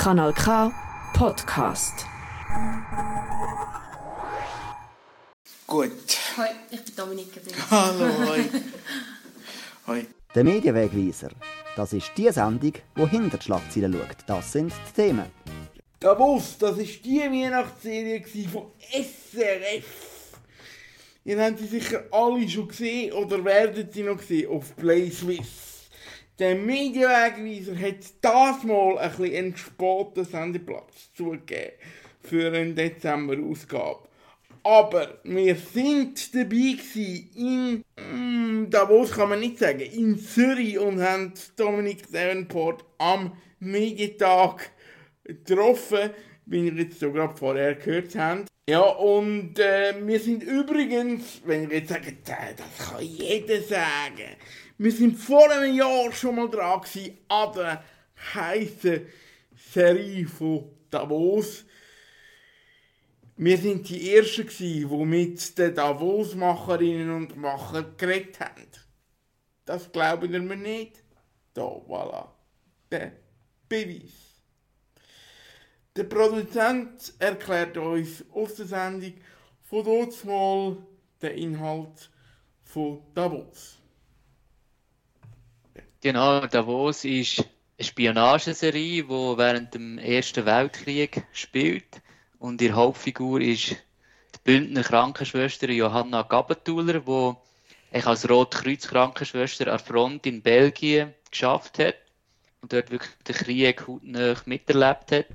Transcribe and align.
Kanal 0.00 0.32
K 0.32 0.72
Podcast. 1.12 2.06
Gut. 5.66 5.90
Hoi, 6.38 6.46
ich 6.70 6.82
bin 6.84 6.96
Dominik. 6.96 7.28
Hallo, 7.70 8.08
hoi. 8.26 8.44
hoi. 9.86 10.06
Der 10.34 10.44
Medienwegweiser. 10.44 11.28
Das 11.76 11.92
ist 11.92 12.12
die 12.16 12.32
Sendung, 12.32 12.72
die 12.96 13.06
hinter 13.08 13.36
die 13.36 13.44
Schlagzeilen 13.44 13.92
schaut. 13.92 14.16
Das 14.26 14.52
sind 14.52 14.72
die 14.72 15.02
Themen. 15.02 15.26
Davos, 15.98 16.56
das 16.56 16.78
war 16.78 16.84
die 16.84 17.20
Weihnachtsserie 17.20 18.24
von 18.50 18.68
SRF. 18.90 19.84
Ihr 21.26 21.44
habt 21.44 21.58
sie 21.58 21.66
sicher 21.66 22.04
alle 22.10 22.48
schon 22.48 22.68
gesehen 22.68 23.12
oder 23.12 23.44
werden 23.44 23.86
sie 23.92 24.02
noch 24.02 24.22
sehen 24.22 24.48
auf 24.48 24.74
Play 24.76 25.10
Swiss. 25.10 25.69
Der 26.40 26.54
Medienwegweiser 26.54 27.78
hat 27.78 28.14
das 28.22 28.64
mal 28.64 28.96
ein 28.96 29.10
bisschen 29.10 29.36
einen 29.36 29.56
späten 29.58 30.24
Sendeplatz 30.24 31.12
zugegeben 31.14 31.72
für 32.22 32.50
eine 32.50 32.72
Dezember-Ausgabe. 32.72 34.08
Aber 34.62 35.18
wir 35.22 35.54
sind 35.54 36.34
dabei 36.34 36.78
in 37.36 37.84
mm, 37.94 38.70
Davos 38.70 39.12
kann 39.12 39.28
man 39.28 39.40
nicht 39.40 39.58
sagen, 39.58 39.80
in 39.80 40.18
Zürich 40.18 40.78
und 40.78 41.02
haben 41.02 41.34
Dominik 41.56 42.10
Davenport 42.10 42.86
am 42.96 43.36
Medientag 43.58 44.70
getroffen, 45.24 46.08
wie 46.46 46.68
ihr 46.68 46.74
jetzt 46.74 47.00
so 47.00 47.12
gerade 47.12 47.36
vorher 47.36 47.74
gehört 47.74 48.16
habt. 48.16 48.48
Ja, 48.66 48.80
und 48.80 49.58
äh, 49.58 49.94
wir 50.06 50.20
sind 50.20 50.42
übrigens, 50.42 51.42
wenn 51.44 51.64
ihr 51.64 51.78
jetzt 51.80 51.90
sagt, 51.90 52.06
das 52.26 52.88
kann 52.88 53.02
jeder 53.02 53.60
sagen, 53.60 54.36
wir 54.82 54.92
sind 54.92 55.18
vor 55.18 55.50
einem 55.50 55.76
Jahr 55.76 56.10
schon 56.10 56.36
mal 56.36 56.48
dran 56.48 56.80
gewesen 56.80 57.18
an 57.28 57.52
der 57.52 57.84
heißen 58.32 59.06
Serie 59.54 60.26
von 60.26 60.70
Davos. 60.88 61.66
Wir 63.36 63.58
sind 63.58 63.86
die 63.90 64.16
Ersten 64.16 64.46
gewesen, 64.46 64.88
die 64.88 65.04
mit 65.04 65.58
den 65.58 65.74
Davos-Macherinnen 65.74 67.10
und 67.10 67.36
Machern 67.36 67.94
geredet 67.98 68.40
haben. 68.40 68.68
Das 69.66 69.92
glauben 69.92 70.46
mir 70.46 70.56
nicht? 70.56 71.04
Da, 71.52 71.62
voilà. 71.62 72.28
Der 72.90 73.12
Beweis. 73.68 74.40
Der 75.94 76.04
Produzent 76.04 77.12
erklärt 77.18 77.76
uns 77.76 78.24
aus 78.32 78.54
der 78.54 78.64
Sendung 78.64 79.12
von 79.60 79.84
dort 79.84 80.24
mal 80.24 80.78
den 81.20 81.36
Inhalt 81.36 82.08
von 82.62 83.02
Davos. 83.14 83.79
Genau, 86.02 86.46
Davos 86.46 87.04
ist 87.04 87.40
eine 87.40 87.84
Spionageserie, 87.86 89.02
die 89.02 89.08
während 89.10 89.74
dem 89.74 89.98
Ersten 89.98 90.46
Weltkrieg 90.46 91.26
spielt. 91.30 92.00
Und 92.38 92.62
ihre 92.62 92.72
Hauptfigur 92.72 93.42
ist 93.42 93.72
die 93.72 94.38
Bündner 94.42 94.82
Krankenschwester 94.82 95.68
Johanna 95.68 96.22
Gabatuller, 96.22 97.00
die 97.00 97.98
als 98.02 98.26
Rotkreuz-Krankenschwester 98.30 99.66
an 99.66 99.76
der 99.76 99.78
Front 99.78 100.24
in 100.24 100.40
Belgien 100.40 101.12
geschafft 101.30 101.78
hat 101.78 101.96
und 102.62 102.72
dort 102.72 102.90
wirklich 102.90 103.12
den 103.28 103.34
Krieg 103.34 103.86
hautnah 103.86 104.36
miterlebt 104.46 105.12
hat. 105.12 105.26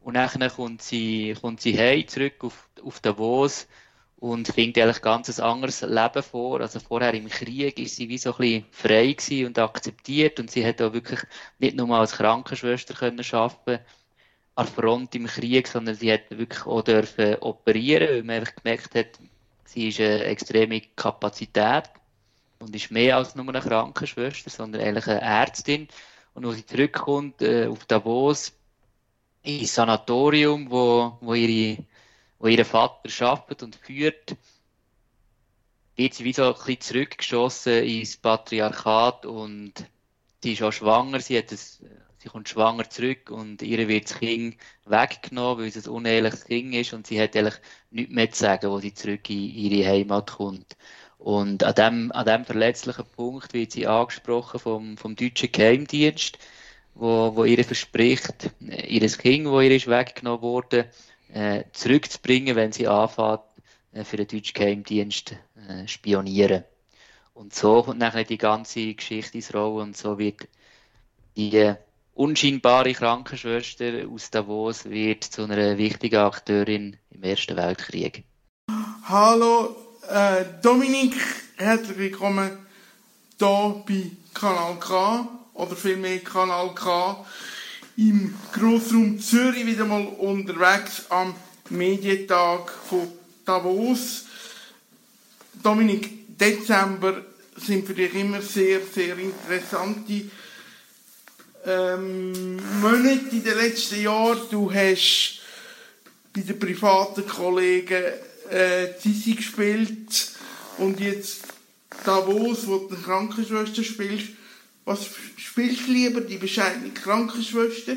Und 0.00 0.14
dann 0.14 0.50
kommt 0.50 0.82
sie, 0.82 1.36
kommt 1.40 1.60
sie 1.60 1.78
heim, 1.78 2.08
zurück 2.08 2.42
auf, 2.42 2.68
auf 2.82 2.98
Davos 2.98 3.68
und 4.18 4.48
findet 4.48 4.82
eigentlich 4.82 5.02
ganz 5.02 5.38
ein 5.38 5.44
anderes 5.44 5.82
Leben 5.82 6.22
vor. 6.22 6.60
Also 6.60 6.80
vorher 6.80 7.14
im 7.14 7.28
Krieg 7.28 7.78
ist 7.78 7.96
sie 7.96 8.08
wie 8.08 8.18
so 8.18 8.32
ein 8.32 8.38
bisschen 8.38 8.64
frei 8.70 9.12
gewesen 9.12 9.46
und 9.46 9.58
akzeptiert 9.58 10.40
und 10.40 10.50
sie 10.50 10.66
hat 10.66 10.80
auch 10.80 10.92
wirklich 10.92 11.20
nicht 11.58 11.76
nur 11.76 11.90
als 11.96 12.12
Krankenschwester 12.12 12.94
können 12.94 13.24
arbeiten 13.32 13.84
an 14.54 14.66
Front 14.66 15.14
im 15.14 15.26
Krieg, 15.26 15.68
sondern 15.68 15.94
sie 15.94 16.10
hat 16.12 16.30
wirklich 16.30 16.64
auch 16.66 16.82
dürfen 16.82 17.36
operieren, 17.36 18.08
weil 18.08 18.22
man 18.22 18.36
einfach 18.36 18.54
gemerkt 18.56 18.94
hat, 18.94 19.18
sie 19.64 19.88
ist 19.88 20.00
eine 20.00 20.24
extreme 20.24 20.80
Kapazität 20.96 21.90
und 22.58 22.74
ist 22.74 22.90
mehr 22.90 23.18
als 23.18 23.34
nur 23.34 23.46
eine 23.48 23.60
Krankenschwester, 23.60 24.48
sondern 24.48 24.80
eigentlich 24.80 25.06
eine 25.08 25.20
Ärztin. 25.20 25.88
Und 26.32 26.46
als 26.46 26.56
sie 26.56 26.66
zurückkommt 26.66 27.42
äh, 27.42 27.66
auf 27.66 27.84
Davos, 27.84 28.52
ins 29.42 29.74
Sanatorium, 29.74 30.70
wo, 30.70 31.18
wo, 31.20 31.34
ihre, 31.34 31.84
wo 32.38 32.48
ihr 32.48 32.64
Vater 32.64 33.26
arbeitet 33.26 33.62
und 33.62 33.76
führt, 33.76 34.36
wird 35.96 36.14
sie 36.14 36.24
wie 36.24 36.32
so 36.32 36.44
ein 36.44 36.54
bisschen 36.54 36.80
zurückgeschossen 36.80 37.84
ins 37.84 38.16
Patriarchat 38.18 39.24
und 39.26 39.72
sie 40.42 40.52
ist 40.52 40.62
auch 40.62 40.72
schwanger, 40.72 41.20
sie, 41.20 41.38
hat 41.38 41.50
das, 41.52 41.80
sie 42.18 42.28
kommt 42.28 42.48
schwanger 42.48 42.88
zurück 42.90 43.30
und 43.30 43.62
ihr 43.62 43.88
wird 43.88 44.10
das 44.10 44.18
Kind 44.18 44.56
weggenommen, 44.84 45.62
weil 45.62 45.68
es 45.68 45.86
ein 45.86 45.92
uneheliches 45.92 46.44
Kind 46.44 46.74
ist 46.74 46.92
und 46.92 47.06
sie 47.06 47.20
hat 47.20 47.34
eigentlich 47.34 47.56
nichts 47.90 48.12
mehr 48.12 48.30
zu 48.30 48.40
sagen, 48.40 48.70
wo 48.70 48.78
sie 48.78 48.92
zurück 48.92 49.28
in 49.30 49.38
ihre 49.38 49.88
Heimat 49.88 50.32
kommt. 50.32 50.76
Und 51.18 51.64
an 51.64 51.74
dem, 51.74 52.12
an 52.12 52.26
dem 52.26 52.44
verletzlichen 52.44 53.06
Punkt 53.16 53.54
wird 53.54 53.72
sie 53.72 53.86
angesprochen 53.86 54.60
vom, 54.60 54.96
vom 54.98 55.16
deutschen 55.16 55.50
Geheimdienst, 55.50 56.38
wo, 56.94 57.34
wo 57.34 57.44
ihr 57.44 57.64
verspricht, 57.64 58.50
ihr 58.60 59.08
Kind, 59.08 59.46
wo 59.48 59.60
ihr 59.60 59.74
ist 59.74 59.88
weggenommen 59.88 60.42
wurde, 60.42 60.90
äh, 61.36 61.64
zurückzubringen, 61.72 62.56
wenn 62.56 62.72
sie 62.72 62.88
anfängt, 62.88 63.40
äh, 63.92 64.04
für 64.04 64.16
den 64.16 64.26
deutschen 64.26 64.54
Geheimdienst 64.54 65.32
äh, 65.68 65.86
spionieren. 65.86 66.64
Und 67.34 67.54
so 67.54 67.82
kommt 67.82 67.98
nachher 67.98 68.24
die 68.24 68.38
ganze 68.38 68.94
Geschichte 68.94 69.36
ins 69.36 69.52
Rollen 69.52 69.88
und 69.88 69.96
so 69.96 70.18
wird 70.18 70.48
die 71.36 71.74
unscheinbare 72.14 72.94
Krankenschwester 72.94 74.08
aus 74.10 74.30
Davos 74.30 74.86
wird 74.86 75.24
zu 75.24 75.42
einer 75.42 75.76
wichtigen 75.76 76.16
Akteurin 76.16 76.96
im 77.10 77.22
Ersten 77.22 77.58
Weltkrieg. 77.58 78.24
Hallo 79.04 79.76
äh, 80.08 80.42
Dominik, 80.62 81.14
herzlich 81.58 81.98
willkommen 81.98 82.66
hier 83.38 83.84
bei 83.86 84.10
Kanal 84.32 84.78
K 84.80 85.28
oder 85.52 85.76
vielmehr 85.76 86.20
Kanal 86.20 86.74
K 86.74 87.26
im 87.96 88.34
Grossraum 88.52 89.18
Zürich 89.18 89.64
wieder 89.66 89.86
mal 89.86 90.04
unterwegs 90.04 91.04
am 91.08 91.34
Medientag 91.70 92.70
von 92.70 93.08
Davos. 93.44 94.24
Dominik, 95.62 96.38
Dezember 96.38 97.24
sind 97.56 97.86
für 97.86 97.94
dich 97.94 98.14
immer 98.14 98.42
sehr, 98.42 98.80
sehr 98.92 99.16
interessante 99.18 100.30
ähm, 101.64 102.56
Monate 102.80 103.28
in 103.32 103.42
den 103.42 103.56
letzten 103.56 104.02
Jahren. 104.02 104.40
Du 104.50 104.72
hast 104.72 105.40
bei 106.34 106.42
den 106.42 106.58
privaten 106.58 107.26
Kollegen 107.26 108.04
äh, 108.50 108.88
Sissi 109.00 109.32
gespielt 109.32 110.32
und 110.78 111.00
jetzt 111.00 111.44
Davos, 112.04 112.66
wo 112.66 112.76
du 112.76 112.94
eine 112.94 113.02
Krankenschwester 113.02 113.82
spielst. 113.82 114.28
Was 114.86 115.00
spielst 115.36 115.88
du 115.88 115.92
lieber, 115.92 116.20
die 116.20 116.38
bescheidene 116.38 116.92
Krankenschwester 116.92 117.96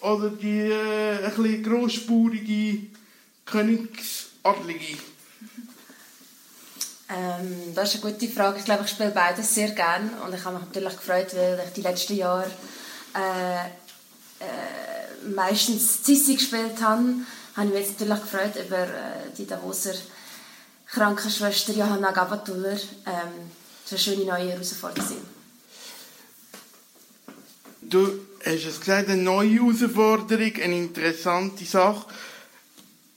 oder 0.00 0.30
die 0.30 0.60
äh, 0.60 1.24
ein 1.24 1.34
bisschen 1.34 2.92
Königsadlige? 3.44 4.98
Ähm, 7.08 7.74
das 7.74 7.94
ist 7.94 8.04
eine 8.04 8.12
gute 8.12 8.28
Frage. 8.28 8.60
Ich 8.60 8.64
glaube, 8.64 8.84
ich 8.84 8.90
spiele 8.90 9.10
beides 9.10 9.52
sehr 9.52 9.70
gerne 9.72 10.10
und 10.24 10.32
ich 10.32 10.44
habe 10.44 10.58
mich 10.58 10.66
natürlich 10.66 10.96
gefreut, 10.96 11.34
weil 11.34 11.60
ich 11.66 11.72
die 11.72 11.82
letzten 11.82 12.16
Jahre 12.16 12.50
äh, 13.14 13.66
äh, 14.44 15.28
meistens 15.34 16.04
Sissi 16.04 16.36
gespielt 16.36 16.80
habe. 16.80 17.02
Habe 17.56 17.66
ich 17.66 17.72
mich 17.72 17.88
jetzt 17.88 18.00
natürlich 18.00 18.22
gefreut 18.22 18.64
über 18.64 18.78
äh, 18.78 19.34
die 19.36 19.46
Davoser 19.46 19.94
Krankenschwester 20.86 21.72
Johanna 21.72 22.12
Gabatuller. 22.12 22.74
Ähm, 22.74 23.50
das 23.82 23.90
war 23.90 23.90
eine 23.90 23.98
schöne 23.98 24.24
neue 24.24 24.52
Herausforderung. 24.52 25.35
Du 27.88 28.18
hast 28.44 28.64
es 28.64 28.80
gesagt, 28.80 29.08
eine 29.08 29.22
neue 29.22 29.60
Herausforderung, 29.60 30.52
eine 30.60 30.76
interessante 30.76 31.64
Sache. 31.64 32.06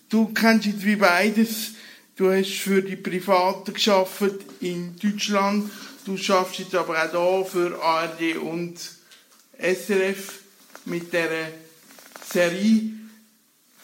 Du 0.10 0.28
kennst 0.34 0.68
jetzt 0.68 0.86
wie 0.86 0.96
beides. 0.96 1.72
Du 2.16 2.32
hast 2.32 2.54
für 2.54 2.84
die 2.84 2.96
Privaten 2.96 3.74
geschafft 3.74 4.36
in 4.60 4.96
Deutschland. 5.00 5.72
Du 6.06 6.18
schaffst 6.18 6.60
jetzt 6.60 6.76
aber 6.76 7.04
auch 7.16 7.52
hier 7.52 7.52
für 7.52 7.82
ARD 7.82 8.38
und 8.38 8.78
SRF 9.58 10.40
mit 10.86 11.14
der 11.14 11.30
Serie. 12.32 12.92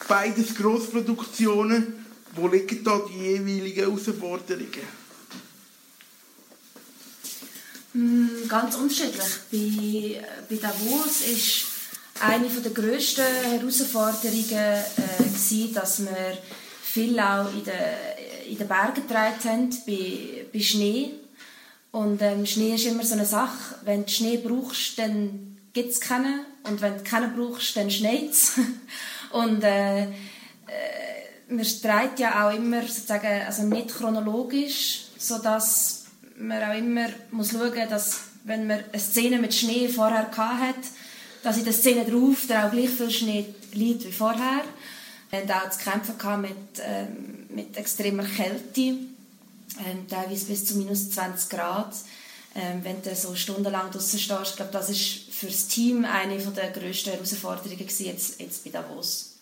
Beides 0.06 0.54
Grossproduktionen. 0.54 1.94
Wo 2.36 2.46
liegen 2.46 2.84
da 2.84 3.00
die 3.08 3.18
jeweiligen 3.18 3.86
Herausforderungen? 3.86 5.05
Mm, 7.96 8.46
Ganz 8.46 8.74
unterschiedlich. 8.74 9.24
Bei, 9.50 10.22
bei 10.50 10.56
Davos 10.56 11.22
ist 11.22 11.64
eine 12.20 12.48
der 12.48 12.72
grössten 12.72 13.24
Herausforderungen 13.24 14.44
äh, 14.50 15.22
gewesen, 15.22 15.72
dass 15.72 16.00
wir 16.00 16.36
viel 16.82 17.18
auch 17.18 17.50
in 17.54 17.64
den, 17.64 18.50
in 18.50 18.58
den 18.58 18.68
Bergen 18.68 18.94
getragen 18.94 19.44
haben, 19.44 19.70
bei, 19.86 20.46
bei 20.52 20.60
Schnee. 20.60 21.12
Und 21.90 22.20
ähm, 22.20 22.44
Schnee 22.44 22.74
ist 22.74 22.84
immer 22.84 23.02
so 23.02 23.14
eine 23.14 23.24
Sache. 23.24 23.76
Wenn 23.84 24.04
du 24.04 24.10
Schnee 24.10 24.36
brauchst, 24.36 24.98
dann 24.98 25.56
gibt 25.72 25.92
es 25.92 26.00
keinen. 26.00 26.40
Und 26.64 26.82
wenn 26.82 26.98
du 26.98 27.02
keinen 27.02 27.34
brauchst, 27.34 27.76
dann 27.78 27.90
schneit 27.90 28.30
es. 28.30 28.52
und 29.30 29.64
äh, 29.64 30.02
äh, 30.02 30.08
man 31.48 31.64
streitet 31.64 32.18
ja 32.18 32.46
auch 32.46 32.54
immer 32.54 32.82
sozusagen, 32.82 33.46
also 33.46 33.62
nicht 33.62 33.88
chronologisch, 33.88 35.06
sodass 35.16 36.05
man 36.38 36.62
auch 36.62 36.76
immer 36.76 37.08
muss 37.30 37.50
schauen 37.50 37.72
dass 37.88 38.20
wenn 38.44 38.66
man 38.66 38.78
eine 38.92 39.00
Szene 39.00 39.38
mit 39.38 39.54
Schnee 39.54 39.88
vorher 39.88 40.30
hat, 40.36 40.76
dass 41.42 41.58
in 41.58 41.64
der 41.64 41.72
Szene 41.72 42.04
drauf 42.04 42.44
da 42.48 42.66
auch 42.66 42.70
gleich 42.70 42.90
viel 42.90 43.10
Schnee 43.10 43.46
liegt 43.72 44.04
wie 44.04 44.12
vorher. 44.12 44.64
Wir 45.30 45.40
hatten 45.40 45.50
auch 45.50 45.70
zu 45.70 45.78
kämpfen 45.78 46.40
mit, 46.40 46.56
ähm, 46.80 47.46
mit 47.48 47.76
extremer 47.76 48.24
Kälte, 48.24 48.80
ähm, 48.80 50.08
teilweise 50.08 50.46
bis 50.46 50.64
zu 50.64 50.76
minus 50.76 51.10
20 51.10 51.50
Grad. 51.50 51.94
Ähm, 52.54 52.80
wenn 52.84 53.02
du 53.02 53.14
so 53.14 53.34
stundenlang 53.34 53.90
draußen 53.90 54.18
stehst, 54.18 54.50
ich 54.50 54.56
glaube, 54.56 54.72
das 54.72 54.88
ist 54.88 55.30
für 55.30 55.46
das 55.46 55.66
Team 55.66 56.04
eine 56.04 56.38
der 56.38 56.70
grössten 56.70 57.10
Herausforderungen 57.10 57.78
jetzt, 57.78 58.40
jetzt 58.40 58.64
bei 58.64 58.70
Davos. 58.70 59.35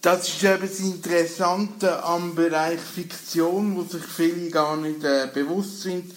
Das 0.00 0.28
ist 0.28 0.44
eben 0.44 0.60
das 0.60 0.78
Interessante 0.78 2.04
am 2.04 2.36
Bereich 2.36 2.78
Fiktion, 2.78 3.76
wo 3.76 3.82
sich 3.82 4.04
viele 4.04 4.48
gar 4.48 4.76
nicht 4.76 5.02
äh, 5.02 5.28
bewusst 5.34 5.82
sind, 5.82 6.14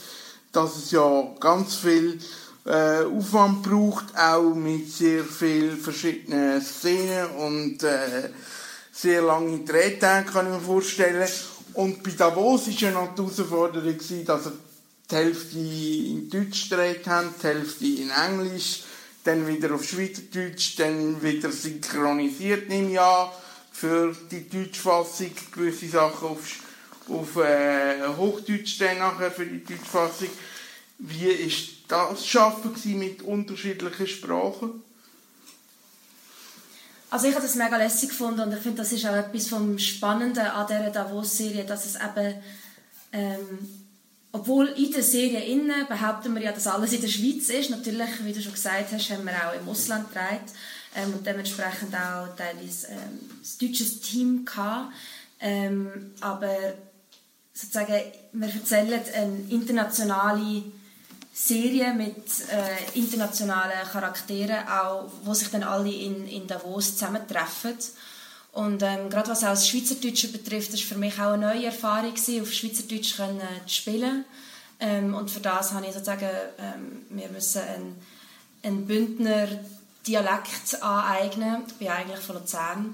dass 0.51 0.75
es 0.75 0.91
ja 0.91 1.33
ganz 1.39 1.77
viel 1.77 2.19
äh, 2.65 3.03
Aufwand 3.03 3.63
braucht, 3.63 4.15
auch 4.15 4.53
mit 4.53 4.91
sehr 4.91 5.23
vielen 5.23 5.79
verschiedenen 5.79 6.61
Szenen 6.61 7.31
und 7.31 7.81
äh, 7.81 8.29
sehr 8.91 9.23
lange 9.23 9.59
Drehtage, 9.65 10.31
kann 10.31 10.45
ich 10.45 10.53
mir 10.53 10.59
vorstellen. 10.59 11.27
Und 11.73 12.03
bei 12.03 12.11
Davos 12.11 12.67
war 12.67 12.73
ja 12.73 12.91
noch 12.91 13.15
die 13.15 13.21
Herausforderung, 13.23 13.97
dass 14.25 14.45
er 14.45 14.51
die 15.09 15.15
Hälfte 15.15 15.57
in 15.57 16.29
Deutsch 16.29 16.69
gedreht 16.69 17.07
haben, 17.07 17.33
die 17.41 17.47
Hälfte 17.47 17.85
in 17.85 18.11
Englisch, 18.11 18.83
dann 19.23 19.47
wieder 19.47 19.73
auf 19.73 19.83
Schweizerdeutsch, 19.83 20.77
dann 20.77 21.19
wieder 21.23 21.51
synchronisiert 21.51 22.71
im 22.71 22.91
Jahr 22.91 23.33
für 23.81 24.15
die 24.29 24.47
Deutschfassung, 24.47 25.31
gewisse 25.51 25.87
Sachen 25.87 26.27
auf, 26.27 26.39
auf 27.09 27.35
äh, 27.37 28.07
Hochdeutsch 28.15 28.79
dann 28.79 28.99
nachher 28.99 29.31
für 29.31 29.47
die 29.47 29.65
Deutschfassung. 29.65 30.29
Wie 30.99 31.51
war 31.89 32.11
das 32.11 32.27
Schaffen 32.27 32.99
mit 32.99 33.23
unterschiedlichen 33.23 34.05
Sprachen? 34.05 34.83
Also 37.09 37.27
ich 37.27 37.33
habe 37.33 37.41
das 37.43 37.55
mega 37.55 37.75
lässig 37.75 38.09
gefunden 38.09 38.41
und 38.41 38.53
ich 38.53 38.59
finde, 38.59 38.83
das 38.83 38.91
ist 38.91 39.03
auch 39.07 39.15
etwas 39.15 39.47
vom 39.47 39.79
Spannenden 39.79 40.45
an 40.45 40.67
dieser 40.67 40.91
Davos-Serie, 40.91 41.65
dass 41.65 41.87
es 41.87 41.95
eben, 41.95 42.35
ähm, 43.11 43.67
obwohl 44.31 44.67
in 44.67 44.91
der 44.91 45.01
Serie 45.01 45.43
innen 45.43 45.87
behaupten 45.87 46.35
wir 46.35 46.43
ja, 46.43 46.51
dass 46.51 46.67
alles 46.67 46.93
in 46.93 47.01
der 47.01 47.07
Schweiz 47.07 47.49
ist. 47.49 47.71
Natürlich, 47.71 48.23
wie 48.23 48.31
du 48.31 48.41
schon 48.43 48.53
gesagt 48.53 48.91
hast, 48.91 49.09
haben 49.09 49.25
wir 49.25 49.33
auch 49.33 49.59
im 49.59 49.67
Ausland 49.67 50.07
gedreht 50.09 50.53
ähm, 50.95 51.13
und 51.13 51.25
dementsprechend 51.25 51.95
auch 51.95 52.35
teilweise 52.35 52.87
ähm, 52.87 53.19
das 53.39 53.57
deutsche 53.57 53.85
Team. 54.01 54.45
Ähm, 55.39 56.11
aber 56.19 56.55
sozusagen, 57.53 58.03
wir 58.33 58.47
erzählen 58.47 59.01
eine 59.15 59.39
internationale 59.49 60.63
Serie 61.33 61.93
mit 61.93 62.25
äh, 62.51 62.99
internationalen 62.99 63.87
Charakteren, 63.87 64.67
auch, 64.67 65.09
wo 65.23 65.33
sich 65.33 65.49
dann 65.49 65.63
alle 65.63 65.91
in, 65.91 66.27
in 66.27 66.45
Davos 66.45 66.93
zusammentreffen. 66.93 67.77
Und 68.51 68.83
ähm, 68.83 69.09
gerade 69.09 69.29
was 69.29 69.43
auch 69.43 69.49
das 69.49 69.67
Schweizerdeutsche 69.67 70.27
betrifft, 70.27 70.73
das 70.73 70.81
war 70.81 70.87
für 70.87 70.97
mich 70.97 71.13
auch 71.19 71.33
eine 71.33 71.47
neue 71.47 71.67
Erfahrung, 71.67 72.13
gewesen, 72.13 72.41
auf 72.41 72.51
Schweizerdeutsch 72.51 73.15
können, 73.15 73.39
äh, 73.39 73.65
zu 73.65 73.75
spielen. 73.75 74.25
Ähm, 74.79 75.15
und 75.15 75.31
für 75.31 75.39
das 75.39 75.71
habe 75.71 75.85
ich 75.85 75.93
sozusagen, 75.93 76.29
ähm, 76.59 77.05
wir 77.09 77.29
müssen 77.29 77.61
einen, 77.61 77.95
einen 78.63 78.85
Bündner 78.85 79.47
Dialekt 80.07 80.81
aneignen. 80.81 81.63
Ich 81.67 81.73
bin 81.75 81.87
eigentlich 81.87 82.19
von 82.19 82.37
Luzern. 82.37 82.93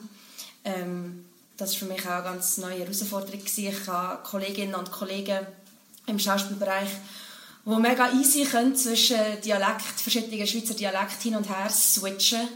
Ähm, 0.63 1.25
das 1.57 1.71
war 1.71 1.80
für 1.80 1.86
mich 1.86 2.06
auch 2.06 2.12
eine 2.12 2.24
ganz 2.24 2.57
neue 2.57 2.80
Herausforderung. 2.80 3.42
Ich 3.44 3.88
habe 3.88 4.24
Kolleginnen 4.24 4.75
und 4.75 4.92
Kollegen 4.92 5.45
im 6.06 6.19
Schauspielbereich, 6.19 6.89
die 7.65 7.75
mega 7.75 8.12
easy 8.13 8.45
können 8.45 8.75
zwischen 8.75 9.42
Dialekt, 9.44 10.00
verschiedenen 10.00 10.48
Schweizer 10.48 10.74
Dialekten 10.74 11.21
hin 11.21 11.36
und 11.36 11.50
her 11.50 11.69
switchen. 11.69 12.48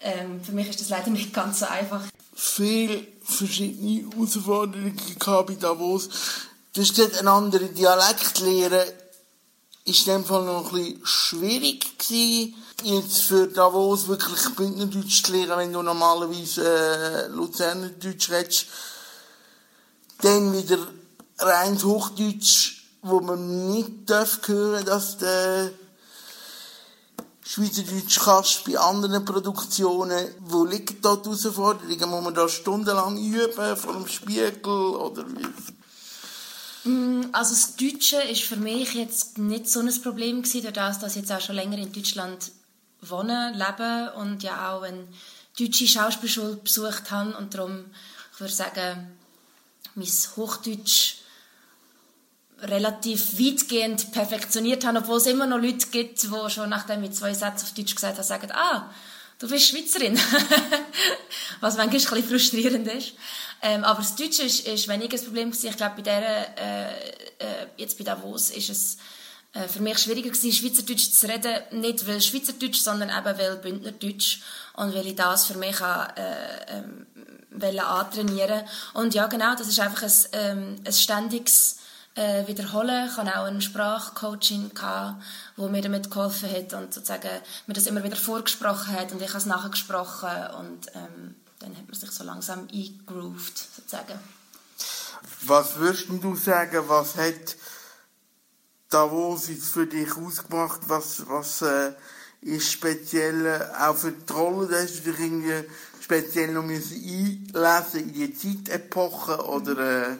Ähm, 0.00 0.42
für 0.42 0.52
mich 0.52 0.68
ist 0.68 0.80
das 0.80 0.88
leider 0.88 1.10
nicht 1.10 1.32
ganz 1.32 1.60
so 1.60 1.66
einfach. 1.66 2.02
Viele 2.34 3.06
verschiedene 3.22 4.10
Herausforderungen 4.10 4.98
bei 5.46 5.54
Davos. 5.54 6.08
Du 6.72 6.80
hast 6.80 7.00
einen 7.00 7.28
anderen 7.28 7.74
Dialekt 7.74 8.40
lernen. 8.40 8.82
Ist 9.84 10.06
in 10.06 10.14
dem 10.14 10.24
Fall 10.24 10.44
noch 10.44 10.66
ein 10.66 10.72
bisschen 10.72 11.06
schwierig 11.06 11.98
gewesen 11.98 12.54
jetzt 12.84 13.22
für 13.22 13.48
Davos 13.48 14.08
wirklich 14.08 14.54
Bündnerdeutsch 14.54 15.24
zu 15.24 15.32
lernen, 15.32 15.58
wenn 15.58 15.72
du 15.72 15.82
normalerweise 15.82 16.64
äh, 16.64 17.26
Luzernerdeutsch 17.28 18.30
redest, 18.30 18.66
dann 20.20 20.52
wieder 20.52 20.78
rein 21.38 21.82
Hochdeutsch, 21.82 22.84
wo 23.02 23.20
man 23.20 23.70
nicht 23.70 24.08
darf 24.08 24.40
hören, 24.46 24.84
dass 24.84 25.18
der 25.18 25.72
Schweizerdeutsch 27.44 28.20
kannst 28.20 28.64
bei 28.64 28.78
anderen 28.78 29.24
Produktionen. 29.24 30.34
Wo 30.40 30.64
liegen 30.64 31.00
da 31.02 31.16
die 31.16 31.28
Herausforderungen? 31.28 32.10
Muss 32.10 32.24
man 32.24 32.34
da 32.34 32.48
stundenlang 32.48 33.18
üben 33.18 33.76
vor 33.76 33.92
dem 33.94 34.06
Spiegel 34.06 34.70
oder 34.70 35.24
wie? 35.28 35.81
Mm, 36.84 37.26
also 37.32 37.54
das 37.54 37.76
Deutsche 37.76 38.22
ist 38.22 38.42
für 38.42 38.56
mich 38.56 38.94
jetzt 38.94 39.38
nicht 39.38 39.68
so 39.68 39.80
ein 39.80 40.02
Problem 40.02 40.42
gewesen, 40.42 40.70
dadurch, 40.72 40.98
dass 40.98 41.16
ich 41.16 41.22
jetzt 41.22 41.32
auch 41.32 41.40
schon 41.40 41.56
länger 41.56 41.78
in 41.78 41.92
Deutschland 41.92 42.50
wohnen, 43.00 43.54
leben 43.54 44.08
und 44.16 44.42
ja 44.42 44.72
auch 44.72 44.82
eine 44.82 45.06
deutsche 45.58 45.86
Schauspielschule 45.86 46.56
besucht 46.56 47.10
habe 47.10 47.36
und 47.36 47.54
darum, 47.54 47.84
ich 48.32 48.40
würde 48.40 48.52
sagen, 48.52 49.12
mein 49.94 50.08
Hochdeutsch 50.36 51.16
relativ 52.60 53.38
weitgehend 53.38 54.12
perfektioniert 54.12 54.84
habe, 54.84 54.98
obwohl 54.98 55.16
es 55.16 55.26
immer 55.26 55.46
noch 55.46 55.58
Leute 55.58 55.88
gibt, 55.88 56.22
die 56.22 56.28
schon 56.48 56.70
nachdem 56.70 57.02
ich 57.02 57.12
zwei 57.12 57.34
Sätze 57.34 57.64
auf 57.64 57.74
Deutsch 57.74 57.94
gesagt 57.94 58.14
habe, 58.14 58.26
sagen, 58.26 58.52
ah, 58.52 58.90
du 59.38 59.48
bist 59.48 59.68
Schweizerin. 59.68 60.18
Was 61.60 61.76
manchmal 61.76 61.86
ein 61.86 61.90
bisschen 61.90 62.28
frustrierend 62.28 62.88
ist. 62.88 63.14
Ähm, 63.62 63.84
aber 63.84 64.00
das 64.00 64.16
Deutsche 64.16 64.42
ist, 64.42 64.66
ist 64.66 64.88
weniger 64.88 65.16
das 65.16 65.24
Problem 65.24 65.52
Ich 65.52 65.76
glaube, 65.76 65.96
bei 65.96 66.02
der, 66.02 66.58
äh, 66.58 67.10
äh, 67.38 67.66
jetzt 67.76 67.96
bei 67.96 68.04
Davos 68.04 68.50
ist 68.50 68.70
es 68.70 68.96
äh, 69.52 69.68
für 69.68 69.80
mich 69.80 69.98
schwieriger 69.98 70.30
gewesen, 70.30 70.52
Schweizerdeutsch 70.52 71.12
zu 71.12 71.28
reden, 71.28 71.80
nicht 71.80 72.06
weil 72.06 72.20
Schweizerdeutsch, 72.20 72.80
sondern 72.80 73.10
eben 73.10 73.38
weil 73.38 73.56
Bündnerdeutsch 73.56 74.40
und 74.74 74.94
weil 74.94 75.06
ich 75.06 75.14
das 75.14 75.46
für 75.46 75.58
mich 75.58 75.80
auch, 75.80 76.08
äh, 76.16 76.78
ähm, 76.78 77.06
antrainieren 77.78 78.64
Und 78.94 79.14
ja, 79.14 79.26
genau, 79.26 79.54
das 79.54 79.68
ist 79.68 79.78
einfach 79.78 80.02
ein, 80.02 80.12
ähm, 80.32 80.76
ein 80.84 80.92
ständiges 80.92 81.76
äh, 82.14 82.46
Wiederholen. 82.46 83.08
Ich 83.08 83.16
hatte 83.16 83.38
auch 83.38 83.46
ein 83.46 83.60
Sprachcoaching, 83.60 84.74
gehabt, 84.74 85.22
wo 85.56 85.68
mir 85.68 85.82
damit 85.82 86.10
geholfen 86.10 86.50
hat 86.50 86.74
und 86.74 86.92
sozusagen 86.92 87.40
mir 87.66 87.74
das 87.74 87.86
immer 87.86 88.04
wieder 88.04 88.16
vorgesprochen 88.16 88.92
hat 88.94 89.12
und 89.12 89.22
ich 89.22 89.28
habe 89.28 89.38
es 89.38 89.46
nachgesprochen 89.46 90.30
und 90.58 90.88
ähm, 90.94 91.36
dann 91.58 91.76
hat 91.76 91.88
man 91.88 91.98
sich 91.98 92.10
so 92.10 92.24
langsam 92.24 92.68
eingegroovt, 92.72 93.76
sozusagen. 93.76 94.18
Was 95.42 95.76
würdest 95.76 96.08
du 96.08 96.34
sagen, 96.36 96.82
was 96.86 97.16
hat 97.16 97.56
Davos 98.90 99.48
ist 99.48 99.68
für 99.68 99.86
dich 99.86 100.14
ausgemacht? 100.16 100.80
Was, 100.86 101.26
was 101.26 101.62
äh, 101.62 101.92
ist 102.42 102.70
speziell 102.70 103.46
äh, 103.46 103.60
auch 103.78 103.96
für 103.96 104.12
die 104.12 104.32
Rolle? 104.32 104.68
Da 104.68 104.82
hast 104.82 105.06
du 105.06 105.12
dich 105.12 105.64
speziell 106.00 106.52
noch 106.52 106.64
einlesen 106.64 108.00
in 108.00 108.12
die 108.12 108.34
Zeitepoche 108.34 109.46
oder 109.46 110.10
äh, 110.10 110.16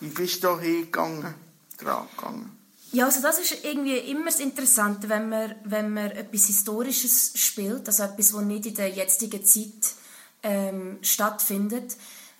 wie 0.00 0.08
bist 0.08 0.42
du 0.44 0.58
hingegangen, 0.58 1.34
dran 1.78 2.06
gegangen? 2.16 2.58
Ja, 2.92 3.06
also 3.06 3.20
das 3.20 3.40
ist 3.40 3.64
irgendwie 3.64 3.98
immer 3.98 4.26
das 4.26 4.38
Interessante, 4.38 5.08
wenn 5.08 5.28
man, 5.28 5.54
wenn 5.64 5.92
man 5.92 6.10
etwas 6.12 6.46
Historisches 6.46 7.32
spielt, 7.34 7.88
also 7.88 8.04
etwas, 8.04 8.32
das 8.32 8.42
nicht 8.42 8.66
in 8.66 8.74
der 8.74 8.90
jetzigen 8.90 9.44
Zeit 9.44 9.94
ähm, 10.42 10.98
stattfindet 11.02 11.96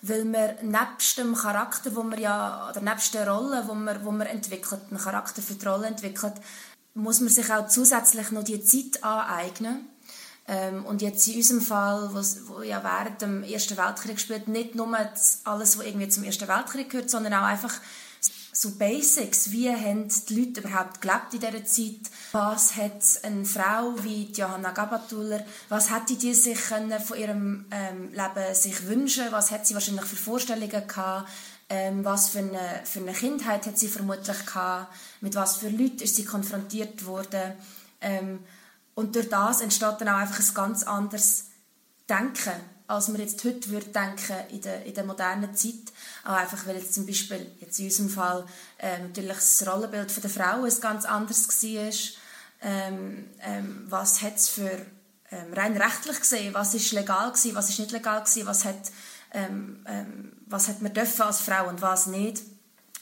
weil 0.07 0.25
man 0.25 0.55
nebst 0.61 1.17
dem 1.17 1.35
Charakter, 1.35 1.95
wo 1.95 2.03
man 2.03 2.19
ja, 2.19 2.69
oder 2.69 2.81
nebst 2.81 3.13
der 3.13 3.27
Rolle, 3.27 3.63
wo 3.67 3.73
man, 3.73 4.03
wo 4.05 4.11
man 4.11 4.27
entwickelt, 4.27 4.81
einen 4.89 4.99
Charakter 4.99 5.41
für 5.41 5.55
die 5.55 5.65
Rolle 5.65 5.87
entwickelt, 5.87 6.33
muss 6.93 7.21
man 7.21 7.29
sich 7.29 7.51
auch 7.51 7.67
zusätzlich 7.67 8.31
noch 8.31 8.43
die 8.43 8.63
Zeit 8.63 9.03
aneignen. 9.03 9.87
Ähm, 10.47 10.85
und 10.85 11.01
jetzt 11.01 11.27
in 11.27 11.37
unserem 11.37 11.61
Fall, 11.61 12.09
wo 12.13 12.61
ja 12.61 12.83
während 12.83 13.21
dem 13.21 13.43
Ersten 13.43 13.77
Weltkrieg 13.77 14.19
spielt, 14.19 14.47
nicht 14.47 14.75
nur 14.75 14.95
alles, 14.95 15.41
was 15.43 15.85
irgendwie 15.85 16.09
zum 16.09 16.23
Ersten 16.23 16.47
Weltkrieg 16.47 16.89
gehört, 16.89 17.09
sondern 17.09 17.33
auch 17.33 17.43
einfach 17.43 17.73
so 18.55 18.71
Basics. 18.71 19.51
Wie 19.51 19.69
haben 19.69 20.07
die 20.07 20.39
Leute 20.39 20.61
überhaupt 20.61 21.01
gelebt 21.01 21.33
in 21.33 21.39
dieser 21.39 21.65
Zeit? 21.65 22.11
Was 22.31 22.75
hat 22.75 23.01
eine 23.23 23.43
Frau 23.43 23.95
wie 24.01 24.31
Johanna 24.31 24.71
Gabatuller, 24.71 25.43
was 25.69 25.93
hätte 25.93 26.15
die 26.15 26.33
sich 26.33 26.59
von 26.59 26.91
ihrem 27.17 27.65
ähm, 27.71 28.11
Leben 28.11 28.53
sich 28.55 28.85
wünschen? 28.87 29.25
Was 29.31 29.51
hat 29.51 29.67
sie 29.67 29.73
wahrscheinlich 29.73 30.05
für 30.05 30.15
Vorstellungen 30.15 30.87
gehabt? 30.87 31.29
Ähm, 31.67 32.05
was 32.05 32.29
für 32.29 32.39
eine, 32.39 32.81
für 32.83 32.99
eine 32.99 33.13
Kindheit 33.13 33.65
hat 33.65 33.77
sie 33.77 33.87
vermutlich 33.87 34.45
gehabt? 34.45 34.93
Mit 35.21 35.35
was 35.35 35.57
für 35.57 35.69
Leuten 35.69 36.03
ist 36.03 36.15
sie 36.15 36.25
konfrontiert 36.25 37.05
worden? 37.05 37.53
Ähm, 37.99 38.39
und 38.95 39.15
durch 39.15 39.29
das 39.29 39.61
entsteht 39.61 39.95
dann 39.99 40.09
auch 40.09 40.17
einfach 40.17 40.39
ein 40.39 40.53
ganz 40.53 40.83
anderes 40.83 41.45
Denken, 42.09 42.53
als 42.87 43.07
man 43.09 43.19
jetzt 43.19 43.43
heute 43.43 43.69
würde 43.69 43.87
denken 43.87 44.35
in 44.49 44.61
der, 44.61 44.85
in 44.85 44.93
der 44.93 45.03
modernen 45.03 45.55
Zeit. 45.55 45.91
Auch 46.23 46.35
einfach, 46.35 46.65
weil 46.65 46.77
jetzt 46.77 46.93
zum 46.93 47.05
Beispiel 47.05 47.51
jetzt 47.59 47.79
in 47.79 47.85
unserem 47.85 48.09
Fall 48.09 48.45
äh, 48.77 48.99
natürlich 48.99 49.35
das 49.35 49.67
Rollenbild 49.67 50.23
der 50.23 50.29
Frau 50.29 50.63
ein 50.63 50.79
ganz 50.79 51.05
anderes 51.05 51.47
war. 51.47 51.93
Ähm, 52.61 53.29
ähm, 53.41 53.85
was 53.89 54.21
hat 54.21 54.37
es 54.37 54.47
für 54.49 54.85
ähm, 55.31 55.53
rein 55.53 55.75
rechtlich 55.75 56.19
gesehen, 56.19 56.53
was 56.53 56.73
ist 56.73 56.91
legal 56.93 57.31
gewesen, 57.31 57.55
was 57.55 57.69
ist 57.69 57.79
nicht 57.79 57.91
legal 57.91 58.21
gewesen, 58.21 58.45
was 58.45 58.65
hat, 58.65 58.91
ähm, 59.33 59.83
ähm, 59.87 60.31
was 60.45 60.67
hat 60.67 60.81
man 60.81 60.93
dürfen 60.93 61.23
als 61.23 61.41
Frau 61.41 61.67
und 61.67 61.81
was 61.81 62.07
nicht, 62.07 62.41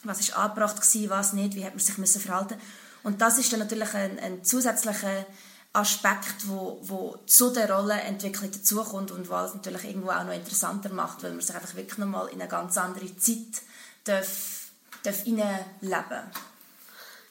was 0.03 0.19
ist 0.19 0.35
angebracht 0.35 0.81
gewesen, 0.81 1.09
was 1.09 1.33
nicht, 1.33 1.55
wie 1.55 1.63
hat 1.63 1.73
man 1.73 1.79
sich 1.79 1.97
müssen 1.97 2.21
verhalten 2.21 2.55
und 3.03 3.21
das 3.21 3.38
ist 3.38 3.51
dann 3.51 3.59
natürlich 3.59 3.93
ein, 3.93 4.17
ein 4.19 4.43
zusätzlicher 4.43 5.25
Aspekt, 5.73 6.47
wo, 6.47 6.79
wo 6.83 7.17
zu 7.25 7.49
der 7.49 7.71
Rollenentwicklung 7.71 8.51
dazukommt 8.51 9.09
und 9.09 9.29
was 9.29 9.55
natürlich 9.55 9.85
irgendwo 9.85 10.11
auch 10.11 10.23
noch 10.23 10.33
interessanter 10.33 10.93
macht, 10.93 11.23
weil 11.23 11.31
man 11.31 11.41
sich 11.41 11.55
einfach 11.55 11.73
wirklich 11.75 11.97
nochmal 11.97 12.27
in 12.27 12.39
eine 12.39 12.49
ganz 12.49 12.77
andere 12.77 13.17
Zeit 13.17 13.63
darf, 14.03 14.67
darf 15.01 15.25
leben 15.25 16.31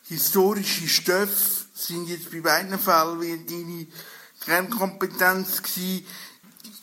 Historische 0.08 0.88
Stoffe 0.88 1.66
sind 1.72 2.08
jetzt 2.08 2.32
bei 2.32 2.40
beiden 2.40 2.78
Fällen 2.78 3.46
deine 3.46 3.86
Kernkompetenz 4.44 5.62
gewesen. 5.62 6.04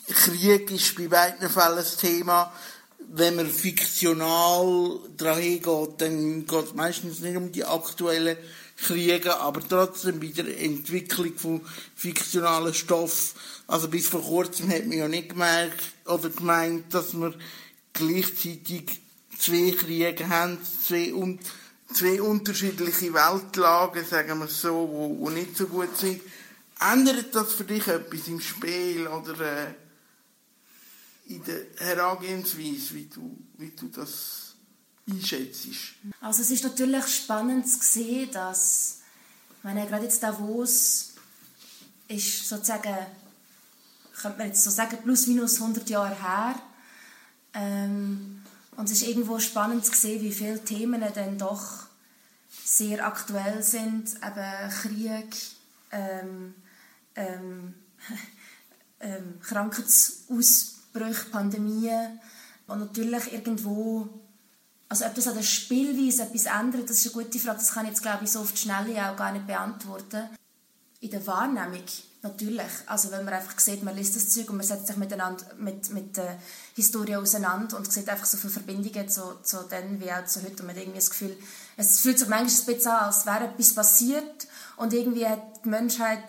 Krieg 0.08 0.70
ist 0.70 0.96
bei 0.96 1.08
beiden 1.08 1.48
Fällen 1.50 1.78
ein 1.78 1.98
Thema. 2.00 2.52
Wenn 3.12 3.36
man 3.36 3.50
fiktional 3.50 5.00
daran 5.16 5.40
geht, 5.42 6.00
dann 6.00 6.46
geht 6.46 6.64
es 6.64 6.74
meistens 6.74 7.20
nicht 7.20 7.36
um 7.36 7.52
die 7.52 7.64
aktuellen 7.64 8.38
Kriege, 8.80 9.38
aber 9.38 9.60
trotzdem 9.66 10.20
bei 10.20 10.28
der 10.28 10.58
Entwicklung 10.60 11.34
von 11.36 11.60
fiktionalen 11.94 12.74
Stoff. 12.74 13.34
Also 13.66 13.88
bis 13.88 14.08
vor 14.08 14.22
kurzem 14.22 14.70
hat 14.70 14.86
man 14.86 14.98
ja 14.98 15.08
nicht 15.08 15.30
gemerkt 15.30 15.92
oder 16.06 16.30
gemeint, 16.30 16.92
dass 16.94 17.14
wir 17.14 17.34
gleichzeitig 17.92 19.00
zwei 19.38 19.72
Kriege 19.72 20.28
haben, 20.28 20.58
zwei, 20.86 21.14
un 21.14 21.38
zwei 21.92 22.22
unterschiedliche 22.22 23.12
Weltlagen, 23.12 24.04
sagen 24.04 24.38
wir 24.38 24.48
so, 24.48 24.72
wo, 24.72 25.16
wo 25.18 25.30
nicht 25.30 25.56
so 25.56 25.66
gut 25.66 25.96
sind. 25.96 26.20
Ändert 26.80 27.34
das 27.34 27.52
für 27.52 27.64
dich 27.64 27.86
etwas 27.88 28.28
im 28.28 28.40
Spiel 28.40 29.06
oder 29.06 29.40
äh, 29.40 29.74
in 31.26 31.44
der 31.44 31.62
Herangehensweise, 31.78 32.94
wie 32.94 33.06
du, 33.06 33.36
wie 33.58 33.70
du 33.70 33.88
das 33.88 34.49
einschätzt? 35.10 35.68
Also 36.20 36.42
es 36.42 36.50
ist 36.50 36.64
natürlich 36.64 37.06
spannend 37.06 37.68
zu 37.68 37.78
sehen, 37.80 38.30
dass, 38.32 39.00
ich 39.58 39.64
meine, 39.64 39.86
gerade 39.86 40.04
jetzt 40.04 40.22
Davos 40.22 41.14
ist 42.08 42.48
sozusagen, 42.48 42.96
könnte 44.20 44.38
man 44.38 44.48
jetzt 44.48 44.62
so 44.62 44.70
sagen, 44.70 44.98
plus 45.02 45.26
minus 45.26 45.60
100 45.60 45.88
Jahre 45.88 46.20
her. 46.20 46.54
Ähm, 47.54 48.42
und 48.76 48.84
es 48.86 48.92
ist 48.92 49.08
irgendwo 49.08 49.38
spannend 49.38 49.84
zu 49.84 49.94
sehen, 49.94 50.22
wie 50.22 50.32
viele 50.32 50.62
Themen 50.64 51.04
dann 51.14 51.38
doch 51.38 51.86
sehr 52.64 53.06
aktuell 53.06 53.62
sind, 53.62 54.14
eben 54.16 54.70
Krieg, 54.70 55.36
ähm, 55.92 56.54
ähm, 57.14 57.74
ähm, 59.00 59.40
Krankheitsausbrüche, 59.42 61.30
Pandemien 61.30 62.20
und 62.66 62.78
natürlich 62.80 63.32
irgendwo, 63.32 64.08
also 64.90 65.06
ob 65.06 65.14
das 65.14 65.28
an 65.28 65.36
der 65.36 65.42
Spielweise 65.42 66.24
etwas 66.24 66.46
ändert, 66.46 66.90
das 66.90 66.98
ist 66.98 67.14
eine 67.14 67.24
gute 67.24 67.38
Frage, 67.38 67.58
das 67.58 67.72
kann 67.72 67.84
ich 67.84 67.92
jetzt 67.92 68.02
glaube 68.02 68.24
ich 68.24 68.32
so 68.32 68.40
auf 68.40 68.52
die 68.52 68.58
Schnelle 68.58 69.08
auch 69.08 69.16
gar 69.16 69.32
nicht 69.32 69.46
beantworten. 69.46 70.28
In 71.00 71.10
der 71.10 71.26
Wahrnehmung 71.26 71.84
natürlich, 72.22 72.70
also 72.86 73.10
wenn 73.12 73.24
man 73.24 73.34
einfach 73.34 73.58
sieht, 73.58 73.84
man 73.84 73.96
liest 73.96 74.16
das 74.16 74.28
Zeug 74.30 74.50
und 74.50 74.56
man 74.56 74.66
setzt 74.66 74.88
sich 74.88 74.96
miteinander 74.96 75.44
mit, 75.58 75.90
mit 75.92 76.16
der 76.16 76.38
Historie 76.74 77.16
auseinander 77.16 77.76
und 77.76 77.90
sieht 77.90 78.08
einfach 78.08 78.26
so 78.26 78.36
viele 78.36 78.52
Verbindungen 78.52 79.08
zu, 79.08 79.40
zu 79.42 79.58
dann 79.70 80.00
wie 80.00 80.12
auch 80.12 80.26
zu 80.26 80.42
heute. 80.42 80.62
Und 80.62 80.66
man 80.66 80.70
hat 80.70 80.82
irgendwie 80.82 80.98
das 80.98 81.10
Gefühl, 81.10 81.36
es 81.76 82.00
fühlt 82.00 82.18
sich 82.18 82.28
manchmal 82.28 82.60
ein 82.60 82.74
bisschen 82.74 82.90
an, 82.90 83.04
als 83.04 83.26
wäre 83.26 83.44
etwas 83.44 83.74
passiert. 83.74 84.48
Und 84.76 84.92
irgendwie 84.92 85.26
hat 85.26 85.64
die 85.64 85.68
Menschheit 85.68 86.24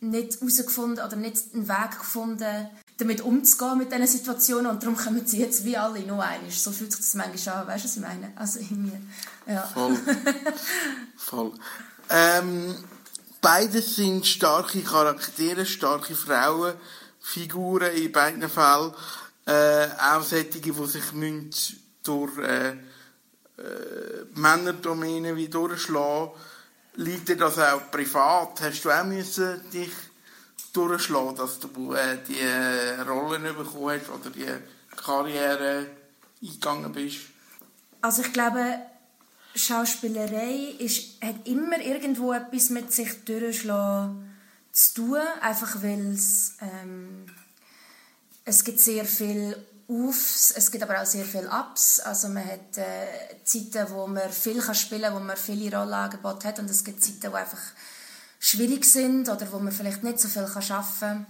nicht 0.00 0.40
herausgefunden 0.40 1.04
oder 1.04 1.16
nicht 1.16 1.54
einen 1.54 1.68
Weg 1.68 1.98
gefunden, 1.98 2.68
damit 3.00 3.20
umzugehen 3.22 3.78
mit 3.78 3.92
diesen 3.92 4.06
Situationen 4.06 4.66
und 4.66 4.82
darum 4.82 4.96
kommen 4.96 5.26
sie 5.26 5.40
jetzt 5.40 5.64
wie 5.64 5.76
alle 5.76 6.00
nur 6.00 6.22
einmal. 6.22 6.50
So 6.50 6.70
fühlt 6.70 6.92
sich 6.92 7.00
das 7.00 7.14
manchmal 7.14 7.56
an, 7.56 7.66
weißt 7.66 7.84
du, 7.84 7.88
was 7.88 7.96
ich 7.96 8.02
meine? 8.02 8.32
Also 8.36 8.60
irgendwie, 8.60 8.98
ja. 9.46 9.62
Voll. 9.62 9.98
Voll. 11.16 11.52
Ähm, 12.08 12.76
beides 13.40 13.96
sind 13.96 14.26
starke 14.26 14.82
Charaktere, 14.82 15.66
starke 15.66 16.14
Frauenfiguren 16.14 17.92
in 17.94 18.12
beiden 18.12 18.48
Fällen. 18.48 18.92
Äh, 19.46 19.88
auch 20.12 20.22
solche, 20.22 20.60
die 20.60 20.72
sich 20.72 21.12
durch 22.02 22.38
äh, 22.38 22.70
äh, 22.70 22.74
Männerdomänen 24.34 25.36
wie 25.36 25.48
durchschlagen 25.48 26.30
Liegt 26.96 27.28
dir 27.28 27.36
das 27.36 27.58
auch 27.58 27.90
privat? 27.90 28.60
Hast 28.60 28.84
du 28.84 28.90
auch 28.90 29.04
müssen 29.04 29.60
dich 29.70 29.92
durchschlagen, 30.72 31.36
dass 31.36 31.58
du 31.60 31.94
äh, 31.94 32.18
die 32.26 32.38
äh, 32.38 33.00
Rollen 33.00 33.42
bekommen 33.42 34.00
hast 34.00 34.10
oder 34.10 34.30
die 34.30 34.46
Karriere 34.96 35.86
eingegangen 36.42 36.92
bist? 36.92 37.18
Also 38.00 38.22
ich 38.22 38.32
glaube, 38.32 38.80
Schauspielerei 39.54 40.74
ist, 40.78 41.22
hat 41.22 41.46
immer 41.46 41.78
irgendwo 41.80 42.32
etwas 42.32 42.70
mit 42.70 42.92
sich 42.92 43.24
durchschlagen 43.24 44.30
zu 44.72 44.94
tun, 44.94 45.18
einfach 45.40 45.82
weil 45.82 46.12
es, 46.12 46.56
ähm, 46.60 47.26
es 48.44 48.64
gibt 48.64 48.80
sehr 48.80 49.04
viel 49.04 49.56
Aufs, 49.88 50.52
es 50.52 50.70
gibt 50.70 50.84
aber 50.84 51.02
auch 51.02 51.06
sehr 51.06 51.24
viele 51.24 51.50
Ups. 51.50 51.98
Also 51.98 52.28
man 52.28 52.44
hat 52.44 52.78
äh, 52.78 53.42
Zeiten, 53.44 53.90
wo 53.90 54.06
man 54.06 54.30
viel 54.30 54.60
kann 54.60 54.74
spielen 54.74 55.02
kann, 55.02 55.14
wo 55.14 55.18
man 55.18 55.36
viele 55.36 55.76
Rollenangebote 55.76 56.46
hat 56.46 56.60
und 56.60 56.70
es 56.70 56.84
gibt 56.84 57.02
Zeiten, 57.02 57.20
die 57.20 57.26
einfach 57.26 57.58
schwierig 58.40 58.84
sind 58.84 59.28
oder 59.28 59.52
wo 59.52 59.58
man 59.58 59.72
vielleicht 59.72 60.02
nicht 60.02 60.18
so 60.18 60.26
viel 60.26 60.46
kann 60.46 60.62
arbeiten 60.70 60.98
kann. 61.00 61.26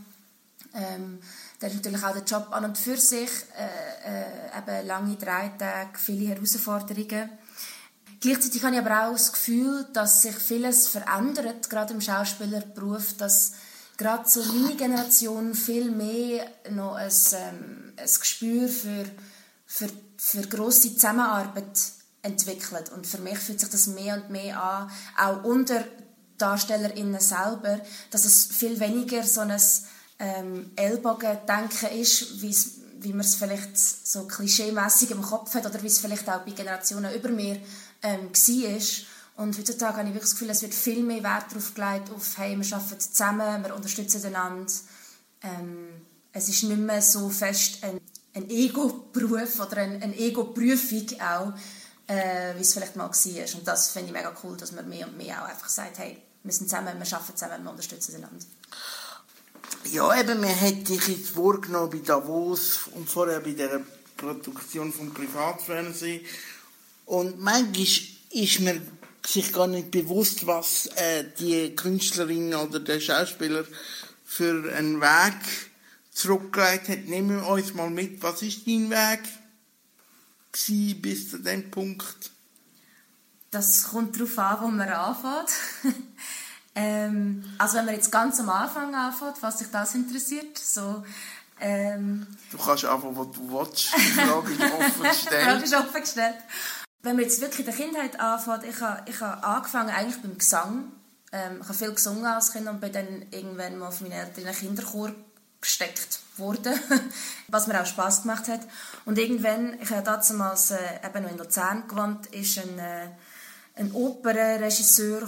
Ähm, 0.72 1.18
dann 1.58 1.70
ist 1.70 1.76
natürlich 1.76 2.04
auch 2.04 2.12
der 2.12 2.22
Job 2.22 2.46
an 2.52 2.64
und 2.64 2.78
für 2.78 2.96
sich, 2.96 3.30
äh, 3.58 4.22
äh, 4.22 4.58
eben 4.58 4.86
lange 4.86 5.16
drei 5.16 5.48
Tage, 5.58 5.98
viele 5.98 6.28
Herausforderungen. 6.28 7.28
Gleichzeitig 8.20 8.62
habe 8.62 8.76
ich 8.76 8.80
aber 8.80 9.08
auch 9.08 9.12
das 9.12 9.32
Gefühl, 9.32 9.86
dass 9.92 10.22
sich 10.22 10.36
vieles 10.36 10.86
verändert, 10.86 11.68
gerade 11.68 11.94
im 11.94 12.00
Schauspielerberuf, 12.00 13.16
dass 13.16 13.52
gerade 13.96 14.28
so 14.28 14.42
meine 14.44 14.76
Generation 14.76 15.54
viel 15.54 15.90
mehr 15.90 16.46
noch 16.70 16.94
ein, 16.94 17.10
ähm, 17.32 17.92
ein 17.96 18.06
Gespür 18.06 18.68
für, 18.68 19.04
für, 19.66 19.88
für 20.16 20.42
grosse 20.42 20.94
Zusammenarbeit 20.94 21.78
entwickelt. 22.22 22.90
Und 22.90 23.06
für 23.06 23.18
mich 23.18 23.38
fühlt 23.38 23.60
sich 23.60 23.70
das 23.70 23.88
mehr 23.88 24.14
und 24.14 24.30
mehr 24.30 24.62
an, 24.62 24.90
auch 25.18 25.44
unter 25.44 25.84
DarstellerInnen 26.40 27.20
selber, 27.20 27.80
dass 28.10 28.24
es 28.24 28.46
viel 28.46 28.78
weniger 28.80 29.22
so 29.22 29.40
ein 29.40 29.56
ähm, 30.18 30.70
Ellbogendenken 30.76 31.90
ist, 31.98 32.42
wie 32.42 33.12
man 33.12 33.20
es 33.20 33.34
vielleicht 33.34 33.78
so 33.78 34.26
klischeemässig 34.26 35.10
im 35.10 35.22
Kopf 35.22 35.54
hat 35.54 35.66
oder 35.66 35.82
wie 35.82 35.86
es 35.86 35.98
vielleicht 35.98 36.28
auch 36.28 36.40
bei 36.40 36.52
Generationen 36.52 37.14
über 37.14 37.30
mir 37.30 37.60
ähm, 38.02 38.30
war. 38.30 38.80
Und 39.36 39.56
heutzutage 39.58 39.96
habe 39.96 40.08
ich 40.08 40.14
wirklich 40.14 40.30
das 40.30 40.32
Gefühl, 40.32 40.50
es 40.50 40.62
wird 40.62 40.74
viel 40.74 41.02
mehr 41.02 41.22
Wert 41.22 41.46
darauf 41.50 41.74
gelegt, 41.74 42.10
auf 42.14 42.36
hey, 42.36 42.60
wir 42.60 42.76
arbeiten 42.76 43.00
zusammen, 43.00 43.64
wir 43.64 43.74
unterstützen 43.74 44.24
einander. 44.26 44.72
Ähm, 45.42 45.88
es 46.32 46.48
ist 46.48 46.62
nicht 46.64 46.78
mehr 46.78 47.00
so 47.00 47.30
fest 47.30 47.82
ein, 47.82 48.00
ein 48.34 48.50
Ego-Beruf 48.50 49.60
oder 49.60 49.78
eine, 49.78 50.02
eine 50.02 50.16
Ego-Prüfung 50.16 51.06
auch, 51.20 51.54
äh, 52.06 52.54
wie 52.56 52.60
es 52.60 52.74
vielleicht 52.74 52.96
mal 52.96 53.08
war. 53.08 53.54
Und 53.54 53.66
das 53.66 53.88
finde 53.88 54.08
ich 54.08 54.12
mega 54.12 54.32
cool, 54.44 54.56
dass 54.58 54.72
man 54.72 54.88
mehr 54.88 55.06
und 55.06 55.16
mehr 55.16 55.42
auch 55.42 55.48
einfach 55.48 55.68
sagt, 55.70 55.98
hey, 55.98 56.18
wir 56.42 56.52
sind 56.52 56.70
zusammen, 56.70 56.98
wir 56.98 57.12
arbeiten 57.16 57.36
zusammen, 57.36 57.64
wir 57.64 57.70
unterstützen 57.70 58.16
einander. 58.16 58.44
Ja, 59.84 60.20
eben, 60.20 60.40
man 60.40 60.60
hat 60.60 60.88
dich 60.88 61.08
jetzt 61.08 61.30
vorgenommen 61.30 61.90
bei 61.90 61.98
Davos 61.98 62.80
und 62.94 63.08
vorher 63.08 63.40
bei 63.40 63.52
der 63.52 63.80
Produktion 64.16 64.92
vom 64.92 65.12
Privatfernsehen. 65.12 66.24
Und 67.06 67.40
manchmal 67.40 67.86
ist 68.30 68.60
mir 68.60 68.80
sich 69.26 69.52
gar 69.52 69.66
nicht 69.66 69.90
bewusst, 69.90 70.46
was 70.46 70.86
äh, 70.96 71.24
die 71.38 71.74
Künstlerin 71.76 72.54
oder 72.54 72.80
der 72.80 73.00
Schauspieler 73.00 73.64
für 74.24 74.72
einen 74.74 75.00
Weg 75.00 75.70
zurückgelegt 76.12 76.88
hat. 76.88 77.04
Nehmen 77.06 77.40
wir 77.40 77.46
uns 77.46 77.74
mal 77.74 77.90
mit, 77.90 78.22
was 78.22 78.42
ist 78.42 78.66
dein 78.66 78.90
Weg 78.90 79.20
bis 81.02 81.30
zu 81.30 81.38
dem 81.38 81.70
Punkt? 81.70 82.30
Das 83.50 83.84
kommt 83.84 84.16
darauf 84.16 84.38
an, 84.38 84.58
wo 84.60 84.68
man 84.68 84.88
anfängt. 84.88 85.50
ähm, 86.80 87.44
also 87.58 87.76
wenn 87.76 87.84
man 87.86 87.94
jetzt 87.94 88.10
ganz 88.10 88.40
am 88.40 88.48
Anfang 88.48 88.94
anfängt, 88.94 89.42
was 89.42 89.58
sich 89.58 89.70
das 89.70 89.94
interessiert, 89.94 90.58
so 90.58 91.04
Ähm, 91.62 92.26
du 92.50 92.56
kannst 92.56 92.86
einfach, 92.86 93.10
was 93.12 93.30
du 93.32 93.52
willst. 93.52 93.92
Die 93.94 94.00
Frage 94.00 94.52
ist 94.52 94.62
offen 94.62 95.02
gestellt. 95.10 95.44
Frage 95.44 95.64
ist 95.64 95.74
offen 95.74 96.00
gestellt. 96.00 96.36
Wenn 97.02 97.16
man 97.16 97.24
jetzt 97.24 97.40
wirklich 97.40 97.60
in 97.60 97.66
der 97.66 97.74
Kindheit 97.74 98.18
anfängt, 98.18 98.64
ich 98.64 98.80
habe, 98.80 99.02
ich 99.06 99.20
habe 99.20 99.44
angefangen 99.44 99.90
eigentlich 99.90 100.22
beim 100.22 100.38
Gesang. 100.38 100.92
Ähm, 101.32 101.58
ich 101.60 101.68
habe 101.68 101.74
viel 101.74 101.92
gesungen 101.92 102.24
als 102.24 102.52
Kind 102.52 102.66
und 102.66 102.80
bin 102.80 102.92
dann 102.92 103.26
irgendwann 103.30 103.78
mal 103.78 103.90
von 103.90 104.08
meinen 104.08 104.20
Eltern 104.20 104.42
in 104.42 104.48
einen 104.48 104.56
Kinderchor 104.56 105.12
gesteckt 105.60 106.20
worden, 106.38 106.80
was 107.48 107.66
mir 107.66 107.80
auch 107.80 107.86
Spaß 107.86 108.22
gemacht 108.22 108.48
hat. 108.48 108.60
Und 109.04 109.18
irgendwann, 109.18 109.78
ich 109.80 109.90
habe 109.90 110.02
damals 110.02 110.70
äh, 110.70 110.78
eben 111.04 111.22
noch 111.22 111.30
in 111.30 111.38
Luzern 111.38 111.86
gewohnt, 111.88 112.26
ist 112.28 112.58
ein, 112.58 112.78
äh, 112.78 113.08
ein 113.80 113.92
Opernregisseur 113.92 115.26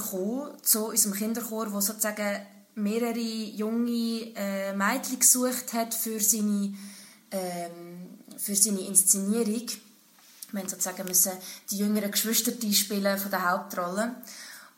zu 0.62 0.86
unserem 0.88 1.14
Kinderchor, 1.14 1.70
der 1.70 1.80
sozusagen 1.80 2.46
mehrere 2.74 3.18
junge 3.18 4.34
äh, 4.36 4.74
Mädchen 4.74 5.18
gesucht 5.18 5.72
hat 5.72 5.94
für 5.94 6.20
seine, 6.20 6.74
ähm, 7.30 8.18
für 8.36 8.54
seine 8.54 8.80
Inszenierung. 8.80 9.66
Wir 10.50 10.62
mussten 10.62 10.68
sozusagen 10.68 11.08
müssen 11.08 11.32
die 11.70 11.78
jüngeren 11.78 12.10
Geschwister 12.10 12.52
spielen 12.72 13.18
von 13.18 13.30
der 13.30 13.50
Hauptrolle. 13.50 14.16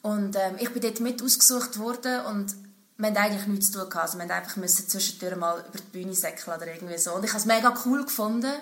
Und 0.02 0.36
ähm, 0.36 0.56
ich 0.60 0.70
bin 0.70 0.82
dort 0.82 1.00
mit 1.00 1.20
ausgesucht 1.20 1.78
worden 1.78 2.26
und 2.26 2.54
wir 2.96 3.08
hatten 3.08 3.16
eigentlich 3.16 3.46
nichts 3.48 3.72
zu 3.72 3.80
tun. 3.80 3.92
Also 4.00 4.18
wir 4.18 4.24
mussten 4.24 4.70
einfach 4.70 4.86
zwischendurch 4.86 5.36
mal 5.36 5.64
über 5.68 5.78
die 5.78 5.98
Bühne 5.98 6.14
säckeln 6.14 6.56
oder 6.56 6.72
irgendwie 6.72 6.98
so. 6.98 7.14
Und 7.14 7.24
ich 7.24 7.30
habe 7.30 7.40
es 7.40 7.46
mega 7.46 7.74
cool 7.84 8.04
gefunden. 8.04 8.52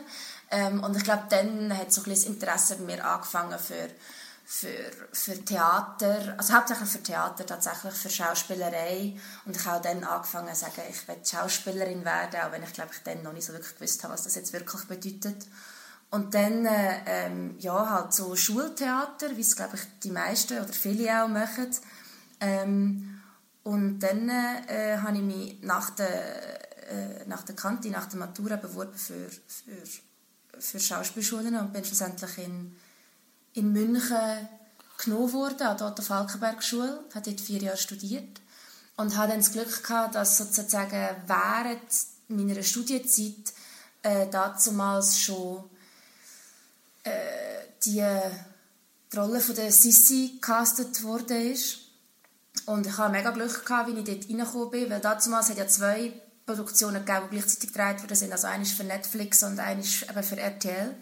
Ähm, 0.50 0.82
und 0.82 0.96
ich 0.96 1.04
glaube, 1.04 1.24
dann 1.28 1.76
hat 1.76 1.92
so 1.92 2.00
ein 2.00 2.04
bisschen 2.04 2.38
das 2.38 2.46
Interesse 2.46 2.76
bei 2.76 2.84
mir 2.84 3.04
angefangen 3.04 3.58
für 3.58 3.88
für, 4.44 4.90
für 5.12 5.44
Theater, 5.44 6.34
also 6.36 6.54
hauptsächlich 6.54 6.88
für 6.88 7.02
Theater, 7.02 7.46
tatsächlich 7.46 7.94
für 7.94 8.10
Schauspielerei. 8.10 9.16
Und 9.44 9.56
ich 9.56 9.64
habe 9.64 9.82
dann 9.82 10.04
angefangen 10.04 10.54
zu 10.54 10.60
sagen, 10.60 10.82
ich 10.90 11.08
will 11.08 11.16
Schauspielerin 11.24 12.04
werden, 12.04 12.40
auch 12.40 12.52
wenn 12.52 12.62
ich 12.62 12.72
glaube 12.72 12.90
ich 12.92 13.02
dann 13.02 13.22
noch 13.22 13.32
nicht 13.32 13.46
so 13.46 13.52
wirklich 13.52 13.74
gewusst 13.74 14.02
habe, 14.02 14.14
was 14.14 14.24
das 14.24 14.34
jetzt 14.34 14.52
wirklich 14.52 14.84
bedeutet. 14.84 15.46
Und 16.10 16.34
dann 16.34 16.66
äh, 16.66 17.00
ähm, 17.06 17.56
ja, 17.58 17.88
halt 17.88 18.12
so 18.12 18.36
Schultheater, 18.36 19.36
wie 19.36 19.40
es 19.40 19.56
glaube 19.56 19.76
ich 19.76 19.82
die 20.02 20.10
meisten 20.10 20.58
oder 20.58 20.72
viele 20.72 21.24
auch 21.24 21.28
machen. 21.28 21.74
Ähm, 22.40 23.20
und 23.62 24.00
dann 24.00 24.28
äh, 24.28 24.98
habe 24.98 25.16
ich 25.16 25.22
mich 25.22 25.62
nach 25.62 25.90
der, 25.90 26.90
äh, 26.90 27.24
nach 27.26 27.42
der 27.42 27.54
Kante, 27.54 27.88
nach 27.88 28.06
der 28.06 28.18
Matura 28.18 28.56
beworben 28.56 28.94
für, 28.94 29.30
für, 29.30 30.60
für 30.60 30.80
Schauspielschulen 30.80 31.54
und 31.56 31.72
bin 31.72 31.84
schlussendlich 31.84 32.38
in 32.38 32.76
in 33.54 33.72
München 33.72 34.48
genommen 34.98 35.32
worden, 35.32 35.66
an 35.66 35.76
der 35.76 35.86
Otto 35.88 36.02
Falkenberg 36.02 36.62
Schule, 36.62 37.04
habe 37.14 37.30
dort 37.30 37.40
vier 37.40 37.60
Jahre 37.60 37.76
studiert 37.76 38.40
und 38.96 39.16
hatte 39.16 39.32
dann 39.32 39.40
das 39.40 39.52
Glück 39.52 39.82
gehabt, 39.82 40.14
dass 40.14 40.38
sozusagen 40.38 41.16
während 41.26 41.80
meiner 42.28 42.62
Studienzeit 42.62 43.52
äh, 44.02 44.26
damals 44.28 45.18
schon 45.18 45.64
äh, 47.04 47.10
die, 47.84 48.04
die 49.12 49.16
Rolle 49.16 49.40
von 49.40 49.54
der 49.54 49.72
Sissi 49.72 50.32
gecastet 50.34 51.00
ist. 51.30 51.78
Und 52.66 52.86
ich 52.86 52.96
hatte 52.96 53.12
mega 53.12 53.30
Glück, 53.30 53.64
gehabt, 53.64 53.88
wie 53.88 53.98
ich 53.98 54.04
dort 54.04 54.28
reingekommen 54.28 54.70
bin, 54.70 54.90
weil 54.90 55.00
damals 55.00 55.48
hat 55.48 55.56
ja 55.56 55.66
zwei 55.66 56.12
Produktionen 56.46 57.04
gegeben, 57.04 57.28
die 57.30 57.36
gleichzeitig 57.36 57.72
gedreht 57.72 58.02
worden 58.02 58.14
sind. 58.14 58.32
Also 58.32 58.46
eine 58.46 58.64
für 58.64 58.84
Netflix 58.84 59.42
und 59.42 59.58
eine 59.58 59.80
ist 59.80 60.04
für 60.04 60.36
RTL. 60.36 60.94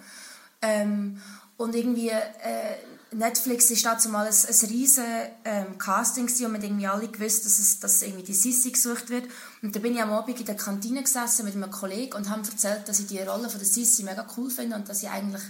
Ähm, 0.62 1.20
und 1.60 1.74
irgendwie, 1.74 2.08
äh, 2.08 2.76
Netflix 3.12 3.70
ist 3.70 3.84
dazu 3.84 4.08
mal 4.08 4.26
ein, 4.26 4.32
ein 4.32 4.68
riesen 4.68 5.04
ähm, 5.44 5.76
Casting 5.76 6.26
und 6.26 6.52
man 6.52 6.62
irgendwie 6.62 6.86
alle 6.86 7.08
gewusst, 7.08 7.44
dass, 7.44 7.58
es, 7.58 7.80
dass 7.80 8.00
irgendwie 8.00 8.22
die 8.22 8.32
Sissi 8.32 8.70
gesucht 8.70 9.10
wird. 9.10 9.24
Und 9.60 9.76
da 9.76 9.80
bin 9.80 9.94
ich 9.94 10.00
am 10.00 10.10
Abend 10.12 10.40
in 10.40 10.46
der 10.46 10.56
Kantine 10.56 11.02
gesessen 11.02 11.44
mit 11.44 11.54
einem 11.54 11.70
Kollegen 11.70 12.14
und 12.14 12.30
habe 12.30 12.48
erzählt, 12.48 12.88
dass 12.88 13.00
ich 13.00 13.08
die 13.08 13.18
Rolle 13.18 13.50
von 13.50 13.58
der 13.58 13.68
Sissi 13.68 14.04
mega 14.04 14.26
cool 14.36 14.48
finde 14.48 14.76
und 14.76 14.88
dass 14.88 15.02
ich 15.02 15.10
eigentlich 15.10 15.42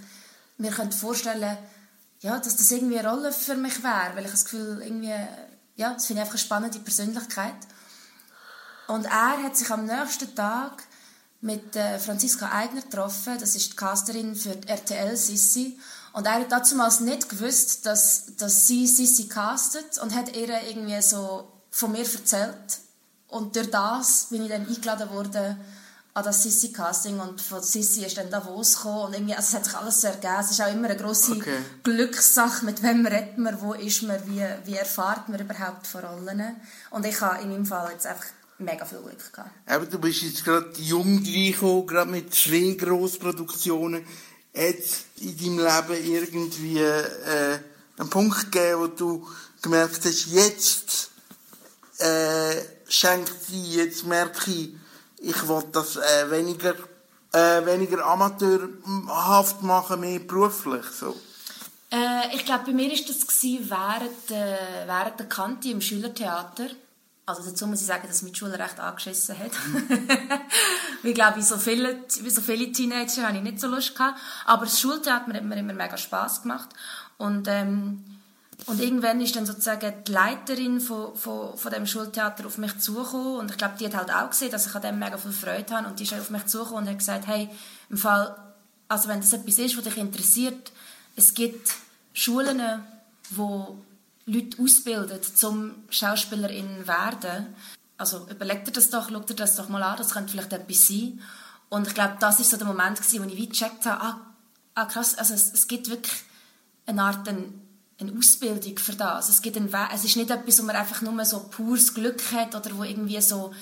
mir 0.59 0.73
könnte 0.73 0.97
vorstellen 0.97 1.57
ja, 2.23 2.39
dass 2.39 2.57
das 2.57 2.71
irgendwie 2.71 2.99
eine 2.99 3.09
Rolle 3.09 3.33
für 3.33 3.55
mich 3.55 3.83
wäre, 3.83 4.15
weil 4.15 4.25
ich 4.25 4.31
das 4.31 4.45
Gefühl 4.45 4.83
irgendwie, 4.83 5.15
ja, 5.77 5.95
das 5.95 6.07
finde 6.07 6.21
ich 6.21 6.27
einfach 6.27 6.35
eine 6.35 6.45
spannende 6.45 6.79
Persönlichkeit. 6.81 7.55
Und 8.89 9.07
er 9.07 9.43
hat 9.43 9.57
sich 9.57 9.71
am 9.71 9.87
nächsten 9.87 10.35
Tag 10.35 10.83
mit 11.41 11.75
äh, 11.77 11.99
Franziska 11.99 12.51
Eigner 12.53 12.83
getroffen, 12.83 13.39
das 13.39 13.57
ist 13.57 13.73
die 13.73 13.77
Casterin 13.77 14.35
für 14.35 14.57
die 14.57 14.69
RTL 14.69 15.17
Sissi 15.17 15.79
und 16.13 16.27
er 16.27 16.41
hat 16.41 16.51
damals 16.51 17.01
nicht 17.01 17.29
gewusst, 17.29 17.87
dass, 17.87 18.37
dass 18.37 18.67
sie 18.67 18.87
Sissi 18.87 19.29
castet 19.29 19.99
und 20.03 20.15
hat 20.15 20.37
ihr 20.37 20.49
irgendwie 20.69 21.01
so 21.03 21.49
von 21.71 21.93
mir 21.93 22.01
erzählt. 22.01 22.79
Und 23.29 23.55
durch 23.55 23.71
das 23.71 24.27
bin 24.31 24.43
ich 24.43 24.51
dann 24.51 24.67
eingeladen 24.67 25.11
worden 25.11 25.57
an 26.13 26.25
das 26.25 26.43
Sissi-Casting 26.43 27.21
und 27.21 27.41
von 27.41 27.63
Sissi 27.63 28.05
ist 28.05 28.17
dann 28.17 28.31
Davos 28.31 28.77
gekommen 28.77 29.07
und 29.07 29.13
irgendwie, 29.15 29.35
also 29.35 29.49
es 29.49 29.55
hat 29.55 29.65
sich 29.65 29.77
alles 29.77 30.01
so 30.01 30.09
ergeben. 30.09 30.35
Es 30.41 30.51
ist 30.51 30.61
auch 30.61 30.73
immer 30.73 30.89
eine 30.89 30.97
grosse 30.97 31.33
okay. 31.33 31.59
Glückssache, 31.85 32.65
mit 32.65 32.83
wem 32.83 33.07
redet 33.07 33.39
man, 33.39 33.61
wo 33.61 33.75
ist 33.75 34.03
man, 34.03 34.19
wie, 34.27 34.45
wie 34.65 34.75
erfahrt 34.75 35.29
man 35.29 35.41
überhaupt 35.41 35.87
von 35.87 36.05
Rollen. 36.05 36.57
Und 36.91 37.07
ich 37.07 37.21
habe 37.21 37.43
in 37.43 37.51
meinem 37.51 37.65
Fall 37.65 37.93
jetzt 37.93 38.07
einfach 38.07 38.27
mega 38.59 38.85
viel 38.85 38.99
Glück 38.99 39.33
gehabt. 39.33 39.51
Aber 39.67 39.87
du 39.87 39.99
bist 40.01 40.23
jetzt 40.23 40.45
gerade 40.45 40.73
jung 40.79 41.19
reingekommen, 41.25 41.87
gerade 41.87 42.11
mit 42.11 42.35
zwei 42.35 42.77
Grossproduktionen 42.77 44.05
hat 44.55 44.77
in 45.21 45.37
deinem 45.37 45.59
Leben 45.59 46.05
irgendwie 46.05 46.79
äh, 46.81 47.59
einen 47.99 48.11
Punkt 48.11 48.51
gegeben, 48.51 48.81
wo 48.81 48.87
du 48.87 49.29
gemerkt 49.63 50.05
hast, 50.05 50.27
jetzt 50.27 51.11
äh, 51.99 52.57
schenkt 52.89 53.33
sie, 53.49 53.77
jetzt 53.77 54.05
merke 54.05 54.51
ich, 54.51 54.75
ich 55.19 55.49
will 55.49 55.63
das 55.73 55.97
äh, 55.97 56.31
weniger, 56.31 56.75
äh, 57.33 57.65
weniger 57.65 58.05
amateurhaft 58.07 59.63
machen, 59.63 60.01
mehr 60.01 60.21
beruflich, 60.21 60.87
so? 60.87 61.15
Äh, 61.93 62.35
ich 62.35 62.45
glaube, 62.45 62.67
bei 62.67 62.73
mir 62.73 62.91
war 62.91 62.97
das 63.07 63.43
während, 63.43 64.31
äh, 64.31 64.87
während 64.87 65.19
der 65.19 65.29
Kante 65.29 65.71
im 65.71 65.81
Schülertheater. 65.81 66.71
Also 67.31 67.49
dazu 67.49 67.67
muss 67.67 67.81
ich 67.81 67.87
sagen, 67.87 68.07
dass 68.07 68.23
mein 68.23 68.35
Schule 68.35 68.59
recht 68.59 68.79
angeschissen 68.81 69.39
hat. 69.39 69.53
ich 71.03 71.15
glaube, 71.15 71.39
wie 71.39 71.43
so 71.43 71.57
viele, 71.57 72.05
wie 72.21 72.31
so 72.31 72.41
viele 72.41 72.73
Teenager 72.73 73.23
hatte 73.23 73.37
ich 73.37 73.43
nicht 73.43 73.61
so 73.61 73.69
Lust 73.69 73.95
gehabt. 73.95 74.19
Aber 74.45 74.65
das 74.65 74.81
Schultheater 74.81 75.35
hat 75.35 75.45
mir 75.45 75.57
immer 75.57 75.73
mega 75.73 75.97
Spass 75.97 76.43
gemacht. 76.43 76.69
Und, 77.19 77.49
ähm, 77.49 78.05
und 78.67 78.81
irgendwann 78.81 79.21
ist 79.21 79.37
dann 79.37 79.47
sozusagen 79.47 79.93
die 80.07 80.13
Leiterin 80.13 80.81
von, 80.81 81.17
von, 81.17 81.57
von 81.57 81.73
dem 81.73 81.87
Schultheater 81.87 82.47
auf 82.47 82.59
mich 82.59 82.79
zugekommen. 82.79 83.37
Und 83.37 83.51
ich 83.51 83.57
glaube, 83.57 83.75
die 83.79 83.87
hat 83.87 83.95
halt 83.95 84.13
auch 84.13 84.31
gesehen, 84.31 84.51
dass 84.51 84.67
ich 84.67 84.75
an 84.75 84.83
dem 84.83 84.99
mega 84.99 85.17
viel 85.17 85.33
Freude 85.33 85.75
habe. 85.75 85.87
Und 85.87 86.01
die 86.01 86.05
ist 86.05 86.13
auf 86.15 86.31
mich 86.31 86.47
zugekommen 86.47 86.85
und 86.85 86.91
hat 86.91 86.99
gesagt, 86.99 87.27
hey, 87.27 87.49
im 87.89 87.97
Fall, 87.97 88.37
also 88.89 89.09
wenn 89.09 89.21
das 89.21 89.33
etwas 89.33 89.59
ist, 89.59 89.77
was 89.77 89.85
dich 89.85 89.97
interessiert, 89.97 90.73
es 91.17 91.35
gibt 91.35 91.75
Schulen, 92.13 92.61
wo 93.31 93.79
Leute 94.27 94.63
ausbildet, 94.63 95.25
zum 95.25 95.75
Schauspielerin 95.89 96.87
werden. 96.87 97.55
Also 97.97 98.27
überleg 98.31 98.65
dir 98.65 98.73
das 98.73 98.91
doch, 98.91 99.11
schau 99.11 99.21
dir 99.21 99.35
das 99.35 99.57
doch 99.57 99.69
mal 99.69 99.83
an, 99.83 99.97
das 99.97 100.13
könnte 100.13 100.33
vielleicht 100.33 100.53
etwas 100.53 100.89
sein. 100.89 101.21
Und 101.69 101.87
ich 101.87 101.95
glaube, 101.95 102.17
das 102.21 102.41
ist 102.41 102.51
so 102.51 102.57
der 102.57 102.67
Moment 102.67 102.99
gewesen, 102.99 103.23
wo 103.23 103.29
ich 103.29 103.37
wie 103.37 103.49
gecheckt 103.49 103.87
habe, 103.87 104.03
ah, 104.03 104.21
ah 104.75 104.85
krass, 104.87 105.17
also 105.17 105.35
es, 105.35 105.53
es 105.53 105.69
gibt 105.69 105.89
wirklich 105.89 106.15
eine 106.87 107.03
Art 107.03 107.29
eine, 107.29 107.53
eine 108.01 108.13
Ausbildung 108.17 108.79
für 108.79 108.95
das. 108.95 109.29
Es, 109.29 109.43
gibt 109.43 109.57
einen 109.57 109.73
es 109.95 110.05
ist 110.05 110.17
nicht 110.17 110.31
etwas, 110.31 110.61
wo 110.61 110.65
man 110.65 110.77
einfach 110.77 111.03
nur 111.03 111.25
so 111.25 111.41
pures 111.41 111.95
Glück 111.95 112.33
hat 112.33 112.55
oder 112.55 112.77
wo 112.77 112.85
irgendwie 112.85 113.21
so 113.21 113.53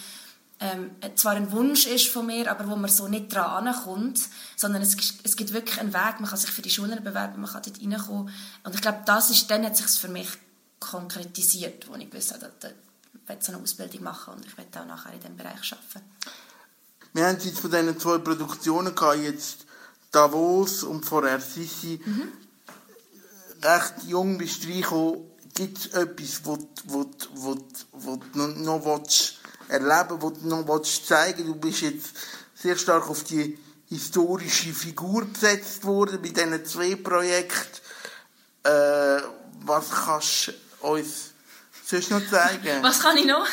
ähm, 0.60 0.90
zwar 1.14 1.34
ein 1.34 1.52
Wunsch 1.52 1.86
ist 1.86 2.08
von 2.08 2.26
mir, 2.26 2.50
aber 2.50 2.68
wo 2.68 2.76
man 2.76 2.90
so 2.90 3.06
nicht 3.06 3.32
dran 3.32 3.72
kommt, 3.84 4.20
sondern 4.56 4.82
es, 4.82 4.96
es 5.22 5.36
gibt 5.36 5.52
wirklich 5.52 5.78
einen 5.78 5.94
Weg, 5.94 6.20
man 6.20 6.28
kann 6.28 6.38
sich 6.38 6.50
für 6.50 6.62
die 6.62 6.70
Schulen 6.70 7.02
bewerben, 7.04 7.40
man 7.40 7.50
kann 7.50 7.62
dort 7.62 7.80
reinkommen. 7.80 8.32
Und 8.64 8.74
ich 8.74 8.80
glaube, 8.80 9.02
das 9.06 9.30
ist, 9.30 9.50
dann 9.50 9.64
hat 9.64 9.76
sich 9.76 9.86
für 9.86 10.08
mich 10.08 10.28
konkretisiert, 10.78 11.88
wo 11.88 11.94
ich 11.94 12.10
gewusst 12.10 12.32
habe, 12.32 12.52
ich 12.62 13.28
will 13.28 13.36
so 13.40 13.52
eine 13.52 13.62
Ausbildung 13.62 14.02
machen 14.02 14.34
und 14.34 14.46
ich 14.46 14.56
will 14.56 14.66
auch 14.74 14.86
nachher 14.86 15.12
in 15.12 15.20
diesem 15.20 15.36
Bereich 15.36 15.72
arbeiten. 15.72 16.08
Wir 17.12 17.26
haben 17.26 17.38
jetzt 17.40 17.58
von 17.58 17.70
diesen 17.70 17.98
zwei 17.98 18.18
Produktionen 18.18 18.94
gehabt, 18.94 19.18
jetzt 19.18 19.66
Davos 20.10 20.82
und 20.82 21.04
vorher 21.04 21.40
Sissi. 21.40 22.00
Mhm. 22.04 22.32
Recht 23.62 23.94
jung 24.06 24.38
bist 24.38 24.64
du 24.64 24.68
reingekommen. 24.68 25.24
Gibt 25.54 25.78
es 25.78 25.86
etwas, 25.86 26.42
was 26.44 26.58
du 28.32 28.42
noch, 28.62 28.84
willst 28.84 29.38
erleben 29.68 30.22
willst, 30.22 30.22
was 30.22 30.42
du 30.42 30.48
noch 30.48 30.68
willst 30.68 31.06
zeigen 31.06 31.46
Du 31.46 31.54
bist 31.56 31.80
jetzt 31.80 32.10
sehr 32.54 32.76
stark 32.76 33.08
auf 33.10 33.24
die 33.24 33.58
historische 33.88 34.72
Figur 34.72 35.26
gesetzt 35.26 35.84
worden 35.84 36.20
bei 36.22 36.28
diesen 36.28 36.64
zwei 36.64 36.94
Projekten. 36.94 37.80
Äh, 38.62 39.22
was 39.64 39.90
kannst 39.90 40.54
uns 40.80 41.32
sonst 41.84 42.10
noch 42.10 42.26
zeigen? 42.28 42.82
Was 42.82 43.00
kann 43.00 43.16
ich 43.16 43.26
noch? 43.26 43.46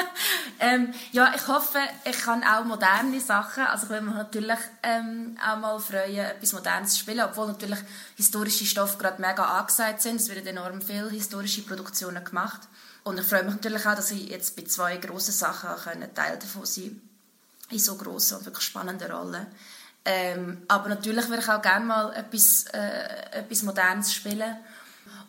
ähm, 0.60 0.94
ja, 1.12 1.32
ich 1.34 1.46
hoffe, 1.46 1.78
ich 2.04 2.18
kann 2.18 2.42
auch 2.42 2.64
moderne 2.64 3.20
Sachen. 3.20 3.64
Also 3.64 3.84
ich 3.84 3.90
würde 3.90 4.06
mich 4.06 4.14
natürlich 4.14 4.58
ähm, 4.82 5.36
auch 5.44 5.58
mal 5.58 5.78
freuen, 5.78 6.26
etwas 6.26 6.52
Modernes 6.52 6.92
zu 6.92 7.00
spielen, 7.00 7.20
obwohl 7.20 7.48
natürlich 7.48 7.78
historische 8.16 8.64
Stoffe 8.64 8.98
gerade 8.98 9.20
mega 9.20 9.44
angesagt 9.44 10.02
sind. 10.02 10.20
Es 10.20 10.28
werden 10.28 10.46
enorm 10.46 10.80
viele 10.80 11.10
historische 11.10 11.62
Produktionen 11.62 12.24
gemacht. 12.24 12.60
Und 13.04 13.20
ich 13.20 13.26
freue 13.26 13.44
mich 13.44 13.54
natürlich 13.54 13.86
auch, 13.86 13.94
dass 13.94 14.10
ich 14.10 14.30
jetzt 14.30 14.56
bei 14.56 14.64
zwei 14.64 14.96
grossen 14.96 15.32
Sachen 15.32 16.14
Teil 16.14 16.38
davon 16.38 16.64
sein 16.64 17.00
in 17.70 17.78
so 17.78 17.96
grossen 17.96 18.38
und 18.38 18.46
wirklich 18.46 18.64
spannenden 18.64 19.10
Rollen. 19.10 19.46
Ähm, 20.04 20.62
aber 20.68 20.90
natürlich 20.90 21.28
würde 21.28 21.42
ich 21.42 21.48
auch 21.48 21.62
gerne 21.62 21.84
mal 21.84 22.12
etwas, 22.14 22.66
äh, 22.72 23.38
etwas 23.38 23.62
Modernes 23.62 24.12
spielen. 24.12 24.56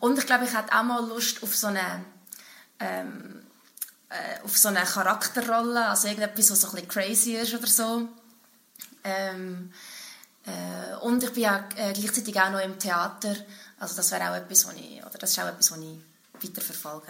Und 0.00 0.18
ich 0.18 0.26
glaube, 0.26 0.44
ich 0.44 0.54
hätte 0.56 0.72
auch 0.72 0.82
mal 0.82 1.06
Lust 1.06 1.42
auf 1.42 1.54
so 1.56 1.68
eine, 1.68 2.04
ähm, 2.80 3.42
äh, 4.08 4.44
auf 4.44 4.56
so 4.56 4.68
eine 4.68 4.82
Charakterrolle, 4.82 5.86
also 5.86 6.08
irgendetwas, 6.08 6.50
was 6.50 6.60
so 6.60 6.68
ein 6.68 6.74
bisschen 6.74 6.88
crazy 6.88 7.32
ist 7.36 7.54
oder 7.54 7.66
so. 7.66 8.08
Ähm, 9.04 9.72
äh, 10.44 10.96
und 11.02 11.22
ich 11.22 11.32
bin 11.32 11.42
ja 11.42 11.68
äh, 11.76 11.92
gleichzeitig 11.92 12.38
auch 12.40 12.50
noch 12.50 12.60
im 12.60 12.78
Theater, 12.78 13.34
also 13.78 13.96
das 13.96 14.10
wäre 14.10 14.30
auch 14.30 14.36
etwas, 14.36 14.66
was 14.66 14.74
ich, 14.74 15.02
oder 15.04 15.18
das 15.18 15.30
ist 15.30 15.38
auch 15.38 15.48
etwas, 15.48 15.70
was 15.72 15.78
ich 15.78 15.98
weiterverfolge. 16.42 17.06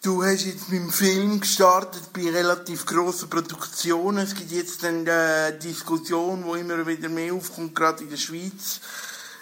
Du 0.00 0.22
hast 0.22 0.44
jetzt 0.44 0.68
mit 0.68 0.80
dem 0.80 0.92
Film 0.92 1.40
gestartet 1.40 2.12
bei 2.12 2.30
relativ 2.30 2.86
grossen 2.86 3.28
Produktionen. 3.28 4.18
Es 4.18 4.34
gibt 4.34 4.52
jetzt 4.52 4.84
eine 4.84 5.52
Diskussion, 5.54 6.44
die 6.44 6.60
immer 6.60 6.86
wieder 6.86 7.08
mehr 7.08 7.34
aufkommt, 7.34 7.74
gerade 7.74 8.04
in 8.04 8.10
der 8.10 8.16
Schweiz, 8.16 8.80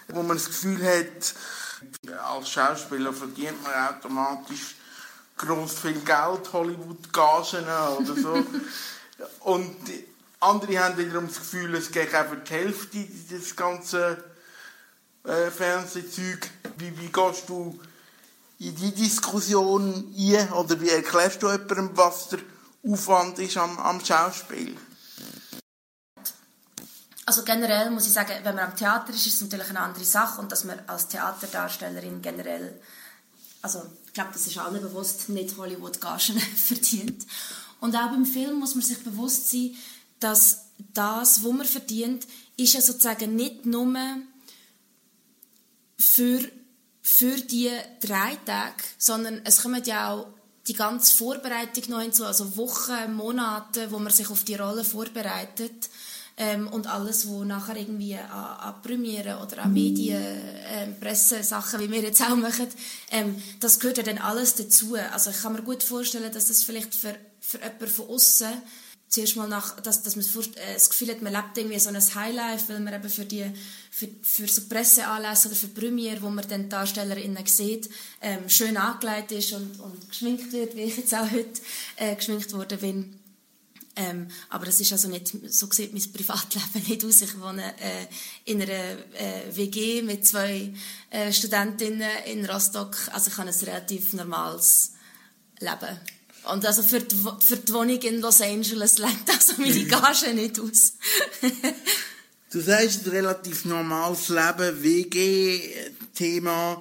wo 0.08 0.22
man 0.22 0.38
das 0.38 0.46
Gefühl 0.46 0.82
hat, 0.82 1.34
als 2.22 2.50
Schauspieler 2.50 3.12
verdient 3.12 3.62
man 3.62 3.94
automatisch 3.94 4.76
gross 5.36 5.78
viel 5.78 6.00
Geld, 6.00 6.52
Hollywood-Gagen 6.52 7.64
oder 7.98 8.16
so. 8.16 8.46
Und 9.40 9.76
andere 10.40 10.78
haben 10.78 10.96
wiederum 10.98 11.28
das 11.28 11.38
Gefühl, 11.38 11.74
es 11.74 11.90
geht 11.90 12.14
einfach 12.14 12.36
die 12.44 12.52
Hälfte 12.52 13.04
des 13.30 13.56
ganzen 13.56 14.16
äh, 15.24 15.50
Fernsehzeug. 15.50 16.50
Wie, 16.78 16.98
wie 16.98 17.08
gehst 17.08 17.48
du 17.48 17.78
in 18.58 18.74
die 18.76 18.94
Diskussion 18.94 20.14
ein 20.16 20.52
oder 20.52 20.80
wie 20.80 20.90
erklärst 20.90 21.42
du 21.42 21.50
jemandem, 21.50 21.90
was 21.94 22.28
der 22.28 22.40
Aufwand 22.86 23.38
ist 23.38 23.56
am, 23.56 23.78
am 23.78 24.04
Schauspiel? 24.04 24.76
Also 27.28 27.42
generell 27.42 27.90
muss 27.90 28.06
ich 28.06 28.12
sagen, 28.12 28.32
wenn 28.44 28.54
man 28.54 28.70
am 28.70 28.76
Theater 28.76 29.10
ist, 29.12 29.26
ist 29.26 29.34
es 29.34 29.40
natürlich 29.42 29.68
eine 29.68 29.80
andere 29.80 30.04
Sache 30.04 30.40
und 30.40 30.52
dass 30.52 30.62
man 30.62 30.78
als 30.86 31.08
Theaterdarstellerin 31.08 32.22
generell, 32.22 32.80
also 33.62 33.82
ich 34.06 34.12
glaube, 34.12 34.30
das 34.32 34.46
ist 34.46 34.56
allen 34.58 34.80
bewusst, 34.80 35.28
nicht 35.28 35.56
Hollywood-Gagen 35.56 36.38
verdient. 36.56 37.26
Und 37.80 37.96
auch 37.96 38.10
beim 38.10 38.24
Film 38.24 38.60
muss 38.60 38.76
man 38.76 38.84
sich 38.84 39.02
bewusst 39.02 39.50
sein, 39.50 39.74
dass 40.20 40.66
das, 40.94 41.42
was 41.42 41.52
man 41.52 41.66
verdient, 41.66 42.26
ist 42.56 42.74
ja 42.74 42.80
sozusagen 42.80 43.34
nicht 43.34 43.66
nur 43.66 43.92
für 45.98 46.48
für 47.02 47.36
die 47.36 47.70
drei 48.00 48.36
Tage, 48.44 48.82
sondern 48.98 49.40
es 49.44 49.62
kommen 49.62 49.82
ja 49.84 50.10
auch 50.10 50.26
die 50.66 50.74
ganze 50.74 51.14
Vorbereitung 51.14 51.84
noch 51.88 52.00
hinzu, 52.00 52.24
also 52.24 52.56
Wochen, 52.56 53.14
Monate, 53.14 53.92
wo 53.92 54.00
man 54.00 54.12
sich 54.12 54.28
auf 54.28 54.42
die 54.42 54.56
Rolle 54.56 54.82
vorbereitet 54.82 55.88
ähm, 56.36 56.68
und 56.68 56.86
alles, 56.86 57.28
wo 57.28 57.44
nachher 57.44 57.76
irgendwie 57.76 58.14
an, 58.14 58.28
an 58.30 58.82
Premiere 58.82 59.38
oder 59.38 59.62
an 59.64 59.72
Medien, 59.72 60.22
ähm, 60.68 61.00
Pressesachen, 61.00 61.80
wie 61.80 61.90
wir 61.90 62.02
jetzt 62.02 62.22
auch 62.22 62.36
machen, 62.36 62.68
ähm, 63.10 63.42
das 63.60 63.80
gehört 63.80 63.98
ja 63.98 64.02
dann 64.02 64.18
alles 64.18 64.54
dazu. 64.54 64.96
Also 65.12 65.30
ich 65.30 65.40
kann 65.40 65.54
mir 65.54 65.62
gut 65.62 65.82
vorstellen, 65.82 66.32
dass 66.32 66.48
das 66.48 66.62
vielleicht 66.62 66.94
für, 66.94 67.14
für 67.40 67.58
jemanden 67.58 67.86
von 67.88 68.08
außen 68.08 68.48
zuerst 69.08 69.36
mal 69.36 69.48
nach, 69.48 69.80
dass, 69.80 70.02
dass 70.02 70.16
man 70.16 70.24
äh, 70.24 70.74
das 70.74 70.90
Gefühl 70.90 71.08
hat, 71.08 71.22
man 71.22 71.32
lebt 71.32 71.56
irgendwie 71.56 71.78
so 71.78 71.88
ein 71.88 71.96
Highlife, 71.96 72.68
weil 72.68 72.80
man 72.80 72.94
eben 72.94 73.08
für 73.08 73.24
die 73.24 73.44
für, 73.90 74.08
für 74.20 74.46
so 74.46 74.62
Presseanlässe 74.68 75.48
oder 75.48 75.56
für 75.56 75.68
Premiere, 75.68 76.20
wo 76.20 76.28
man 76.28 76.46
dann 76.48 76.68
DarstellerInnen 76.68 77.46
sieht, 77.46 77.88
ähm, 78.20 78.48
schön 78.48 78.76
angelegt 78.76 79.32
ist 79.32 79.52
und, 79.52 79.80
und 79.80 80.08
geschminkt 80.08 80.52
wird, 80.52 80.76
wie 80.76 80.82
ich 80.82 80.98
jetzt 80.98 81.14
auch 81.14 81.30
heute 81.30 81.60
äh, 81.96 82.14
geschminkt 82.14 82.52
worden 82.52 82.78
bin. 82.78 83.25
Ähm, 83.98 84.28
aber 84.50 84.66
das 84.66 84.78
ist 84.78 84.92
also 84.92 85.08
nicht, 85.08 85.32
so 85.48 85.70
sieht 85.70 85.94
mein 85.94 86.12
Privatleben 86.12 86.86
nicht 86.86 87.04
aus. 87.04 87.22
Ich 87.22 87.40
wohne 87.40 87.74
äh, 87.80 88.06
in 88.44 88.60
einer 88.60 88.72
äh, 88.72 89.56
WG 89.56 90.02
mit 90.02 90.26
zwei 90.26 90.72
äh, 91.10 91.32
Studentinnen 91.32 92.10
in 92.26 92.44
Rostock. 92.44 92.94
Also 93.12 93.30
ich 93.30 93.38
habe 93.38 93.48
ein 93.48 93.54
relativ 93.54 94.12
normales 94.12 94.92
Leben. 95.60 95.98
Und 96.52 96.64
also 96.64 96.82
für 96.82 97.00
die, 97.00 97.16
für 97.40 97.56
die 97.56 97.72
Wohnung 97.72 97.98
in 98.02 98.20
Los 98.20 98.42
Angeles 98.42 98.98
lenkt 98.98 99.30
also 99.30 99.54
meine 99.58 99.84
Gage 99.84 100.34
nicht 100.34 100.60
aus. 100.60 100.92
du 102.50 102.60
sagst, 102.60 103.06
ein 103.06 103.10
relativ 103.10 103.64
normales 103.64 104.28
Leben, 104.28 104.82
WG-Thema, 104.82 106.78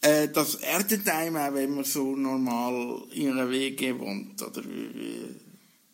äh, 0.00 0.28
das 0.28 0.56
erdet 0.56 1.08
einem 1.08 1.36
auch, 1.36 1.54
wenn 1.54 1.74
man 1.74 1.84
so 1.84 2.16
normal 2.16 3.02
in 3.12 3.30
einer 3.32 3.48
WG 3.48 3.96
wohnt, 3.98 4.42
oder 4.42 4.64
wie? 4.64 5.41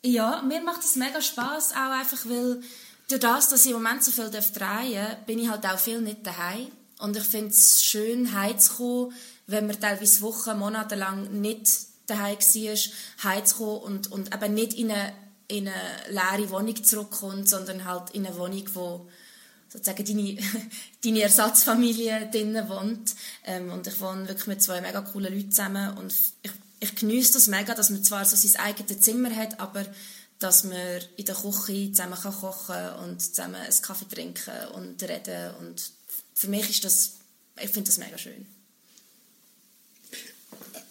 Ja, 0.09 0.43
mir 0.43 0.63
macht 0.63 0.83
es 0.83 0.97
mega 0.97 1.21
Spaß, 1.21 1.73
auch 1.73 1.91
einfach, 1.91 2.25
weil 2.25 2.63
durch 3.09 3.21
das, 3.21 3.49
dass 3.49 3.67
ich 3.67 3.73
im 3.73 3.83
Moment 3.83 4.03
so 4.03 4.11
viel 4.11 4.31
drehen 4.31 4.43
darf, 4.55 5.27
bin 5.27 5.39
ich 5.39 5.51
halt 5.51 5.67
auch 5.67 5.79
viel 5.79 6.01
nicht 6.01 6.27
daheim. 6.27 6.69
Und 6.99 7.17
ich 7.17 7.25
finde 7.25 7.51
es 7.51 7.83
schön, 7.85 8.33
heimzukommen, 8.33 9.13
wenn 9.47 9.67
man 9.67 9.79
teilweise 9.79 10.23
Wochen, 10.23 10.59
Monate 10.59 10.95
lang 10.95 11.41
nicht 11.41 11.69
daheim 12.07 12.39
war, 12.39 12.79
heimzukommen 13.23 13.83
und, 13.83 14.13
und 14.13 14.35
eben 14.35 14.55
nicht 14.55 14.73
in 14.75 14.91
eine, 14.91 15.13
in 15.47 15.69
eine 15.69 15.77
leere 16.09 16.51
Wohnung 16.51 16.83
zurückkommt, 16.83 17.49
sondern 17.49 17.85
halt 17.85 18.11
in 18.11 18.27
eine 18.27 18.37
Wohnung, 18.39 18.65
wo 18.73 19.09
sozusagen 19.69 20.07
deine, 20.07 20.39
deine 21.05 21.23
Ersatzfamilie 21.23 22.31
drinnen 22.33 22.67
wohnt. 22.69 23.15
Ähm, 23.45 23.71
und 23.73 23.87
ich 23.87 24.01
wohne 24.01 24.27
wirklich 24.27 24.47
mit 24.47 24.63
zwei 24.63 24.81
mega 24.81 25.03
coolen 25.03 25.35
Leuten 25.35 25.51
zusammen 25.51 25.99
und 25.99 26.15
ich, 26.43 26.51
ich 26.81 26.95
genieße 26.95 27.33
das 27.35 27.49
mega, 27.49 27.75
dass 27.75 27.91
man 27.91 28.05
zwar 28.05 28.25
so 28.25 28.37
sein 28.37 28.61
eigenes 28.61 29.01
Zimmer 29.01 29.35
hat, 29.35 29.59
aber 29.61 29.87
dass 30.39 30.65
man 30.65 31.01
in 31.17 31.25
der 31.25 31.35
Küche 31.35 31.93
zusammen 31.93 32.19
kann 32.21 32.33
kochen 32.33 32.89
und 33.05 33.21
zusammen 33.21 33.57
einen 33.57 33.83
Kaffee 33.83 34.09
trinken 34.09 34.69
und 34.75 35.03
reden 35.03 35.55
und 35.61 35.91
für 36.35 36.49
mich 36.49 36.71
ist 36.71 36.85
das, 36.85 37.15
ich 37.61 37.71
finde 37.71 37.89
das 37.89 37.99
mega 37.99 38.17
schön. 38.17 38.47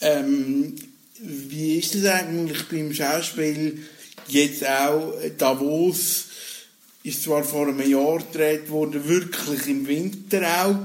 Ähm, 0.02 0.76
wie 1.20 1.80
ist 1.80 1.96
das 1.96 2.06
eigentlich 2.06 2.68
beim 2.68 2.94
Schauspiel 2.94 3.84
jetzt 4.28 4.68
auch 4.68 5.14
Davos 5.38 6.26
ist 7.04 7.24
zwar 7.24 7.44
vor 7.46 7.68
einem 7.68 7.90
Jahr 7.90 8.18
gedreht 8.18 8.70
worden, 8.70 9.08
wirklich 9.08 9.68
im 9.68 9.88
Winter 9.88 10.66
auch. 10.66 10.76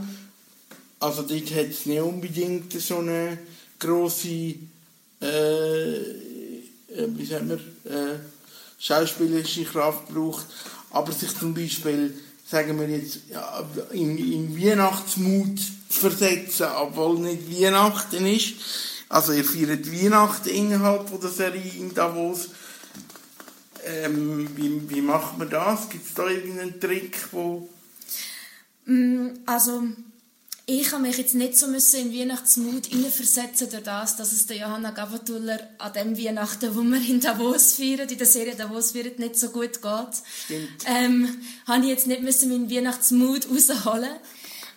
Also 1.00 1.22
dort 1.22 1.50
hat 1.52 1.66
es 1.66 1.84
nicht 1.84 2.00
unbedingt 2.00 2.72
so 2.80 2.98
eine 2.98 3.38
grosse 3.80 4.54
äh, 5.22 5.96
äh, 5.96 7.08
wie 7.08 7.24
sagen 7.24 7.48
wir, 7.48 7.92
äh, 7.92 8.18
schauspielerische 8.78 9.64
Kraft 9.64 10.08
braucht. 10.08 10.46
Aber 10.90 11.12
sich 11.12 11.36
zum 11.38 11.54
Beispiel, 11.54 12.14
sagen 12.46 12.78
wir 12.78 12.88
jetzt, 12.88 13.20
ja, 13.30 13.66
in, 13.92 14.18
in 14.18 14.56
Weihnachtsmut 14.58 15.58
versetzen, 15.88 16.66
obwohl 16.76 17.18
nicht 17.20 17.50
Weihnachten 17.50 18.26
ist, 18.26 18.54
also 19.08 19.32
ihr 19.32 19.44
feiert 19.44 19.90
Weihnachten 19.92 20.48
innerhalb 20.48 21.08
von 21.08 21.20
der 21.20 21.30
Serie 21.30 21.70
in 21.78 21.94
Davos. 21.94 22.48
Ähm, 23.84 24.48
wie, 24.56 24.88
wie 24.88 25.02
macht 25.02 25.38
man 25.38 25.50
das? 25.50 25.88
Gibt 25.88 26.06
es 26.06 26.14
da 26.14 26.28
irgendeinen 26.28 26.80
Trick, 26.80 27.16
wo... 27.32 27.68
Mm, 28.86 29.28
also 29.44 29.82
ich 30.80 30.92
habe 30.92 31.02
mich 31.02 31.18
jetzt 31.18 31.34
nicht 31.34 31.58
so 31.58 31.66
müssen 31.66 32.00
in 32.00 32.18
Weihnachtsmut 32.18 32.86
hineinversetzen 32.86 33.68
durch 33.70 33.82
das, 33.82 34.16
dass 34.16 34.32
es 34.32 34.46
der 34.46 34.56
Johanna 34.56 34.90
Gavatuller 34.90 35.58
an 35.78 35.92
dem 35.92 36.16
Weihnachten, 36.16 36.74
wo 36.74 36.82
wir 36.82 37.00
in 37.08 37.20
Davos 37.20 37.74
feiern, 37.74 38.08
in 38.08 38.18
der 38.18 38.26
Serie 38.26 38.54
Davos 38.54 38.92
feiern, 38.92 39.12
nicht 39.18 39.38
so 39.38 39.50
gut 39.50 39.82
geht. 39.82 40.14
Stimmt. 40.44 40.84
Ähm, 40.86 41.40
habe 41.66 41.82
ich 41.82 41.88
jetzt 41.88 42.06
nicht 42.06 42.22
müssen 42.22 42.48
meinen 42.48 42.70
Weihnachtsmut 42.70 43.48
rausholen 43.50 44.12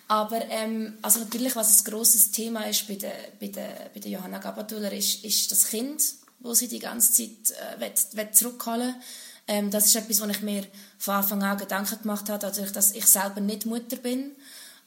aber 0.08 0.40
ähm, 0.50 0.98
also 1.02 1.20
natürlich, 1.20 1.56
was 1.56 1.80
ein 1.80 1.90
grosses 1.90 2.30
Thema 2.30 2.64
ist 2.68 2.86
bei 2.86 2.94
der, 2.94 3.14
bei 3.40 3.48
der, 3.48 3.90
bei 3.92 4.00
der 4.00 4.10
Johanna 4.10 4.38
Gabatuller, 4.38 4.92
ist, 4.92 5.24
ist 5.24 5.50
das 5.50 5.68
Kind, 5.68 6.00
wo 6.40 6.54
sie 6.54 6.68
die 6.68 6.78
ganze 6.78 7.12
Zeit 7.12 7.56
äh, 7.58 7.80
will, 7.80 7.92
will 8.12 8.30
zurückholen 8.30 8.94
ähm, 9.48 9.70
Das 9.70 9.86
ist 9.86 9.96
etwas, 9.96 10.20
wo 10.20 10.26
ich 10.26 10.42
mir 10.42 10.64
von 10.98 11.14
Anfang 11.16 11.42
an 11.42 11.58
Gedanken 11.58 12.02
gemacht 12.02 12.28
habe, 12.28 12.38
dadurch, 12.38 12.70
dass 12.70 12.92
ich 12.92 13.06
selber 13.06 13.40
nicht 13.40 13.66
Mutter 13.66 13.96
bin 13.96 14.32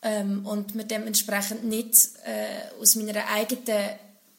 ähm, 0.01 0.45
und 0.45 0.75
mir 0.75 0.85
dementsprechend 0.85 1.63
nicht 1.63 1.95
äh, 2.25 2.81
aus 2.81 2.95
meiner 2.95 3.27
eigenen 3.27 3.89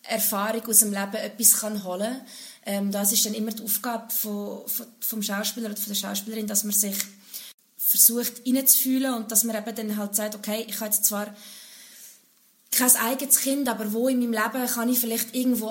Erfahrung 0.02 0.66
aus 0.66 0.80
dem 0.80 0.92
Leben 0.92 1.14
etwas 1.14 1.60
kann 1.60 1.84
holen 1.84 2.12
kann. 2.12 2.26
Ähm, 2.66 2.92
das 2.92 3.12
ist 3.12 3.24
dann 3.26 3.34
immer 3.34 3.52
die 3.52 3.62
Aufgabe 3.62 4.10
von, 4.12 4.66
von, 4.66 4.86
vom 5.00 5.22
Schauspieler 5.22 5.66
oder 5.66 5.76
von 5.76 5.92
der 5.92 5.94
Schauspielerin, 5.94 6.46
dass 6.46 6.64
man 6.64 6.72
sich 6.72 6.96
versucht 7.76 8.46
reinzufühlen 8.46 9.14
und 9.14 9.32
dass 9.32 9.44
man 9.44 9.56
eben 9.56 9.74
dann 9.74 9.96
halt 9.96 10.14
sagt, 10.14 10.34
okay, 10.34 10.64
ich 10.68 10.76
habe 10.76 10.86
jetzt 10.86 11.04
zwar 11.04 11.34
kein 12.70 12.96
eigenes 12.96 13.40
Kind, 13.40 13.68
aber 13.68 13.92
wo 13.92 14.08
in 14.08 14.20
meinem 14.20 14.32
Leben 14.32 14.66
kann 14.66 14.88
ich 14.88 14.98
vielleicht 14.98 15.34
irgendwo 15.34 15.70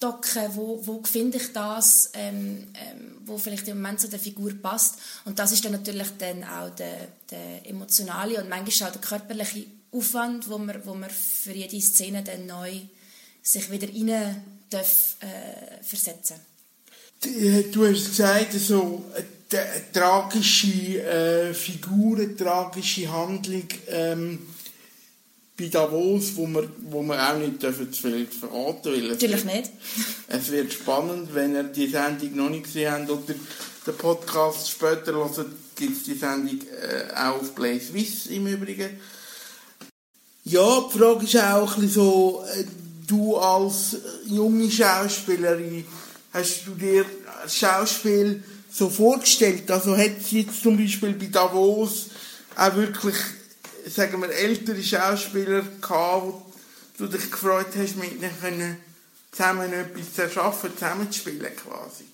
andocken, 0.00 0.54
wo, 0.54 0.80
wo 0.86 1.02
finde 1.02 1.38
ich 1.38 1.52
das, 1.52 2.10
ähm, 2.14 2.68
ähm, 2.74 3.16
wo 3.24 3.38
vielleicht 3.38 3.68
im 3.68 3.76
Moment 3.76 4.00
zu 4.00 4.08
der 4.08 4.18
Figur 4.18 4.52
passt. 4.54 4.98
Und 5.24 5.38
das 5.38 5.52
ist 5.52 5.64
dann 5.64 5.72
natürlich 5.72 6.08
dann 6.18 6.44
auch 6.44 6.70
der, 6.70 7.08
der 7.30 7.68
emotionale 7.68 8.40
und 8.42 8.48
manchmal 8.48 8.90
auch 8.90 8.92
der 8.92 9.02
körperliche 9.02 9.66
Aufwand, 9.90 10.48
wo 10.48 10.58
man, 10.58 10.84
wo 10.84 10.94
man 10.94 11.10
für 11.10 11.52
jede 11.52 11.80
Szene 11.80 12.22
dann 12.22 12.46
neu 12.46 12.72
sich 13.42 13.70
wieder 13.70 13.88
rein 13.88 14.42
darf, 14.70 15.16
äh, 15.20 15.82
versetzen 15.82 16.36
Du 17.72 17.86
hast 17.86 18.06
gesagt, 18.06 18.52
so 18.52 19.04
eine, 19.14 19.60
eine 19.60 19.92
tragische 19.92 21.00
äh, 21.00 21.52
eine 21.52 22.36
tragische 22.36 23.10
Handlung 23.10 23.66
ähm, 23.88 24.38
bei 25.58 25.66
Davos, 25.66 26.36
wo 26.36 26.46
wir, 26.46 26.70
wo 26.90 27.02
wir 27.02 27.20
auch 27.20 27.36
nicht 27.36 27.60
dürfen 27.62 27.92
zu 27.92 28.02
viel 28.02 28.26
verraten 28.26 28.82
dürfen. 28.82 29.08
Natürlich 29.08 29.44
nicht. 29.44 29.70
Es 30.28 30.50
wird 30.50 30.72
spannend, 30.72 31.34
wenn 31.34 31.54
ihr 31.54 31.64
die 31.64 31.88
Sendung 31.88 32.36
noch 32.36 32.50
nicht 32.50 32.64
gesehen 32.64 32.92
habt 32.92 33.10
oder 33.10 33.34
den 33.86 33.96
Podcast 33.96 34.70
später 34.70 35.12
hört, 35.14 35.46
gibt 35.74 35.96
es 35.96 36.02
die 36.04 36.14
Sendung 36.14 36.60
äh, 36.60 37.12
auch 37.14 37.40
auf 37.40 37.54
Play 37.54 37.80
Swiss 37.80 38.26
im 38.26 38.46
Übrigen. 38.46 39.00
Ja, 40.44 40.80
die 40.80 40.98
Frage 40.98 41.24
ist 41.24 41.36
auch 41.36 41.76
ein 41.76 41.82
bisschen 41.82 41.90
so, 41.90 42.44
äh, 42.54 42.64
du 43.06 43.36
als 43.36 43.96
junge 44.26 44.70
Schauspielerin, 44.70 45.84
hast 46.32 46.66
du 46.66 46.74
dir 46.74 47.04
Schauspiel 47.48 48.44
so 48.70 48.88
vorgestellt? 48.90 49.70
Also 49.70 49.96
hat 49.96 50.18
es 50.20 50.30
jetzt 50.30 50.62
zum 50.62 50.76
Beispiel 50.76 51.14
bei 51.14 51.26
Davos 51.26 52.10
auch 52.56 52.76
wirklich, 52.76 53.16
sagen 53.90 54.20
wir, 54.20 54.30
ältere 54.30 54.82
Schauspieler 54.82 55.62
gehabt, 55.62 56.44
wo 56.98 57.04
du 57.04 57.06
dich 57.06 57.30
gefreut 57.30 57.68
hast, 57.76 57.96
mit 57.96 58.12
ihnen 58.12 58.30
können 58.40 58.76
zusammen 59.30 59.72
etwas 59.72 60.14
zu 60.14 60.22
erschaffen, 60.22 60.72
zusammen 60.74 61.10
zu 61.10 61.20
spielen 61.20 61.54
quasi? 61.56 62.04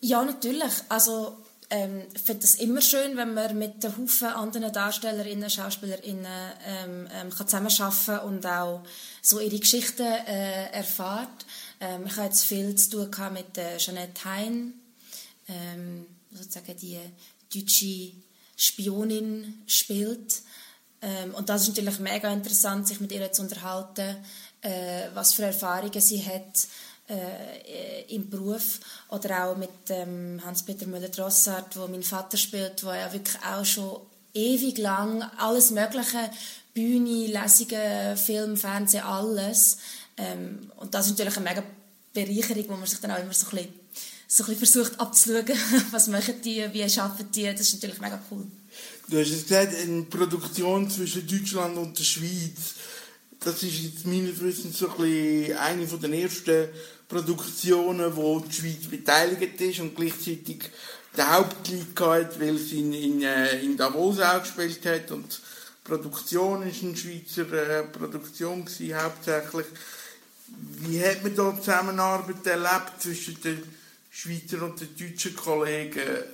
Ja, 0.00 0.24
natürlich. 0.24 0.72
Also 0.88 1.36
ähm, 1.70 2.02
ich 2.14 2.22
finde 2.22 2.44
es 2.44 2.56
immer 2.56 2.80
schön, 2.80 3.16
wenn 3.16 3.34
man 3.34 3.56
mit 3.58 3.84
einem 3.84 3.98
Haufen 3.98 4.28
anderen 4.28 4.72
Darstellerinnen, 4.72 5.50
Schauspielerinnen 5.50 6.52
ähm, 6.66 7.08
ähm, 7.12 7.30
kann 7.30 7.46
zusammenarbeiten 7.46 8.26
und 8.26 8.46
auch 8.46 8.82
so 9.22 9.38
ihre 9.40 9.58
Geschichten 9.58 10.02
äh, 10.02 10.70
erfahrt. 10.72 11.46
Ähm, 11.80 12.06
ich 12.06 12.16
habe 12.16 12.26
jetzt 12.26 12.44
viel 12.44 12.74
zu 12.74 13.10
tun 13.10 13.32
mit 13.32 13.56
äh, 13.58 13.76
Jeanette 13.76 14.24
Hein, 14.24 14.74
ähm, 15.48 16.06
sozusagen 16.32 16.76
die 16.76 16.98
deutsche 17.52 18.12
Spionin 18.58 19.62
spielt. 19.66 20.42
Ähm, 21.00 21.34
und 21.34 21.48
das 21.48 21.62
ist 21.62 21.68
natürlich 21.68 22.00
mega 22.00 22.30
interessant, 22.30 22.86
sich 22.86 23.00
mit 23.00 23.12
ihr 23.12 23.32
zu 23.32 23.42
unterhalten, 23.42 24.16
äh, 24.62 25.04
was 25.14 25.32
für 25.32 25.44
Erfahrungen 25.44 26.00
sie 26.00 26.24
hat 26.26 26.66
äh, 27.08 28.14
im 28.14 28.28
Beruf 28.28 28.80
oder 29.08 29.44
auch 29.44 29.56
mit 29.56 29.70
ähm, 29.90 30.42
Hans-Peter 30.44 30.86
Müller-Drossard, 30.86 31.76
wo 31.76 31.86
mein 31.86 32.02
Vater 32.02 32.36
spielt, 32.36 32.84
wo 32.84 32.92
ja 32.92 33.12
wirklich 33.12 33.38
auch 33.44 33.64
schon 33.64 34.00
ewig 34.34 34.76
lang 34.78 35.22
alles 35.38 35.70
Mögliche, 35.70 36.30
Bühne, 36.74 37.26
Lesungen, 37.26 38.16
Film, 38.16 38.56
Fernsehen, 38.56 39.04
alles. 39.04 39.78
Ähm, 40.16 40.70
und 40.76 40.94
das 40.94 41.06
ist 41.06 41.12
natürlich 41.12 41.36
eine 41.36 41.48
mega 41.48 41.62
Bereicherung, 42.12 42.64
wo 42.68 42.76
man 42.76 42.86
sich 42.86 43.00
dann 43.00 43.12
auch 43.12 43.18
immer 43.18 43.32
so 43.32 43.46
ein 43.46 43.50
bisschen, 43.50 43.77
so 44.30 44.44
ein 44.44 44.56
versucht 44.56 45.00
abzuschauen, 45.00 45.58
was 45.90 46.06
machen 46.06 46.40
die, 46.44 46.64
wie 46.72 47.00
arbeiten 47.00 47.32
die, 47.32 47.44
das 47.44 47.60
ist 47.60 47.74
natürlich 47.74 48.00
mega 48.00 48.20
cool. 48.30 48.46
Du 49.08 49.18
hast 49.18 49.30
gesagt, 49.30 49.74
eine 49.74 50.02
Produktion 50.02 50.88
zwischen 50.90 51.26
Deutschland 51.26 51.78
und 51.78 51.98
der 51.98 52.04
Schweiz, 52.04 52.74
das 53.40 53.62
ist 53.62 53.78
jetzt 53.80 54.06
meines 54.06 54.38
Wissens 54.40 54.78
so 54.78 54.90
ein 54.98 55.56
eine 55.56 55.86
den 55.86 56.12
ersten 56.12 56.68
Produktionen, 57.08 58.14
wo 58.14 58.38
die 58.40 58.52
Schweiz 58.52 58.86
beteiligt 58.90 59.58
ist 59.62 59.80
und 59.80 59.96
gleichzeitig 59.96 60.70
der 61.16 61.32
Hauptlead 61.32 61.98
hat, 61.98 62.38
weil 62.38 62.58
sie 62.58 62.80
in, 62.80 62.92
in, 62.92 63.22
äh, 63.22 63.60
in 63.60 63.78
Davos 63.78 64.20
auch 64.20 64.42
gespielt 64.42 64.84
hat 64.84 65.10
und 65.10 65.26
die 65.32 65.88
Produktion 65.88 66.68
ist 66.68 66.82
eine 66.82 66.94
Schweizer 66.94 67.50
äh, 67.50 67.84
Produktion 67.84 68.66
gewesen, 68.66 68.94
hauptsächlich. 68.94 69.66
Wie 70.80 71.02
hat 71.02 71.22
man 71.22 71.34
da 71.34 71.56
Zusammenarbeit 71.58 72.46
erlebt 72.46 73.00
zwischen 73.00 73.40
den 73.40 73.77
Schweizer 74.10 74.62
und 74.62 74.80
den 74.80 74.96
deutschen 74.96 75.36
Kollegen? 75.36 76.24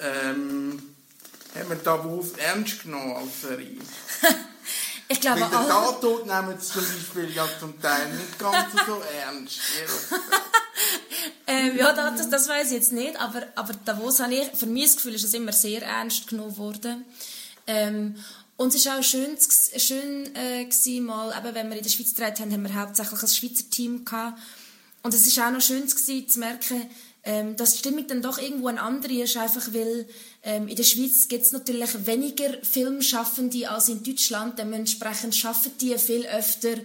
Ähm, 0.00 0.94
hat 1.54 1.68
man 1.68 1.82
Davos 1.82 2.32
ernst 2.32 2.82
genommen 2.82 3.16
als 3.16 3.42
Serie? 3.42 3.78
Ich 5.12 5.20
glaube, 5.20 5.40
Weil 5.40 5.50
den 5.50 5.68
Tatort 5.68 6.26
nehmen 6.26 6.56
sie 6.60 6.72
zum 6.72 6.82
Beispiel 6.82 7.34
ja 7.34 7.44
zum 7.58 7.80
Teil 7.82 8.14
nicht 8.14 8.38
ganz 8.38 8.72
so 8.86 9.02
ernst. 9.20 9.58
ähm, 11.48 11.76
ja, 11.76 11.92
das, 11.92 12.30
das 12.30 12.48
weiß 12.48 12.68
ich 12.68 12.74
jetzt 12.74 12.92
nicht, 12.92 13.20
aber, 13.20 13.42
aber 13.56 13.72
Davos 13.84 14.20
habe 14.20 14.36
ich, 14.36 14.56
für 14.56 14.66
mich 14.66 14.84
das 14.84 14.94
Gefühl, 14.94 15.14
ist 15.14 15.24
es 15.24 15.34
immer 15.34 15.52
sehr 15.52 15.82
ernst 15.82 16.28
genommen 16.28 16.56
worden. 16.56 17.04
Ähm, 17.66 18.14
und 18.56 18.72
es 18.72 18.86
war 18.86 19.00
auch 19.00 19.02
schön, 19.02 19.36
schön 19.78 20.36
äh, 20.36 20.64
gewesen, 20.66 21.06
mal, 21.06 21.36
eben, 21.36 21.54
wenn 21.56 21.70
wir 21.70 21.78
in 21.78 21.82
der 21.82 21.90
Schweiz 21.90 22.14
gedreht 22.14 22.38
haben, 22.38 22.52
haben 22.52 22.62
wir 22.62 22.74
hauptsächlich 22.74 23.20
ein 23.20 23.28
Schweizer 23.28 23.68
Team 23.68 24.04
gehabt. 24.04 24.38
Und 25.02 25.12
es 25.12 25.36
war 25.36 25.48
auch 25.48 25.52
noch 25.52 25.60
schön 25.60 25.86
gewesen, 25.88 26.28
zu 26.28 26.38
merken, 26.38 26.88
ähm, 27.22 27.56
die 27.56 27.66
Stimmung 27.66 28.06
dann 28.06 28.22
doch 28.22 28.38
irgendwo 28.38 28.68
eine 28.68 28.80
andere. 28.80 29.12
Ist, 29.12 29.36
einfach 29.36 29.72
weil 29.72 30.06
ähm, 30.42 30.68
in 30.68 30.76
der 30.76 30.84
Schweiz 30.84 31.28
gibt 31.28 31.44
es 31.44 31.52
natürlich 31.52 32.06
weniger 32.06 32.54
Filmschaffende 32.62 33.70
als 33.70 33.88
in 33.88 34.02
Deutschland, 34.02 34.58
dementsprechend 34.58 35.34
schaffen 35.34 35.72
die 35.80 35.96
viel 35.98 36.26
öfter 36.26 36.76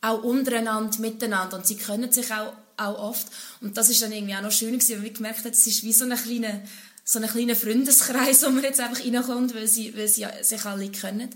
auch 0.00 0.22
untereinander, 0.22 0.98
miteinander. 0.98 1.56
Und 1.56 1.66
sie 1.66 1.76
können 1.76 2.12
sich 2.12 2.30
auch, 2.32 2.52
auch 2.76 2.98
oft. 3.10 3.26
Und 3.60 3.76
das 3.76 3.88
ist 3.88 4.02
dann 4.02 4.12
irgendwie 4.12 4.34
auch 4.34 4.42
noch 4.42 4.52
schön 4.52 4.72
gewesen, 4.72 4.96
weil 4.96 5.04
wir 5.04 5.12
gemerkt 5.12 5.40
haben, 5.40 5.52
es 5.52 5.66
ist 5.66 5.82
wie 5.82 5.92
so 5.92 6.04
ein 6.04 6.14
kleiner 6.14 6.60
so 7.04 7.18
ein 7.18 7.28
kleiner 7.28 7.54
Freundeskreis, 7.54 8.42
wo 8.46 8.50
man 8.50 8.64
jetzt 8.64 8.80
einfach 8.80 9.04
reinkommt, 9.04 9.54
weil 9.54 9.68
sie, 9.68 9.94
weil 9.96 10.08
sie 10.08 10.26
sich 10.40 10.64
alle 10.64 10.88
kennen. 10.88 11.28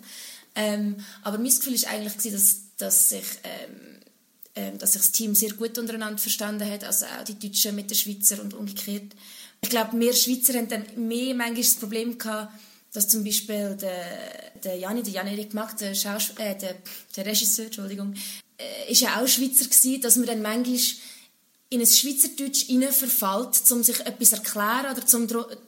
Ähm, 0.54 0.96
aber 1.22 1.38
mein 1.38 1.50
Gefühl 1.50 1.80
war 1.82 1.90
eigentlich, 1.90 2.32
dass, 2.32 2.56
dass 2.78 3.11
sich 3.11 3.26
ähm, 3.44 4.00
dass 4.78 4.92
sich 4.92 5.02
das 5.02 5.12
Team 5.12 5.34
sehr 5.34 5.52
gut 5.52 5.78
untereinander 5.78 6.18
verstanden 6.18 6.68
hat, 6.68 6.84
also 6.84 7.06
auch 7.06 7.24
die 7.24 7.38
Deutschen 7.38 7.76
mit 7.76 7.90
den 7.90 7.96
Schweizer 7.96 8.42
und 8.42 8.54
umgekehrt. 8.54 9.14
Ich 9.61 9.70
glaube, 9.70 9.98
wir 9.98 10.12
Schweizer 10.12 10.54
haben 10.54 10.68
dann 10.68 10.84
mehr 10.96 11.34
manchmal 11.34 11.62
das 11.62 11.74
Problem 11.74 12.18
gehabt, 12.18 12.52
dass 12.92 13.08
zum 13.08 13.24
Beispiel 13.24 13.76
der, 13.80 14.52
der 14.64 14.76
Jani, 14.76 15.02
der 15.02 15.12
Jan-Erik 15.12 15.54
Mack, 15.54 15.76
der, 15.76 15.92
äh, 15.92 16.58
der, 16.58 16.76
der 17.16 17.26
Regisseur, 17.26 17.66
Entschuldigung, 17.66 18.14
äh, 18.56 18.90
ist 18.90 19.00
ja 19.00 19.20
auch 19.20 19.28
Schweizer 19.28 19.66
gewesen, 19.66 20.00
dass 20.00 20.16
man 20.16 20.26
dann 20.26 20.42
manchmal 20.42 20.80
in 21.70 21.81
ein 21.81 21.87
Schweizerdeutsch 21.87 22.64
verfällt, 22.92 23.70
um 23.72 23.83
sich 23.83 24.00
etwas 24.00 24.33
erklären 24.33 24.96
oder 24.96 25.02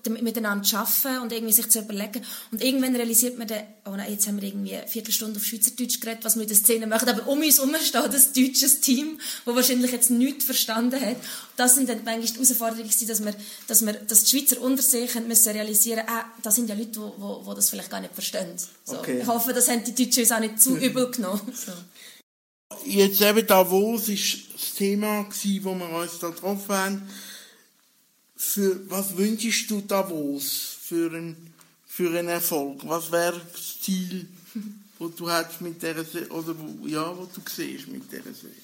um 0.07 0.13
miteinander 0.25 0.65
zu 0.65 0.79
arbeiten 0.79 1.23
und 1.23 1.31
irgendwie 1.31 1.53
sich 1.53 1.69
zu 1.69 1.81
überlegen. 1.81 2.25
Und 2.51 2.65
irgendwann 2.65 2.97
realisiert 2.97 3.37
man 3.37 3.47
dann, 3.47 3.65
oh 3.85 3.91
nein, 3.91 4.11
jetzt 4.11 4.27
haben 4.27 4.41
wir 4.41 4.49
irgendwie 4.49 4.77
eine 4.77 4.89
Viertelstunde 4.89 5.39
auf 5.39 5.45
Schweizerdeutsch 5.45 6.01
geredet, 6.01 6.25
was 6.25 6.37
wir 6.37 6.43
in 6.43 6.49
der 6.49 6.57
Szene 6.57 6.87
machen, 6.87 7.07
aber 7.07 7.29
um 7.29 7.41
uns 7.41 7.59
herum 7.59 7.75
steht 7.83 8.03
ein 8.03 8.11
deutsches 8.11 8.81
Team, 8.81 9.21
das 9.45 9.55
wahrscheinlich 9.55 9.93
jetzt 9.93 10.11
nichts 10.11 10.47
verstanden 10.47 10.99
hat. 10.99 11.17
Das 11.59 11.75
sind 11.75 11.91
dann 11.91 12.03
manchmal 12.03 12.27
die 12.27 12.33
Herausforderungen, 12.35 13.07
dass 13.07 13.23
wir, 13.23 13.35
dass 13.67 13.85
wir, 13.85 13.93
dass 13.93 14.25
die 14.25 14.39
Schweizer 14.39 14.63
unter 14.63 14.83
sich 14.83 15.15
müssen 15.21 15.53
realisieren, 15.53 16.05
ah, 16.07 16.25
das 16.43 16.55
sind 16.55 16.71
ja 16.71 16.77
Leute, 16.77 16.99
die, 16.99 17.55
das 17.55 17.69
vielleicht 17.69 17.91
gar 17.91 18.01
nicht 18.01 18.15
verstehen. 18.15 18.57
So. 18.85 18.97
Okay. 18.97 19.21
Ich 19.21 19.27
hoffe, 19.27 19.53
das 19.53 19.69
haben 19.69 19.85
die 19.85 19.95
Deutschen 19.95 20.23
uns 20.23 20.33
auch 20.33 20.41
nicht 20.41 20.63
zu 20.63 20.77
übel 20.79 21.11
genommen. 21.11 21.53
So. 21.55 21.73
Jetzt 22.85 23.21
eben 23.21 23.47
Davos 23.47 24.09
ist 24.09 24.55
das 24.55 24.75
Thema 24.75 25.25
gewesen, 25.25 25.65
wo 25.65 25.75
wir 25.75 25.89
uns 25.91 26.19
da 26.19 26.29
getroffen 26.29 26.75
haben. 26.75 27.11
Für, 28.37 28.89
was 28.89 29.17
wünschst 29.17 29.71
du 29.71 29.81
Davos 29.81 30.77
für 30.83 31.13
einen, 31.13 31.53
für 31.87 32.11
einen 32.11 32.29
Erfolg? 32.29 32.81
Was 32.85 33.13
wäre 33.13 33.41
das 33.53 33.81
Ziel, 33.81 34.29
wo 34.99 35.09
du 35.09 35.31
hast 35.31 35.61
mit 35.61 35.83
dieser 35.83 36.31
oder 36.31 36.55
wo, 36.59 36.87
ja, 36.87 37.17
wo 37.17 37.25
du 37.25 37.41
siehst 37.49 37.89
mit 37.89 38.11
dieser 38.11 38.33
Serie? 38.33 38.55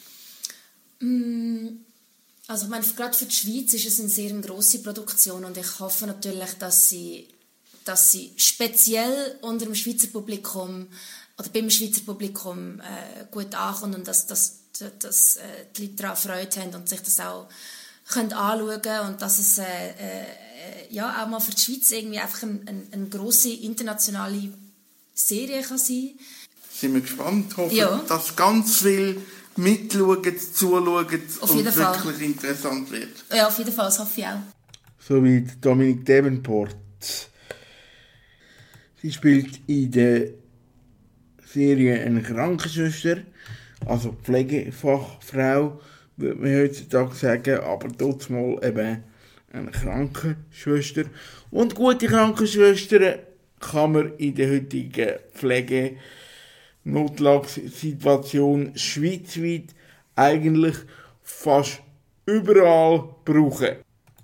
Mm, 1.00 1.84
also 2.46 2.64
ich 2.64 2.70
meine, 2.70 2.86
gerade 2.86 3.16
für 3.16 3.26
die 3.26 3.34
Schweiz 3.34 3.74
ist 3.74 3.86
es 3.86 4.00
eine 4.00 4.08
sehr 4.08 4.32
grosse 4.40 4.78
Produktion 4.78 5.44
und 5.44 5.58
ich 5.58 5.80
hoffe 5.80 6.06
natürlich, 6.06 6.52
dass 6.54 6.88
sie, 6.88 7.28
dass 7.84 8.12
sie 8.12 8.32
speziell 8.36 9.38
unter 9.42 9.66
dem 9.66 9.74
Schweizer 9.74 10.08
Publikum 10.08 10.86
oder 11.38 11.48
beim 11.50 11.70
Schweizer 11.70 12.02
Publikum 12.02 12.80
äh, 12.80 13.24
gut 13.30 13.54
ankommt 13.54 13.94
und 13.94 14.08
dass, 14.08 14.26
dass, 14.26 14.60
dass 14.98 15.36
äh, 15.36 15.42
die 15.76 15.82
Leute 15.82 15.96
daran 15.96 16.16
Freude 16.16 16.60
haben 16.60 16.74
und 16.74 16.88
sich 16.88 17.00
das 17.00 17.20
auch 17.20 17.48
können 18.08 18.32
anschauen 18.32 18.82
können 18.82 19.08
und 19.08 19.22
dass 19.22 19.38
es 19.38 19.58
äh, 19.58 19.64
äh, 19.64 20.24
ja, 20.90 21.22
auch 21.22 21.28
mal 21.28 21.40
für 21.40 21.52
die 21.52 21.60
Schweiz 21.60 21.90
irgendwie 21.90 22.18
einfach 22.18 22.42
eine, 22.42 22.60
eine, 22.66 22.82
eine 22.90 23.08
grosse 23.08 23.50
internationale 23.50 24.52
Serie 25.14 25.62
kann 25.62 25.78
sein 25.78 26.10
Sind 26.72 26.94
wir 26.94 27.00
gespannt, 27.00 27.56
hoffen, 27.56 27.76
ja. 27.76 28.02
dass 28.08 28.36
ganz 28.36 28.82
viel 28.82 29.20
mitschauen, 29.56 30.22
zuschauen 30.52 30.88
und 30.88 31.10
wirklich 31.10 31.74
Fall. 31.74 32.22
interessant 32.22 32.90
wird. 32.90 33.24
Ja, 33.34 33.48
auf 33.48 33.58
jeden 33.58 33.72
Fall, 33.72 33.86
das 33.86 33.98
hoffe 33.98 34.20
ich 34.20 34.26
auch. 34.26 34.40
So 35.06 35.22
wie 35.24 35.46
Dominique 35.60 36.04
Davenport. 36.04 36.76
Sie 39.00 39.12
spielt 39.12 39.60
in 39.66 39.90
der 39.90 40.28
Serie 41.56 42.02
eine 42.02 42.20
Krankenschwester, 42.20 43.18
also 43.86 44.14
Pflegefachfrau, 44.22 45.80
würde 46.18 46.40
man 46.40 46.54
heutzutage 46.54 47.14
sagen, 47.14 47.60
aber 47.60 47.88
mal 48.28 48.60
eben 48.62 49.04
eine 49.52 49.70
Krankenschwester. 49.70 51.04
Und 51.50 51.74
gute 51.74 52.08
Krankenschwestern 52.08 53.20
kann 53.58 53.92
man 53.92 54.12
in 54.18 54.34
der 54.34 54.50
heutigen 54.50 55.14
Pflege 55.32 55.96
Notlagsituation 56.84 58.72
schweizweit 58.76 59.74
eigentlich 60.14 60.76
fast 61.22 61.80
überall 62.26 63.08
brauchen. 63.24 63.76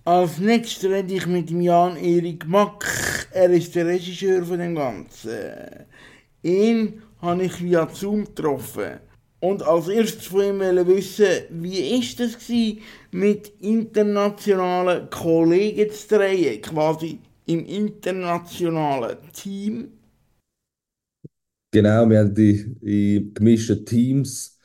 Als 0.05 0.39
nächstes 0.39 0.91
rede 0.91 1.15
ich 1.15 1.27
mit 1.27 1.51
Jan-Erik 1.51 2.47
Mack. 2.47 2.85
Er 3.31 3.51
ist 3.51 3.75
der 3.75 3.87
Regisseur 3.87 4.45
von 4.45 4.59
dem 4.59 4.75
Ganzen. 4.75 5.87
Ihn 6.43 7.03
habe 7.23 7.45
ich 7.45 7.63
via 7.63 7.89
Zoom 7.93 8.25
getroffen. 8.27 9.01
Und 9.41 9.63
als 9.65 9.89
erstes 9.89 10.27
von 10.27 10.43
ihm 10.45 10.61
wissen, 10.61 11.27
wie 11.51 11.99
ist 11.99 12.21
das 12.21 12.39
gewesen, 12.39 12.81
mit 13.11 13.53
internationalen 13.61 15.11
Kollegen 15.11 15.91
zu 15.91 16.17
drehen, 16.17 16.63
quasi 16.63 17.21
im 17.47 17.67
internationalen 17.67 19.19
Team? 19.33 19.89
Genau, 21.71 22.09
wir 22.09 22.19
haben 22.21 22.35
die, 22.35 22.75
die 22.81 23.33
gemischten 23.35 23.85
Teams 23.87 24.59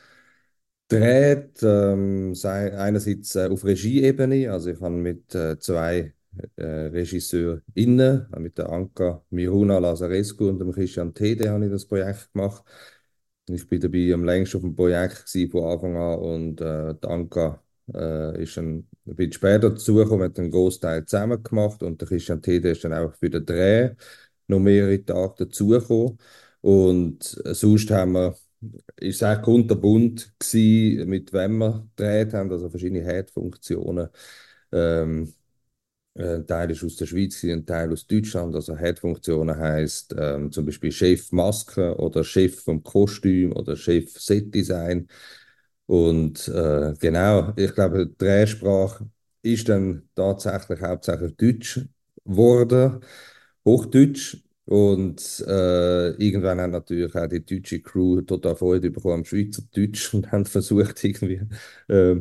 gedreht. 0.89 1.59
Ähm, 1.63 2.33
einerseits 2.45 3.35
äh, 3.35 3.47
auf 3.49 3.65
Regieebene, 3.65 4.51
also 4.51 4.71
ich 4.71 4.81
habe 4.81 4.95
mit 4.95 5.35
äh, 5.35 5.59
zwei 5.59 6.13
äh, 6.55 6.63
RegisseurInnen, 6.65 8.27
mit 8.39 8.57
der 8.57 8.69
Anka 8.69 9.23
Miruna 9.29 9.77
Lazarescu 9.79 10.47
und 10.49 10.59
dem 10.59 10.71
Christian 10.71 11.13
Tede 11.13 11.49
habe 11.49 11.65
ich 11.65 11.71
das 11.71 11.85
Projekt 11.85 12.31
gemacht. 12.33 12.63
Ich 13.49 13.67
bin 13.67 13.79
dabei 13.79 14.13
am 14.13 14.25
längsten 14.25 14.57
auf 14.57 14.63
dem 14.63 14.75
Projekt 14.75 15.25
gewesen, 15.25 15.51
von 15.51 15.63
Anfang 15.71 15.95
an 15.95 16.19
und 16.19 16.61
äh, 16.61 16.95
die 16.95 17.07
Anka 17.07 17.63
äh, 17.93 18.43
ist 18.43 18.57
ein, 18.57 18.87
ein 19.05 19.15
bisschen 19.15 19.33
später 19.33 19.69
dazugekommen, 19.69 20.25
hat 20.29 20.39
einen 20.39 20.51
Großteil 20.51 21.05
zusammen 21.05 21.41
gemacht 21.43 21.81
und 21.83 22.01
der 22.01 22.07
Christian 22.09 22.41
Tede 22.41 22.71
ist 22.71 22.83
dann 22.83 22.93
auch 22.93 23.13
für 23.15 23.29
den 23.29 23.45
Dreh 23.45 23.91
noch 24.47 24.59
mehrere 24.59 25.03
Tage 25.03 25.45
dazugekommen. 25.45 26.17
Und 26.61 27.41
äh, 27.45 27.53
sonst 27.53 27.89
haben 27.91 28.13
wir, 28.13 28.35
ist 28.97 29.23
auch 29.23 29.41
kunterbunt 29.41 30.33
gewesen, 30.39 31.09
mit 31.09 31.31
wem 31.33 31.57
wir 31.59 31.87
gedreht 31.95 32.33
haben, 32.33 32.51
also 32.51 32.69
verschiedene 32.69 33.03
Head-Funktionen. 33.05 34.09
Ähm, 34.71 35.33
ein 36.17 36.47
Teil 36.47 36.71
ist 36.71 36.83
aus 36.83 36.95
der 36.97 37.05
Schweiz, 37.05 37.43
ein 37.43 37.65
Teil 37.65 37.91
aus 37.91 38.07
Deutschland. 38.07 38.55
Also 38.55 38.75
Head-Funktionen 38.77 39.57
heisst 39.57 40.15
ähm, 40.17 40.51
zum 40.51 40.65
Beispiel 40.65 40.91
Chef 40.91 41.31
Maske 41.31 41.95
oder 41.97 42.23
Chef 42.23 42.61
vom 42.63 42.83
Kostüm 42.83 43.51
oder 43.53 43.75
Chef 43.75 44.11
Set-Design. 44.19 45.07
Und 45.85 46.47
äh, 46.49 46.93
genau, 46.99 47.53
ich 47.55 47.73
glaube, 47.73 48.07
die 48.07 48.17
Drehsprache 48.17 49.09
ist 49.41 49.69
dann 49.69 50.09
tatsächlich 50.15 50.81
hauptsächlich 50.81 51.35
Deutsch 51.37 51.81
geworden, 52.25 52.99
Hochdeutsch. 53.65 54.37
Und 54.65 55.45
äh, 55.47 56.09
irgendwann 56.21 56.59
haben 56.59 56.71
natürlich 56.71 57.13
auch 57.15 57.27
die 57.27 57.43
deutsche 57.45 57.79
Crew 57.81 58.19
total 58.21 58.55
Freude 58.57 58.91
bekommen 58.91 59.15
am 59.19 59.25
Schweizerdeutsch 59.25 60.13
und 60.13 60.29
haben 60.31 60.45
versucht, 60.45 61.01
irgendwie 61.05 61.41
äh, 61.87 62.17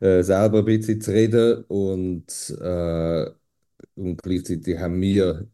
äh, 0.00 0.22
selber 0.22 0.58
ein 0.60 0.64
bisschen 0.64 1.00
zu 1.00 1.10
reden. 1.12 1.64
Und, 1.68 2.50
äh, 2.60 3.30
und 3.96 4.22
gleichzeitig 4.22 4.78
haben 4.78 5.00
wir 5.00 5.48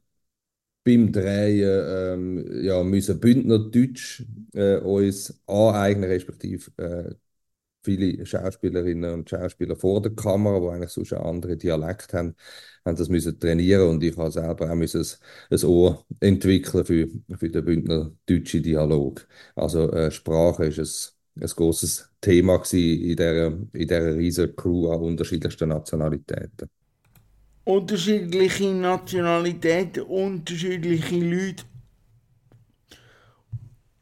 beim 0.85 1.13
Drehen 1.13 2.45
ähm, 2.45 2.65
ja, 2.65 2.83
müssen 2.83 3.21
Bündnerdeutsch 3.21 4.25
äh, 4.55 4.77
uns 4.79 5.41
aneignen, 5.47 6.11
respektive 6.11 6.71
äh, 6.83 7.15
viele 7.85 8.25
Schauspielerinnen 8.27 9.13
und 9.15 9.31
Schauspieler 9.31 9.77
vor 9.77 10.03
der 10.03 10.15
Kamera, 10.15 10.61
die 10.61 10.69
eigentlich 10.69 10.91
sonst 10.93 11.13
einen 11.15 11.25
anderen 11.25 11.59
Dialekt 11.59 12.13
haben, 12.15 12.37
haben 12.85 12.97
das 12.97 13.09
müssen 13.09 13.39
trainieren 13.41 13.89
und 13.91 14.03
ich 14.05 14.17
habe 14.17 14.31
selber 14.31 14.71
auch 14.71 14.75
müssen 14.77 15.01
ein, 15.51 15.65
Ohr 15.65 16.05
entwickeln 16.21 16.85
für, 16.85 17.09
für 17.39 17.49
den 17.51 17.65
Bündner 17.65 18.13
deutschen 18.27 18.63
Dialog. 18.63 19.27
Also 19.57 19.91
äh, 19.93 20.11
Sprache 20.11 20.67
ist 20.67 20.79
ein, 20.79 21.17
ein 21.41 21.47
großes 21.47 22.09
Thema 22.21 22.63
in 22.73 23.17
dieser, 23.17 23.47
in 23.47 23.69
dieser 23.73 24.17
riesen 24.17 24.55
Crew 24.55 24.91
an 24.91 25.01
unterschiedlichsten 25.01 25.69
Nationalitäten. 25.69 26.69
Unterschiedliche 27.65 28.73
Nationalitäten, 28.73 30.03
unterschiedliche 30.03 31.17
Leute 31.17 31.65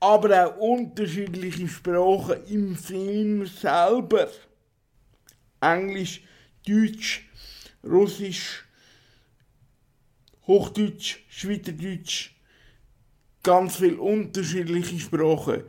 aber 0.01 0.47
auch 0.47 0.57
unterschiedliche 0.57 1.69
Sprachen 1.69 2.43
im 2.49 2.75
Film 2.75 3.47
selber. 3.47 4.29
Englisch, 5.61 6.23
Deutsch, 6.67 7.29
Russisch, 7.85 8.65
Hochdeutsch, 10.47 11.19
Schweizerdeutsch, 11.29 12.31
ganz 13.43 13.77
viele 13.77 14.01
unterschiedliche 14.01 14.99
Sprachen. 14.99 15.65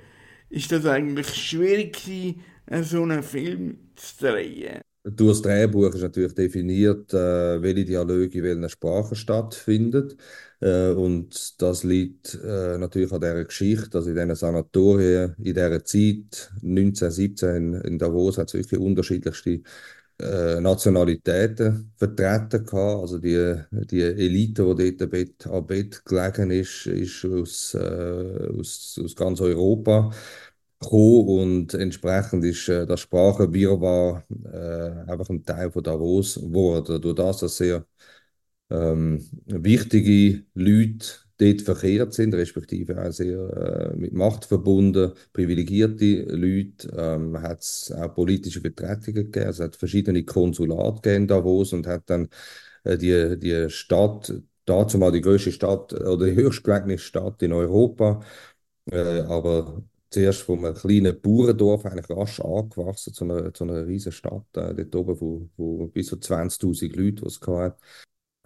Ist 0.51 0.71
das 0.71 0.85
eigentlich 0.85 1.33
schwierig 1.33 1.93
gewesen, 2.03 2.43
so 2.83 3.03
einen 3.03 3.23
Film 3.23 3.77
zu 3.95 4.25
drehen? 4.25 4.81
Durch 5.03 5.39
das 5.39 5.41
Drehbuch 5.43 5.95
ist 5.95 6.01
natürlich 6.01 6.35
definiert, 6.35 7.11
äh, 7.13 7.61
welche 7.61 7.85
Dialoge 7.85 8.37
in 8.37 8.43
welcher 8.43 8.69
Sprache 8.69 9.15
stattfinden. 9.15 10.13
Äh, 10.59 10.89
und 10.91 11.59
das 11.61 11.83
liegt 11.83 12.35
äh, 12.43 12.77
natürlich 12.77 13.11
an 13.13 13.21
dieser 13.21 13.45
Geschichte, 13.45 13.97
also 13.97 14.09
in 14.09 14.15
diesen 14.15 14.35
Sanatorien, 14.35 15.35
in 15.37 15.43
dieser 15.55 15.83
Zeit, 15.85 16.51
1917 16.61 17.55
in, 17.55 17.73
in 17.73 17.97
Davos, 17.97 18.37
hat 18.37 18.49
es 18.49 18.53
wirklich 18.53 18.79
unterschiedlichste 18.79 19.61
äh, 20.21 20.61
Nationalitäten 20.61 21.91
vertreten 21.97 22.65
gehabt. 22.65 23.01
Also 23.01 23.17
die, 23.19 23.55
die 23.71 24.01
Elite, 24.01 24.75
die 24.75 24.97
dort 24.97 25.11
Bett 25.11 25.47
an 25.47 25.65
Bett 25.67 26.03
gelegen 26.05 26.51
ist, 26.51 26.85
ist 26.87 27.25
aus, 27.25 27.73
äh, 27.73 28.49
aus, 28.59 28.99
aus 29.03 29.15
ganz 29.15 29.41
Europa 29.41 30.11
gekommen 30.79 31.27
und 31.29 31.73
entsprechend 31.75 32.43
ist 32.45 32.67
äh, 32.69 32.85
das 32.87 33.01
Sprachenwirrwarr 33.01 34.23
äh, 34.45 35.11
einfach 35.11 35.29
ein 35.29 35.45
Teil 35.45 35.71
von 35.71 35.83
Davos 35.83 36.35
geworden. 36.35 37.01
Durch 37.01 37.15
das, 37.15 37.39
dass 37.39 37.57
sehr 37.57 37.85
ähm, 38.69 39.27
wichtige 39.45 40.45
Leute 40.55 41.05
dort 41.41 41.61
verkehrt 41.61 42.13
sind, 42.13 42.33
respektive 42.35 43.01
auch 43.03 43.11
sehr 43.11 43.91
äh, 43.93 43.97
mit 43.97 44.13
Macht 44.13 44.45
verbunden, 44.45 45.13
privilegierte 45.33 46.23
Leute, 46.35 46.87
ähm, 46.95 47.41
hat 47.41 47.61
es 47.61 47.91
auch 47.91 48.13
politische 48.13 48.61
Vertretungen 48.61 49.31
gegeben. 49.31 49.49
Es 49.49 49.59
hat 49.59 49.75
verschiedene 49.75 50.23
Konsulate 50.23 51.01
gegeben 51.01 51.23
in 51.23 51.27
Davos 51.27 51.73
und 51.73 51.87
hat 51.87 52.03
dann 52.09 52.29
äh, 52.83 52.97
die, 52.97 53.39
die 53.39 53.69
Stadt, 53.69 54.33
dazu 54.65 54.97
mal 54.97 55.11
die 55.11 55.21
größte 55.21 55.51
Stadt 55.51 55.93
oder 55.93 56.25
die 56.27 56.35
höchstgelegene 56.35 56.97
Stadt 56.99 57.41
in 57.41 57.53
Europa, 57.53 58.21
äh, 58.91 59.21
aber 59.21 59.83
zuerst 60.11 60.41
von 60.43 60.63
einem 60.65 60.75
kleinen 60.75 61.19
Bauerndorf 61.21 61.85
eigentlich 61.85 62.09
rasch 62.09 62.39
angewachsen 62.41 63.13
zu 63.13 63.23
einer, 63.25 63.53
zu 63.53 63.63
einer 63.63 63.87
riesen 63.87 64.11
Stadt, 64.11 64.45
äh, 64.55 64.75
dort 64.75 64.95
oben, 64.95 65.21
wo, 65.21 65.49
wo 65.57 65.87
bis 65.87 66.07
zu 66.07 66.17
20.000 66.17 66.95
Leute, 66.95 67.25
es 67.25 67.39
hatte 67.41 67.77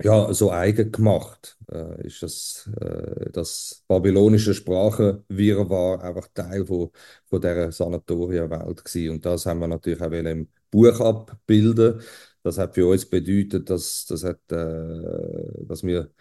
ja, 0.04 0.34
so 0.34 0.52
eigen 0.52 0.92
gemacht. 0.92 1.58
Äh, 1.72 2.08
ist 2.08 2.22
das, 2.24 2.70
äh, 2.82 3.30
das 3.32 3.84
babylonische 3.88 4.54
Sprachenwirrwarr 4.54 6.04
einfach 6.04 6.28
Teil 6.34 6.66
von, 6.66 6.92
von 7.26 7.42
dieser 7.42 7.72
Sanatorienwelt 7.72 8.84
gewesen. 8.84 9.12
Und 9.16 9.26
das 9.26 9.46
haben 9.46 9.60
wir 9.60 9.68
natürlich 9.68 10.02
auch 10.02 10.12
im 10.12 10.50
Buch 10.72 11.00
abbilden. 11.00 12.02
Das 12.44 12.58
hat 12.58 12.76
für 12.76 12.88
uns 12.88 13.06
bedeutet, 13.10 13.70
dass, 13.70 14.06
das 14.06 14.24
hat, 14.24 14.40
äh, 14.52 15.66
dass 15.66 15.84
wir 15.84 16.12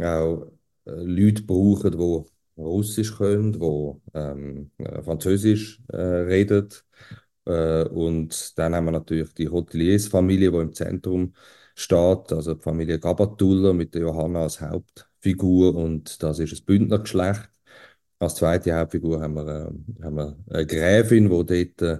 auch 0.00 0.50
äh, 0.86 0.90
Leute 0.92 1.42
brauchen, 1.42 1.92
die 1.92 2.60
Russisch 2.60 3.16
können, 3.16 3.52
die 3.52 3.92
ähm, 4.14 4.70
äh, 4.78 5.02
Französisch 5.02 5.80
äh, 5.88 5.96
reden. 5.96 6.68
Und 7.44 8.58
dann 8.58 8.74
haben 8.74 8.84
wir 8.84 8.90
natürlich 8.90 9.32
die 9.32 9.48
Hoteliersfamilie, 9.48 10.50
die 10.50 10.58
im 10.58 10.74
Zentrum 10.74 11.32
steht, 11.78 12.32
also 12.32 12.54
die 12.54 12.62
Familie 12.62 12.98
Gabatuller 12.98 13.72
mit 13.72 13.94
der 13.94 14.02
Johanna 14.02 14.42
als 14.42 14.60
Hauptfigur 14.60 15.74
und 15.76 16.22
das 16.22 16.38
ist 16.40 16.52
ein 16.60 16.64
Bündnergeschlecht. 16.66 17.48
Als 18.18 18.34
zweite 18.36 18.74
Hauptfigur 18.74 19.20
haben 19.20 19.34
wir, 19.34 19.46
äh, 19.48 19.70
haben 20.04 20.16
wir 20.16 20.36
eine 20.50 20.66
Gräfin, 20.66 21.28
die 21.30 21.74
dort 21.76 21.82
äh, 21.82 21.98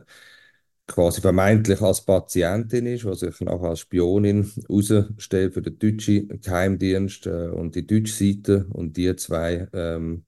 quasi 0.88 1.20
vermeintlich 1.20 1.80
als 1.82 2.04
Patientin 2.04 2.86
ist, 2.86 3.04
die 3.04 3.14
sich 3.14 3.40
nachher 3.40 3.68
als 3.70 3.80
Spionin 3.80 4.50
herausstellt 4.68 5.54
für 5.54 5.62
den 5.62 5.78
deutschen 5.78 6.40
Geheimdienst 6.40 7.26
äh, 7.26 7.48
und 7.48 7.74
die 7.76 7.86
deutsche 7.86 8.12
Seite. 8.14 8.66
Und 8.72 8.96
die 8.96 9.14
zwei 9.16 9.68
ähm, 9.72 10.24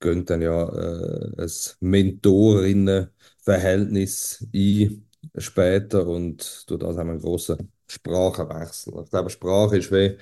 gehen 0.00 0.24
dann 0.26 0.42
ja 0.42 0.68
äh, 0.68 1.42
ein 1.42 1.50
Mentorinnenverhältnis 1.80 4.46
ein 4.54 5.06
später 5.38 6.06
und 6.06 6.64
durch 6.70 6.80
das 6.80 6.96
haben 6.96 7.08
wir 7.08 7.12
einen 7.14 7.20
grossen 7.22 7.73
Sprachenwechsel. 7.88 8.94
Ich 9.04 9.10
glaube, 9.10 9.30
Sprache 9.30 9.78
ist 9.78 9.92
wie, 9.92 10.16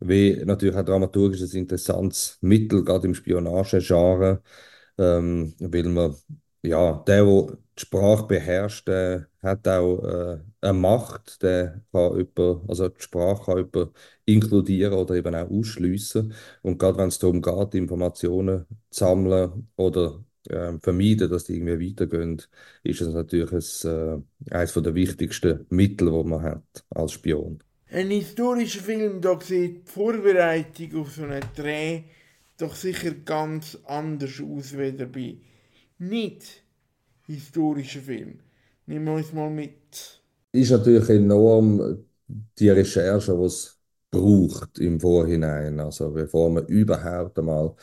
wie 0.00 0.42
natürlich 0.44 0.76
ein 0.76 0.86
interessantes 1.58 2.38
Mittel, 2.40 2.84
gerade 2.84 3.06
im 3.06 3.14
Spionagegenre, 3.14 4.42
ähm, 4.98 5.54
weil 5.58 5.84
man, 5.84 6.16
ja, 6.62 7.02
der, 7.06 7.24
der 7.24 7.56
die 7.78 7.82
Sprache 7.82 8.26
beherrscht, 8.26 8.86
der 8.88 9.28
hat 9.42 9.66
auch 9.68 9.98
äh, 10.04 10.40
eine 10.60 10.72
Macht, 10.72 11.42
der 11.42 11.82
kann 11.92 12.16
über, 12.18 12.62
also 12.68 12.88
die 12.88 13.00
Sprache 13.02 13.44
kann 13.46 13.58
über 13.58 13.90
inkludieren 14.26 14.94
oder 14.94 15.14
eben 15.16 15.34
auch 15.34 15.50
ausschliessen. 15.50 16.34
Und 16.62 16.78
gerade 16.78 16.98
wenn 16.98 17.08
es 17.08 17.18
darum 17.18 17.42
geht, 17.42 17.74
Informationen 17.74 18.66
zu 18.90 19.04
sammeln 19.04 19.68
oder 19.76 20.24
äh, 20.48 20.78
vermeiden, 20.80 21.30
dass 21.30 21.44
die 21.44 21.56
irgendwie 21.56 21.90
weitergehen, 21.90 22.42
ist 22.82 23.00
es 23.00 23.08
natürlich 23.14 23.52
ein, 23.84 24.22
äh, 24.50 24.54
eines 24.54 24.72
der 24.74 24.94
wichtigsten 24.94 25.66
Mittel, 25.70 26.10
die 26.10 26.28
man 26.28 26.42
hat 26.42 26.84
als 26.90 27.12
Spion. 27.12 27.62
Ein 27.90 28.10
historischer 28.10 28.82
Film, 28.82 29.22
da 29.22 29.40
sieht 29.40 29.88
die 29.88 29.90
Vorbereitung 29.90 30.96
auf 31.00 31.12
so 31.12 31.22
einen 31.24 31.42
Dreh 31.56 32.02
doch 32.58 32.74
sicher 32.74 33.12
ganz 33.14 33.78
anders 33.86 34.38
aus 34.42 34.76
wie 34.76 34.92
bei 34.92 35.38
nicht 35.98 36.62
historischen 37.26 38.02
Film. 38.02 38.40
Nehmen 38.86 39.06
wir 39.06 39.14
uns 39.14 39.32
mal 39.32 39.50
mit. 39.50 40.22
Ist 40.52 40.70
natürlich 40.70 41.08
enorm 41.10 42.04
die 42.58 42.68
Recherche, 42.70 43.32
die 43.36 43.42
es 43.44 43.78
braucht 44.10 44.78
im 44.78 45.00
Vorhinein. 45.00 45.80
Also 45.80 46.10
bevor 46.12 46.50
man 46.50 46.66
überhaupt 46.66 47.38
einmal 47.38 47.74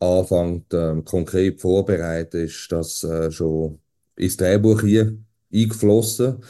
anfängt, 0.00 0.72
ähm, 0.74 1.04
konkret 1.04 1.60
vorbereitet, 1.60 2.34
ist 2.50 2.72
das 2.72 3.04
äh, 3.04 3.30
schon 3.30 3.80
ins 4.16 4.36
Drehbuch 4.36 4.82
hier 4.82 5.16
eingeflossen. 5.52 6.42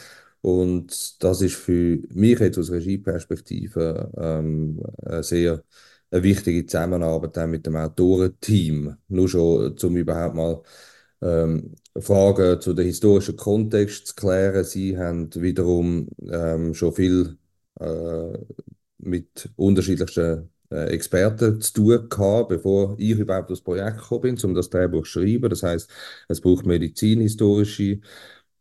Und 0.42 1.22
das 1.22 1.42
ist 1.42 1.56
für 1.56 1.98
mich 2.10 2.38
jetzt 2.40 2.58
aus 2.58 2.70
Regieperspektive 2.70 4.10
ähm, 4.16 4.82
eine 5.04 5.22
sehr 5.22 5.62
eine 6.10 6.22
wichtige 6.22 6.66
Zusammenarbeit 6.66 7.38
auch 7.38 7.46
mit 7.46 7.66
dem 7.66 7.76
Autorenteam. 7.76 8.96
Nur 9.08 9.28
schon, 9.28 9.76
um 9.78 9.96
überhaupt 9.96 10.34
mal 10.34 10.62
ähm, 11.22 11.74
Fragen 11.98 12.60
zu 12.60 12.74
dem 12.74 12.86
historischen 12.86 13.36
Kontext 13.36 14.08
zu 14.08 14.14
klären. 14.14 14.64
Sie 14.64 14.96
haben 14.98 15.30
wiederum 15.34 16.08
ähm, 16.30 16.74
schon 16.74 16.94
viel 16.94 17.38
äh, 17.80 18.38
mit 18.98 19.50
unterschiedlichsten 19.56 20.50
äh, 20.70 20.86
Experten 20.86 21.60
zu 21.60 21.72
tun 21.72 22.08
gehabt, 22.08 22.48
bevor 22.48 22.94
ich 22.98 23.18
überhaupt 23.18 23.50
das 23.50 23.60
Projekt 23.60 23.98
gekommen 23.98 24.22
bin, 24.22 24.38
um 24.44 24.54
das 24.54 24.70
Drehbuch 24.70 25.04
zu 25.04 25.20
schreiben. 25.20 25.48
Das 25.50 25.62
heißt, 25.62 25.90
es 26.28 26.40
braucht 26.40 26.66
medizinhistorische 26.66 28.00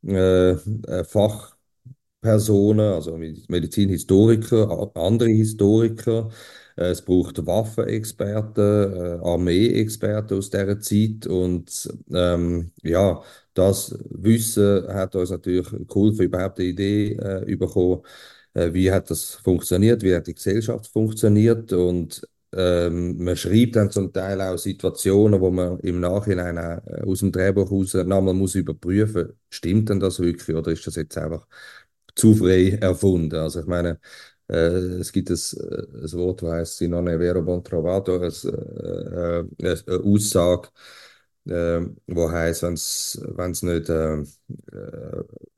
äh, 0.06 0.52
äh 0.52 1.04
Fachpersonen, 1.04 2.94
also 2.94 3.18
Medizinhistoriker, 3.18 4.92
andere 4.96 5.30
Historiker. 5.30 6.30
Äh, 6.78 6.92
es 6.92 7.02
braucht 7.04 7.46
Waffenexperten, 7.46 9.22
Armeeexperten 9.22 10.38
aus 10.38 10.50
dieser 10.50 10.80
Zeit 10.80 11.28
und 11.28 11.90
ähm, 12.12 12.72
ja, 12.84 13.22
das 13.54 13.98
Wissen 14.10 14.88
hat 14.94 15.16
uns 15.16 15.32
natürlich 15.32 15.68
geholfen, 15.88 16.24
überhaupt 16.26 16.60
eine 16.60 16.70
Idee 16.70 17.14
äh, 17.14 17.56
bekommen, 17.56 18.02
wie 18.54 18.92
hat 18.92 19.10
das 19.12 19.36
funktioniert, 19.36 20.02
wie 20.04 20.16
hat 20.16 20.28
die 20.28 20.34
Gesellschaft 20.36 20.88
funktioniert 20.88 21.72
und 21.74 22.22
ähm, 22.54 23.24
man 23.24 23.36
schreibt 23.36 23.76
dann 23.76 23.92
zum 23.92 24.12
Teil 24.12 24.42
auch 24.42 24.58
Situationen, 24.58 25.40
wo 25.40 25.52
man 25.52 25.80
im 25.82 26.00
Nachhinein 26.00 26.58
auch 26.58 26.80
äh, 26.88 27.02
aus 27.06 27.20
dem 27.20 27.32
Drehbuch 27.32 27.70
raus 27.72 27.94
nochmal 27.94 28.34
muss 28.34 28.56
überprüfen, 28.56 29.34
stimmt 29.50 29.90
denn 29.90 30.00
das 30.00 30.20
wirklich 30.20 30.56
oder 30.56 30.72
ist 30.72 30.86
das 30.88 30.96
jetzt 30.96 31.18
einfach 31.18 31.46
zu 32.16 32.36
frei 32.36 32.78
erfunden? 32.82 33.36
Also 33.36 33.62
ich 33.62 33.66
meine, 33.68 34.00
äh, 34.50 34.56
es 34.56 35.12
gibt 35.12 35.30
ein, 35.30 35.36
äh, 35.36 36.06
ein 36.06 36.12
Wort, 36.14 36.42
das 36.42 36.52
heißt 36.52 36.78
Sinone 36.78 37.20
vero 37.20 37.42
bon 37.44 37.64
trovato, 37.64 38.16
eine, 38.16 38.28
äh, 38.30 39.66
eine 39.66 40.04
Aussage, 40.04 40.70
äh, 41.48 41.82
wo 42.08 42.32
heißt, 42.32 42.64
wenn 42.64 42.74
es 42.74 43.64
nicht, 43.64 43.90
äh, 43.90 44.24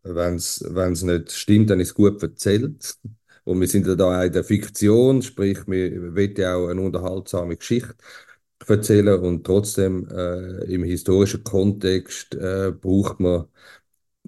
wenn's, 0.03 0.63
wenn's 0.67 1.03
nicht 1.03 1.31
stimmt, 1.31 1.69
dann 1.69 1.79
ist 1.79 1.89
es 1.89 1.93
gut 1.95 2.21
erzählt. 2.23 2.97
Und 3.43 3.59
wir 3.59 3.67
sind 3.67 3.87
ja 3.87 3.95
da 3.95 4.23
in 4.23 4.31
der 4.33 4.43
Fiktion, 4.43 5.21
sprich, 5.23 5.57
wir 5.67 6.15
wollen 6.15 6.35
ja 6.37 6.55
auch 6.55 6.67
eine 6.67 6.81
unterhaltsame 6.81 7.57
Geschichte 7.57 7.95
erzählen 8.67 9.19
und 9.19 9.43
trotzdem 9.45 10.07
äh, 10.09 10.65
im 10.73 10.83
historischen 10.83 11.43
Kontext 11.43 12.35
äh, 12.35 12.71
braucht 12.71 13.19
man, 13.19 13.45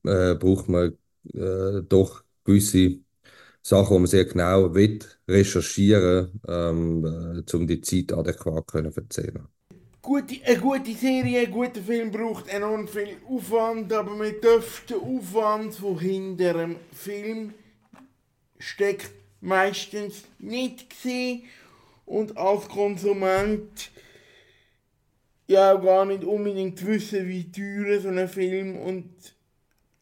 äh, 0.06 0.36
braucht 0.36 0.70
man 0.70 0.98
äh, 1.34 1.82
doch 1.90 2.24
gewisse 2.46 3.00
Sachen, 3.64 3.96
die 3.96 4.00
man 4.02 4.08
sehr 4.08 4.26
genau 4.26 4.74
will, 4.76 5.00
recherchieren, 5.28 6.42
ähm, 6.48 7.06
äh, 7.48 7.56
um 7.58 7.68
die 7.68 7.82
Zeit 7.82 8.14
adäquat 8.14 8.68
können 8.68 8.94
erzählen 8.96 9.48
Gute, 10.06 10.36
eine 10.44 10.60
gute 10.60 10.92
Serie, 10.96 11.40
ein 11.40 11.52
guter 11.52 11.82
Film 11.82 12.12
braucht 12.12 12.50
enorm 12.50 12.90
viel 12.90 13.16
Aufwand, 13.26 13.94
aber 13.94 14.12
man 14.12 14.34
dürfte 14.42 14.96
den 14.96 15.18
Aufwand, 15.18 15.82
der 15.82 16.00
hinter 16.02 16.54
dem 16.56 16.76
Film 16.92 17.54
steckt, 18.60 19.12
meistens 19.40 20.26
nicht 20.40 20.92
sehen 20.92 21.44
und 22.06 22.36
als 22.36 22.68
Konsument 22.68 23.92
ja 25.48 25.74
auch 25.74 25.82
gar 25.82 26.04
nicht 26.04 26.26
unbedingt 26.26 26.86
wissen, 26.86 27.26
wie 27.30 27.50
teuer 27.50 28.02
so 28.02 28.10
ein 28.10 28.28
Film 28.28 28.76
und 28.76 29.10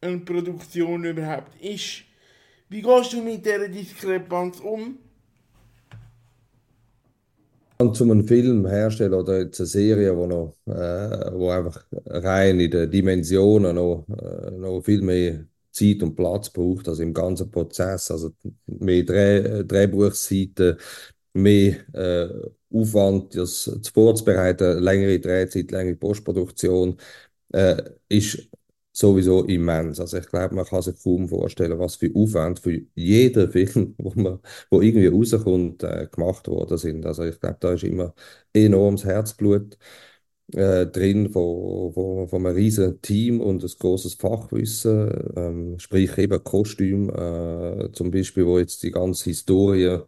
eine 0.00 0.18
Produktion 0.18 1.04
überhaupt 1.04 1.54
ist. 1.60 2.02
Wie 2.68 2.82
gehst 2.82 3.12
du 3.12 3.22
mit 3.22 3.46
dieser 3.46 3.68
Diskrepanz 3.68 4.58
um? 4.58 4.98
Zu 7.92 8.04
einem 8.04 8.26
Film 8.26 8.66
herstellen 8.66 9.14
oder 9.14 9.40
jetzt 9.40 9.60
eine 9.60 9.66
Serie, 9.66 10.16
wo, 10.16 10.26
noch, 10.26 10.54
äh, 10.66 11.32
wo 11.32 11.50
einfach 11.50 11.84
rein 12.06 12.60
in 12.60 12.70
den 12.70 12.90
Dimensionen 12.90 13.76
noch, 13.76 14.06
äh, 14.08 14.50
noch 14.52 14.82
viel 14.82 15.02
mehr 15.02 15.44
Zeit 15.70 16.02
und 16.02 16.14
Platz 16.14 16.50
braucht, 16.50 16.88
also 16.88 17.02
im 17.02 17.14
ganzen 17.14 17.50
Prozess, 17.50 18.10
also 18.10 18.32
mehr 18.66 19.02
Dreh, 19.04 19.64
Drehbuchseiten, 19.64 20.76
mehr 21.34 21.76
äh, 21.94 22.28
Aufwand, 22.74 23.34
das 23.36 23.64
zu 23.64 23.92
vorzubereiten, 23.92 24.78
längere 24.82 25.18
Drehzeit, 25.20 25.70
längere 25.70 25.96
Postproduktion, 25.96 26.96
äh, 27.52 27.82
ist 28.08 28.48
sowieso 28.92 29.44
immens. 29.44 30.00
Also 30.00 30.18
ich 30.18 30.26
glaube, 30.28 30.54
man 30.54 30.64
kann 30.66 30.82
sich 30.82 31.02
kaum 31.02 31.28
vorstellen, 31.28 31.78
was 31.78 31.96
für 31.96 32.10
Aufwand 32.14 32.60
für 32.60 32.80
jeden 32.94 33.50
Film, 33.52 33.94
wo, 33.98 34.12
man, 34.20 34.38
wo 34.70 34.80
irgendwie 34.82 35.06
rauskommt, 35.08 35.82
äh, 35.82 36.08
gemacht 36.10 36.48
worden 36.48 36.78
sind. 36.78 37.06
Also 37.06 37.24
ich 37.24 37.40
glaube, 37.40 37.56
da 37.60 37.72
ist 37.72 37.84
immer 37.84 38.14
enormes 38.52 39.04
Herzblut 39.04 39.78
äh, 40.54 40.86
drin 40.86 41.30
von, 41.30 41.92
von, 41.92 42.28
von 42.28 42.46
einem 42.46 42.56
riesen 42.56 43.00
Team 43.02 43.40
und 43.40 43.62
ein 43.64 43.70
großes 43.78 44.14
Fachwissen, 44.14 45.32
ähm, 45.36 45.78
sprich 45.78 46.16
eben 46.18 46.42
Kostüm, 46.44 47.10
äh, 47.10 47.90
zum 47.92 48.10
Beispiel, 48.10 48.46
wo 48.46 48.58
jetzt 48.58 48.82
die 48.82 48.90
ganze 48.90 49.24
Historie 49.24 49.98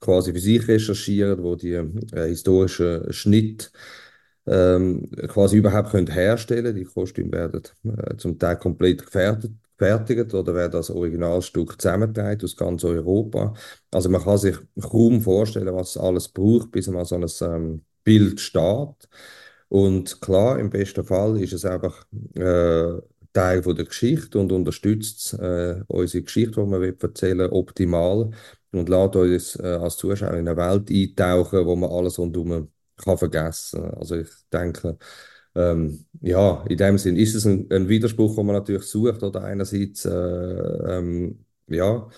quasi 0.00 0.32
für 0.32 0.40
sich 0.40 0.68
recherchiert, 0.68 1.42
wo 1.42 1.56
die 1.56 1.72
äh, 1.72 2.28
historischen 2.28 3.12
Schnitt 3.12 3.72
ähm, 4.46 5.10
quasi 5.28 5.56
überhaupt 5.58 5.90
können 5.90 6.06
herstellen 6.08 6.74
Die 6.74 6.84
Kostüme 6.84 7.32
werden 7.32 7.62
äh, 7.84 8.16
zum 8.16 8.38
Teil 8.38 8.56
komplett 8.56 9.04
gefertigt, 9.04 9.54
gefertigt 9.78 10.34
oder 10.34 10.54
werden 10.54 10.76
als 10.76 10.90
Originalstück 10.90 11.80
zusammengetragen 11.80 12.42
aus 12.44 12.56
ganz 12.56 12.84
Europa. 12.84 13.54
Also 13.90 14.08
man 14.08 14.22
kann 14.22 14.38
sich 14.38 14.56
kaum 14.80 15.20
vorstellen, 15.20 15.74
was 15.74 15.96
alles 15.96 16.28
braucht, 16.28 16.70
bis 16.72 16.88
man 16.88 17.04
so 17.04 17.16
ein 17.16 17.26
ähm, 17.42 17.84
Bild 18.04 18.40
steht. 18.40 19.08
Und 19.68 20.20
klar, 20.20 20.58
im 20.60 20.70
besten 20.70 21.04
Fall 21.04 21.40
ist 21.42 21.52
es 21.52 21.64
einfach 21.64 22.06
äh, 22.34 23.00
Teil 23.32 23.62
von 23.62 23.76
der 23.76 23.84
Geschichte 23.84 24.38
und 24.38 24.52
unterstützt 24.52 25.34
äh, 25.34 25.82
unsere 25.88 26.22
Geschichte, 26.24 26.64
die 26.64 26.70
wir 26.70 26.94
erzählen 27.02 27.50
optimal 27.50 28.30
und 28.72 28.88
lässt 28.88 29.16
uns 29.16 29.56
äh, 29.56 29.78
als 29.80 29.96
Zuschauer 29.96 30.34
in 30.34 30.48
eine 30.48 30.56
Welt 30.56 30.90
eintauchen, 30.90 31.66
wo 31.66 31.76
man 31.76 31.90
alles 31.90 32.18
rundherum 32.18 32.70
kann 32.96 33.18
vergessen. 33.18 33.84
Also 33.94 34.16
ich 34.16 34.28
denke, 34.52 34.98
ähm, 35.54 36.06
ja, 36.20 36.64
in 36.68 36.76
dem 36.78 36.98
Sinn 36.98 37.16
ist 37.16 37.34
es 37.34 37.46
ein, 37.46 37.70
ein, 37.70 37.88
Widerspruch, 37.88 38.36
den 38.36 38.46
man 38.46 38.56
natürlich 38.56 38.84
sucht. 38.84 39.22
Oder 39.22 39.44
einerseits, 39.44 40.04
äh, 40.04 40.10
ähm, 40.10 41.44
ja, 41.68 42.08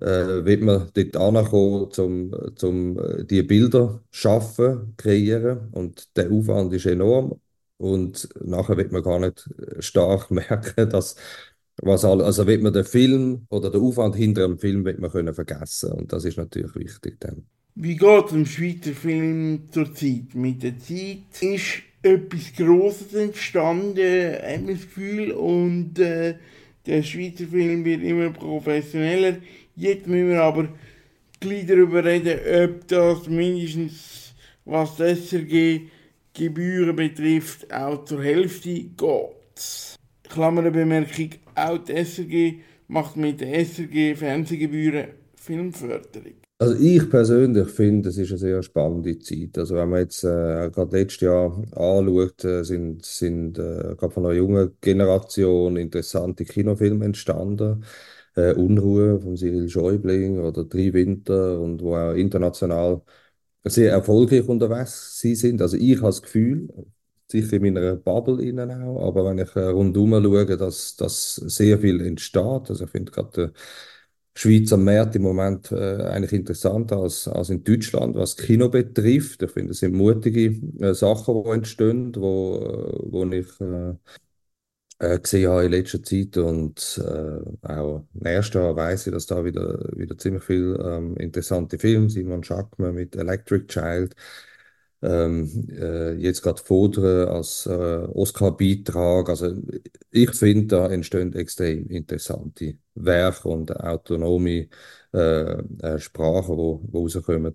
äh, 0.00 0.44
wird 0.44 0.62
man 0.62 0.90
dort 0.94 1.16
ankommen, 1.16 1.90
um 1.98 2.56
zum 2.56 2.98
äh, 2.98 3.24
die 3.24 3.42
Bilder 3.42 4.02
schaffen, 4.10 4.94
kreieren 4.96 5.68
und 5.72 6.16
der 6.16 6.30
Aufwand 6.30 6.72
ist 6.74 6.86
enorm 6.86 7.40
und 7.78 8.28
nachher 8.44 8.76
wird 8.76 8.92
man 8.92 9.02
gar 9.02 9.18
nicht 9.20 9.48
stark 9.80 10.30
merken, 10.30 10.88
dass 10.90 11.16
was 11.82 12.04
all, 12.04 12.22
also 12.22 12.46
wird 12.46 12.62
man 12.62 12.72
den 12.72 12.84
Film 12.84 13.46
oder 13.50 13.70
den 13.70 13.82
Aufwand 13.82 14.16
hinter 14.16 14.42
dem 14.42 14.58
Film 14.58 14.84
wird 14.84 14.98
man 15.00 15.10
können 15.10 15.34
vergessen 15.34 15.92
und 15.92 16.12
das 16.12 16.24
ist 16.24 16.38
natürlich 16.38 16.74
wichtig 16.74 17.20
dann. 17.20 17.46
Wie 17.80 17.94
geht 17.94 18.24
es 18.24 18.32
dem 18.32 18.44
Schweizer 18.44 18.90
Film 18.90 19.68
zur 19.70 19.94
Zeit? 19.94 20.34
Mit 20.34 20.64
der 20.64 20.80
Zeit 20.80 21.40
ist 21.40 21.82
etwas 22.02 22.52
Grosses 22.56 23.14
entstanden, 23.14 24.32
hat 24.32 24.62
man 24.64 24.74
das 24.74 24.82
Gefühl, 24.82 25.30
und 25.30 25.96
äh, 26.00 26.34
der 26.86 27.04
Schweizer 27.04 27.46
Film 27.46 27.84
wird 27.84 28.02
immer 28.02 28.30
professioneller. 28.30 29.36
Jetzt 29.76 30.08
müssen 30.08 30.30
wir 30.30 30.42
aber 30.42 30.70
gleich 31.38 31.66
darüber 31.66 32.04
reden, 32.04 32.40
ob 32.64 32.88
das 32.88 33.28
mindestens, 33.28 34.34
was 34.64 34.96
die 34.96 35.14
SRG-Gebühren 35.14 36.96
betrifft, 36.96 37.72
auch 37.72 38.04
zur 38.04 38.24
Hälfte 38.24 38.70
geht. 38.74 39.98
Klammerbemerkung, 40.28 41.30
auch 41.54 41.78
die 41.78 42.04
SRG 42.04 42.54
macht 42.88 43.16
mit 43.16 43.40
der 43.40 43.64
SRG 43.64 44.16
Fernsehgebühren 44.16 45.10
Filmförderung. 45.36 46.47
Also 46.60 46.74
ich 46.74 47.08
persönlich 47.08 47.68
finde, 47.68 48.08
es 48.08 48.16
ist 48.18 48.30
eine 48.30 48.38
sehr 48.38 48.62
spannende 48.64 49.16
Zeit. 49.20 49.56
Also 49.58 49.76
wenn 49.76 49.88
man 49.90 50.00
jetzt 50.00 50.24
äh, 50.24 50.70
gerade 50.72 50.96
letztes 50.98 51.20
Jahr 51.20 51.52
anschaut, 51.76 52.44
äh, 52.44 52.64
sind, 52.64 53.04
sind 53.06 53.58
äh, 53.58 53.94
gerade 53.96 54.10
von 54.10 54.24
einer 54.26 54.34
jungen 54.34 54.76
Generation 54.80 55.76
interessante 55.76 56.44
Kinofilme 56.44 57.04
entstanden. 57.04 57.84
Äh, 58.34 58.54
Unruhe 58.54 59.20
von 59.20 59.36
Cyril 59.36 59.68
Schäubling 59.68 60.40
oder 60.40 60.64
Drei 60.64 60.92
Winter 60.92 61.60
und 61.60 61.80
wo 61.80 61.96
auch 61.96 62.14
international 62.14 63.02
sehr 63.64 63.92
erfolgreich 63.92 64.48
unterwegs 64.48 65.18
sie 65.20 65.34
sind. 65.34 65.60
Also 65.62 65.76
ich 65.76 65.96
habe 65.98 66.06
das 66.08 66.22
Gefühl, 66.22 66.68
sicher 67.30 67.54
in 67.54 67.62
meiner 67.74 67.96
Bubble 67.96 68.42
innen 68.44 68.70
auch, 68.82 69.06
aber 69.08 69.24
wenn 69.26 69.38
ich 69.38 69.54
äh, 69.56 69.60
rundum 69.66 70.12
schaue, 70.12 70.56
dass, 70.56 70.96
dass 70.96 71.34
sehr 71.36 71.78
viel 71.78 72.00
entsteht, 72.00 72.42
also 72.70 72.84
ich 72.84 72.90
finde 72.90 73.12
gerade 73.12 73.52
Schweiz 74.38 74.72
am 74.72 74.84
Markt 74.84 75.16
im 75.16 75.22
Moment 75.22 75.72
äh, 75.72 75.76
eigentlich 76.04 76.32
interessanter 76.32 76.98
als, 76.98 77.26
als 77.28 77.50
in 77.50 77.64
Deutschland, 77.64 78.14
was 78.16 78.36
Kino 78.36 78.68
betrifft. 78.68 79.42
Ich 79.42 79.50
finde, 79.50 79.72
es 79.72 79.80
sind 79.80 79.94
mutige 79.94 80.46
äh, 80.80 80.94
Sachen, 80.94 81.42
die 81.42 81.50
entstehen, 81.50 82.14
wo, 82.14 82.56
äh, 82.58 83.12
wo 83.12 83.24
ich 83.26 83.48
äh, 83.60 83.94
äh, 84.98 85.18
gesehen 85.18 85.50
habe 85.50 85.64
in 85.66 85.70
letzter 85.72 86.02
Zeit. 86.02 86.36
Und 86.36 87.00
äh, 87.04 87.68
auch 87.68 88.06
nächstes 88.14 88.54
Jahr 88.54 88.76
weiß 88.76 89.06
ich, 89.06 89.12
dass 89.12 89.26
da 89.26 89.44
wieder, 89.44 89.78
wieder 89.96 90.16
ziemlich 90.18 90.44
viel 90.44 90.78
ähm, 90.82 91.16
interessante 91.16 91.78
Filme, 91.78 92.10
Simon 92.10 92.42
Schackmann 92.44 92.94
mit 92.94 93.16
Electric 93.16 93.66
Child, 93.68 94.14
ähm, 95.02 95.68
äh, 95.70 96.12
jetzt 96.14 96.42
gerade 96.42 96.60
fordern 96.62 97.28
als 97.28 97.66
äh, 97.66 97.70
Oscar-Beitrag. 97.72 99.28
Also 99.28 99.54
ich 100.10 100.30
finde, 100.34 100.66
da 100.76 100.88
entstehen 100.90 101.34
extrem 101.34 101.88
interessante 101.88 102.78
Werke 102.94 103.48
und 103.48 103.74
autonome 103.78 104.68
äh, 105.14 105.18
äh, 105.18 105.98
Sprachen, 105.98 106.56
die 106.92 106.96
rauskommen 106.96 107.54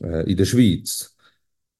äh, 0.00 0.30
in 0.30 0.36
der 0.36 0.44
Schweiz. 0.44 1.13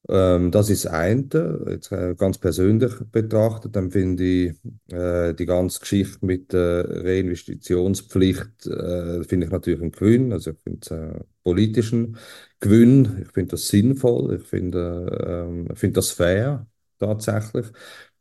Ähm, 0.08 0.50
das 0.50 0.68
ist 0.70 0.86
eine, 0.86 1.64
jetzt 1.70 1.90
äh, 1.92 2.14
ganz 2.16 2.36
persönlich 2.38 2.92
betrachtet, 3.10 3.74
dann 3.74 3.90
finde 3.90 4.22
ich 4.24 4.54
äh, 4.92 5.32
die 5.34 5.46
ganze 5.46 5.80
Geschichte 5.80 6.24
mit 6.26 6.52
der 6.52 6.84
Reinvestitionspflicht 7.04 8.66
äh, 8.66 9.24
finde 9.24 9.46
ich 9.46 9.52
natürlich 9.52 9.80
ein 9.82 9.92
Gewinn, 9.92 10.32
also 10.32 10.50
ich 10.50 10.58
finde 10.62 10.80
es 10.82 10.90
äh, 10.90 11.20
politischen 11.42 12.18
Gewinn, 12.60 13.22
ich 13.22 13.32
finde 13.32 13.52
das 13.52 13.68
sinnvoll, 13.68 14.34
ich 14.36 14.42
finde 14.46 15.46
ähm, 15.48 15.68
ich 15.72 15.78
finde 15.78 15.94
das 15.94 16.10
fair 16.10 16.66
tatsächlich. 16.98 17.66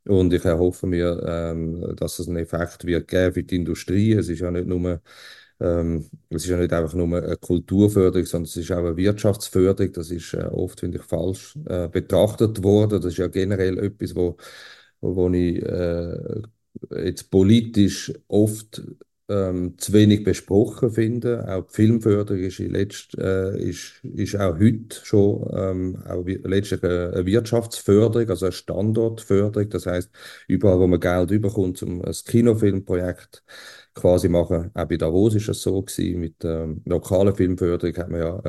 Und 0.05 0.34
ich 0.34 0.43
erhoffe 0.43 0.86
mir, 0.86 1.21
ähm, 1.25 1.95
dass 1.95 2.19
es 2.19 2.27
einen 2.27 2.38
Effekt 2.38 2.86
wird 2.86 3.07
geben 3.07 3.34
für 3.34 3.43
die 3.43 3.55
Industrie. 3.55 4.11
Es 4.13 4.27
ist 4.29 4.39
ja 4.41 4.51
nicht 4.51 4.67
nur 4.67 5.01
ähm, 5.64 6.09
es 6.30 6.43
ist 6.43 6.49
ja 6.49 6.57
nicht 6.57 6.74
einfach 6.74 6.93
nur 6.93 7.07
eine 7.18 7.38
Kulturförderung, 7.38 8.26
sondern 8.26 8.45
es 8.45 8.57
ist 8.57 8.72
auch 8.72 8.78
eine 8.80 8.97
Wirtschaftsförderung. 8.97 9.93
Das 9.93 10.11
ist 10.11 10.34
äh, 10.34 10.43
oft, 10.43 10.82
finde 10.82 10.97
ich, 10.97 11.03
falsch 11.03 11.57
äh, 11.68 11.88
betrachtet 11.88 12.64
worden. 12.64 13.01
Das 13.01 13.14
ist 13.14 13.18
ja 13.18 13.28
generell 13.28 13.78
etwas, 13.80 14.16
wo, 14.16 14.38
wo 15.01 15.30
ich 15.32 15.61
äh, 15.64 16.41
jetzt 17.05 17.32
politisch 17.32 18.11
oft 18.28 18.82
ähm, 19.30 19.78
zu 19.78 19.93
wenig 19.93 20.24
besprochen 20.24 20.91
finde. 20.91 21.47
Auch 21.47 21.68
die 21.68 21.74
Filmförderung 21.74 22.43
ist, 22.43 22.59
letzt, 22.59 23.18
äh, 23.18 23.57
ist, 23.57 24.03
ist 24.03 24.36
auch 24.36 24.59
heute 24.59 24.97
schon 25.03 25.49
ähm, 25.55 26.03
auch 26.05 26.26
letztlich 26.26 26.84
eine 26.84 27.26
Wirtschaftsförderung, 27.26 28.30
also 28.30 28.45
eine 28.47 28.51
Standortförderung. 28.53 29.70
Das 29.70 29.86
heißt, 29.86 30.09
überall, 30.47 30.80
wo 30.80 30.88
man 30.88 30.99
Geld 30.99 31.32
überkommt, 31.32 31.82
um 31.84 32.01
ein 32.03 32.14
Kinofilmprojekt 32.14 33.43
quasi 33.93 34.29
machen. 34.29 34.71
Auch 34.73 34.85
bei 34.87 34.97
Davos 34.97 35.35
ist 35.35 35.49
es 35.49 35.61
so 35.61 35.81
gewesen. 35.81 36.19
Mit 36.19 36.43
ähm, 36.45 36.81
lokaler 36.85 37.35
Filmförderung 37.35 37.95
hat 37.97 38.09
man 38.09 38.19
ja 38.21 38.39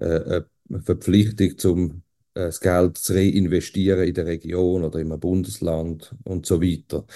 äh, 0.00 0.04
äh, 0.04 0.42
eine 0.70 0.82
Verpflichtung, 0.82 1.58
zum 1.58 1.90
äh, 2.34 2.46
das 2.46 2.60
Geld 2.60 2.98
zu 2.98 3.14
reinvestieren 3.14 4.04
in 4.04 4.14
der 4.14 4.26
Region 4.26 4.84
oder 4.84 4.98
im 5.00 5.18
Bundesland 5.20 6.14
und 6.24 6.46
so 6.46 6.60
weiter. 6.62 7.06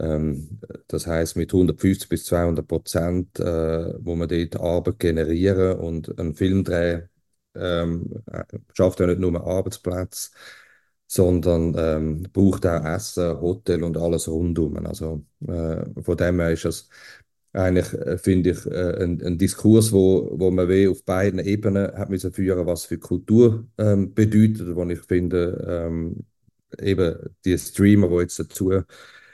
Ähm, 0.00 0.60
das 0.88 1.06
heißt 1.06 1.36
mit 1.36 1.52
150 1.52 2.08
bis 2.08 2.24
200 2.26 2.66
Prozent, 2.68 3.38
äh, 3.40 3.94
wo 4.04 4.14
man 4.16 4.28
dort 4.28 4.56
Arbeit 4.60 4.98
generieren 4.98 5.78
und 5.78 6.18
ein 6.18 6.34
Filmdreh 6.34 7.02
ähm, 7.54 8.22
äh, 8.30 8.44
schafft 8.72 9.00
ja 9.00 9.06
nicht 9.06 9.20
nur 9.20 9.40
Arbeitsplätze, 9.46 10.30
sondern 11.06 11.74
ähm, 11.76 12.22
braucht 12.32 12.66
auch 12.66 12.84
Essen, 12.84 13.40
Hotel 13.40 13.84
und 13.84 13.96
alles 13.96 14.28
rundum. 14.28 14.76
Also 14.86 15.24
äh, 15.46 15.84
von 16.02 16.16
dem 16.16 16.40
her 16.40 16.50
ist 16.52 16.64
es 16.64 16.88
eigentlich, 17.52 17.92
äh, 17.94 18.18
finde 18.18 18.50
ich, 18.50 18.66
äh, 18.66 19.02
ein, 19.02 19.22
ein, 19.22 19.38
Diskurs, 19.38 19.92
wo, 19.92 20.30
wo 20.38 20.50
man 20.50 20.68
weh 20.68 20.88
auf 20.88 21.04
beiden 21.04 21.38
Ebenen 21.40 21.92
hat 21.96 22.10
müssen 22.10 22.32
führen, 22.32 22.66
was 22.66 22.84
für 22.84 22.98
Kultur 22.98 23.66
ähm, 23.78 24.12
bedeutet, 24.14 24.74
wo 24.74 24.84
ich 24.84 25.00
finde, 25.00 25.64
ähm, 25.68 26.24
eben 26.80 27.16
die 27.44 27.58
Streamer, 27.58 28.08
die 28.08 28.16
jetzt 28.16 28.38
dazu 28.40 28.72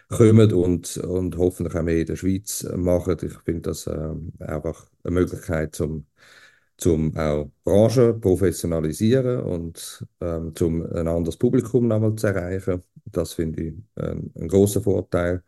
kommen 0.09 0.53
und, 0.53 0.97
und 0.99 1.37
hoffentlich 1.39 1.75
auch 1.75 1.83
mehr 1.83 2.01
in 2.01 2.07
der 2.07 2.17
Schweiz 2.17 2.67
machen, 2.77 3.17
ich 3.23 3.33
finde 3.45 3.63
das 3.63 3.87
äh, 3.87 4.15
einfach 4.41 4.91
eine 5.05 5.15
Möglichkeit, 5.15 5.75
zum 5.75 6.07
zum 6.81 7.17
auch 7.17 7.51
Branche 7.65 8.15
professionalisieren 8.15 9.41
und 9.43 10.07
ähm, 10.21 10.55
zum 10.57 10.83
ein 10.93 11.09
anderes 11.09 11.37
Publikum 11.37 11.89
nochmal 11.89 12.15
zu 12.17 12.29
erreichen. 12.29 12.83
Das 13.07 13.35
finde 13.35 13.63
ich 13.63 13.75
ein, 13.97 14.33
ein 14.37 14.49
großer 14.49 14.83
Vorteil. 14.83 15.43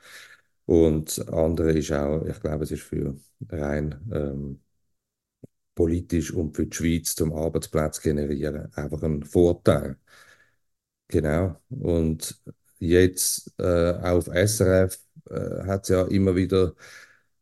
Und 0.66 1.18
das 1.18 1.28
andere 1.28 1.72
ist 1.72 1.92
auch, 1.92 2.24
ich 2.26 2.40
glaube, 2.40 2.64
es 2.64 2.70
ist 2.72 2.82
für 2.82 3.16
rein 3.50 3.94
ähm, 4.12 4.60
politisch 5.74 6.32
und 6.32 6.56
für 6.56 6.66
die 6.66 6.76
Schweiz 6.76 7.14
zum 7.14 7.32
Arbeitsplatz 7.32 8.00
generieren 8.00 8.72
einfach 8.74 9.02
ein 9.02 9.22
Vorteil. 9.24 9.96
Genau. 11.08 11.56
Und 11.68 12.40
jetzt 12.78 13.52
äh, 13.58 13.92
auf 14.02 14.28
SRF 14.28 14.98
äh, 15.30 15.64
hat 15.66 15.82
es 15.84 15.88
ja 15.90 16.02
immer 16.06 16.34
wieder 16.34 16.74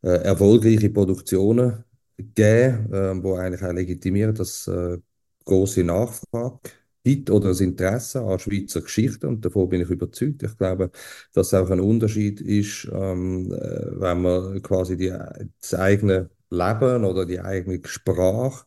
äh, 0.02 0.08
erfolgreiche 0.24 0.90
Produktionen 0.90 1.84
gegeben, 2.22 2.92
äh, 2.92 3.22
wo 3.22 3.34
eigentlich 3.36 3.62
auch 3.62 3.72
legitimieren, 3.72 4.34
dass 4.34 4.66
äh, 4.68 4.98
große 5.44 5.84
Nachfrage 5.84 6.60
gibt 7.04 7.30
oder 7.30 7.48
das 7.48 7.60
Interesse 7.60 8.22
an 8.22 8.38
Schweizer 8.38 8.82
Geschichte 8.82 9.26
und 9.28 9.44
davon 9.44 9.68
bin 9.68 9.80
ich 9.80 9.90
überzeugt. 9.90 10.42
Ich 10.42 10.56
glaube, 10.58 10.90
dass 11.32 11.54
auch 11.54 11.70
ein 11.70 11.80
Unterschied 11.80 12.40
ist, 12.40 12.88
ähm, 12.92 13.52
äh, 13.52 14.00
wenn 14.00 14.22
man 14.22 14.62
quasi 14.62 14.96
die, 14.96 15.12
das 15.60 15.74
eigene 15.74 16.30
Leben 16.50 17.04
oder 17.04 17.24
die 17.26 17.40
eigene 17.40 17.80
Sprache 17.86 18.66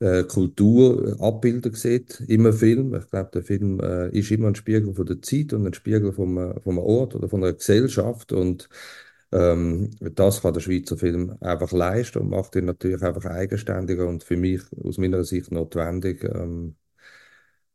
äh, 0.00 0.24
Kultur, 0.24 1.16
äh, 1.20 1.70
sieht 1.74 2.20
im 2.28 2.52
Film. 2.52 2.94
Ich 2.94 3.10
glaube, 3.10 3.30
der 3.34 3.42
Film 3.42 3.80
äh, 3.80 4.08
ist 4.10 4.30
immer 4.30 4.48
ein 4.48 4.54
Spiegel 4.54 4.94
von 4.94 5.06
der 5.06 5.20
Zeit 5.22 5.52
und 5.52 5.66
ein 5.66 5.74
Spiegel 5.74 6.12
vom, 6.12 6.38
äh, 6.38 6.60
vom 6.60 6.78
Ort 6.78 7.14
oder 7.14 7.28
von 7.28 7.40
der 7.40 7.54
Gesellschaft 7.54 8.32
und 8.32 8.68
ähm, 9.32 9.90
das 10.00 10.42
kann 10.42 10.54
der 10.54 10.60
Schweizer 10.60 10.96
Film 10.96 11.36
einfach 11.40 11.72
leisten 11.72 12.20
und 12.20 12.30
macht 12.30 12.56
ihn 12.56 12.64
natürlich 12.66 13.02
einfach 13.02 13.24
eigenständiger 13.26 14.06
und 14.08 14.24
für 14.24 14.36
mich 14.36 14.62
aus 14.84 14.98
meiner 14.98 15.24
Sicht 15.24 15.52
notwendig 15.52 16.24
ähm, 16.24 16.76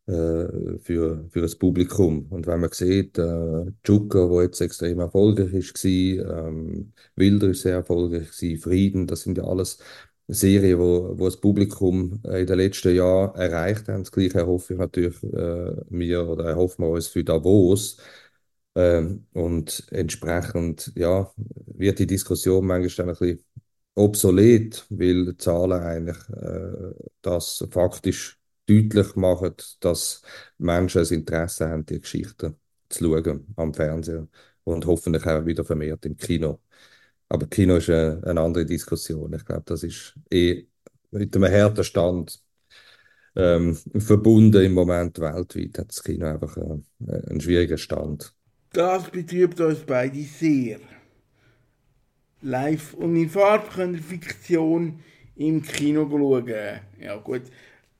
äh, 0.05 0.79
für, 0.79 1.25
für 1.29 1.41
das 1.41 1.55
Publikum. 1.55 2.27
Und 2.29 2.45
wenn 2.47 2.59
man 2.59 2.71
sieht, 2.71 3.17
äh, 3.17 3.65
Joker, 3.85 4.29
wo 4.29 4.41
jetzt 4.41 4.59
extrem 4.61 4.99
erfolgreich 4.99 5.53
war, 5.53 6.47
ähm, 6.49 6.93
Wilder 7.15 7.47
ist 7.49 7.61
sehr 7.61 7.75
erfolgreich, 7.75 8.29
gewesen, 8.31 8.57
Frieden, 8.61 9.07
das 9.07 9.21
sind 9.21 9.37
ja 9.37 9.45
alles 9.45 9.79
Serien, 10.27 10.79
wo, 10.79 11.17
wo 11.17 11.25
das 11.25 11.37
Publikum 11.39 12.21
in 12.23 12.45
den 12.47 12.57
letzten 12.57 12.95
Jahren 12.95 13.35
erreicht 13.35 13.87
haben. 13.87 14.03
Das 14.03 14.11
Gleiche 14.11 14.39
erhoffe 14.39 14.73
ich 14.73 14.79
natürlich 14.79 15.21
äh, 15.23 15.75
mir 15.89 16.27
oder 16.27 16.45
erhoffen 16.45 16.85
wir 16.85 16.89
uns 16.91 17.07
für 17.07 17.23
Davos 17.23 17.97
ähm, 18.75 19.27
und 19.33 19.87
entsprechend 19.91 20.91
ja, 20.95 21.31
wird 21.67 21.99
die 21.99 22.07
Diskussion 22.07 22.65
manchmal 22.65 23.09
ein 23.09 23.15
bisschen 23.15 23.45
obsolet, 23.95 24.85
weil 24.89 25.35
Zahlen 25.37 25.81
eigentlich 25.83 26.17
äh, 26.29 26.93
das 27.21 27.65
faktisch 27.71 28.39
deutlich 28.67 29.15
machen, 29.15 29.53
dass 29.79 30.21
Menschen 30.57 31.01
ein 31.01 31.13
Interesse 31.13 31.69
haben, 31.69 31.85
die 31.85 31.99
Geschichten 31.99 32.55
zu 32.89 33.03
schauen 33.03 33.47
am 33.55 33.73
Fernsehen 33.73 34.29
und 34.63 34.85
hoffentlich 34.85 35.25
auch 35.25 35.45
wieder 35.45 35.63
vermehrt 35.65 36.05
im 36.05 36.17
Kino. 36.17 36.61
Aber 37.29 37.47
Kino 37.47 37.77
ist 37.77 37.89
eine, 37.89 38.21
eine 38.25 38.41
andere 38.41 38.65
Diskussion. 38.65 39.33
Ich 39.33 39.45
glaube, 39.45 39.63
das 39.65 39.83
ist 39.83 40.15
eh 40.31 40.67
mit 41.11 41.35
einem 41.35 41.51
harten 41.51 41.83
Stand 41.83 42.41
ähm, 43.35 43.75
verbunden 43.75 44.63
im 44.63 44.73
Moment 44.73 45.19
weltweit 45.19 45.79
hat 45.79 45.89
das 45.89 46.03
Kino 46.03 46.27
einfach 46.27 46.55
äh, 46.57 47.29
einen 47.29 47.41
schwierigen 47.41 47.77
Stand. 47.77 48.33
Das 48.73 49.07
betrübt 49.11 49.61
uns 49.61 49.81
beide 49.81 50.19
sehr. 50.23 50.79
Live 52.41 52.95
und 52.95 53.15
in 53.15 53.29
Farbe 53.29 53.67
können 53.69 54.01
Fiktion 54.01 54.99
im 55.35 55.61
Kino 55.61 56.09
schauen. 56.09 56.79
Ja 56.99 57.17
gut, 57.17 57.43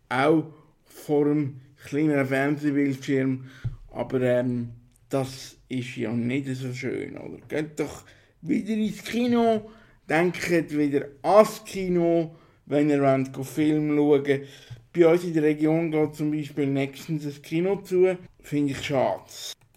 auch 0.10 0.46
vor 0.84 1.28
einem 1.28 1.62
kleinen 1.86 2.26
Fernsehbildschirm, 2.26 3.46
aber 3.92 4.22
ähm, 4.22 4.72
das 5.10 5.58
ist 5.70 5.96
ja 5.96 6.12
nicht 6.12 6.48
so 6.56 6.74
schön, 6.74 7.20
oder? 7.20 7.38
Geht 7.48 7.80
doch 7.80 8.04
wieder 8.42 8.74
ins 8.74 9.04
Kino, 9.04 9.70
denkt 10.10 10.76
wieder 10.76 11.06
ans 11.22 11.64
Kino, 11.66 12.36
wenn 12.66 12.90
ihr 12.90 13.04
wollt, 13.04 13.46
Film 13.46 13.96
schauen 13.96 14.42
Bei 14.92 15.08
uns 15.08 15.24
in 15.24 15.36
der 15.36 15.44
Region 15.44 15.92
geht 15.92 16.16
zum 16.16 16.32
Beispiel 16.32 16.66
nächstens 16.66 17.28
ein 17.28 17.42
Kino 17.44 17.76
zu. 17.76 18.18
Finde 18.42 18.72
ich 18.72 18.84
schade. 18.84 19.22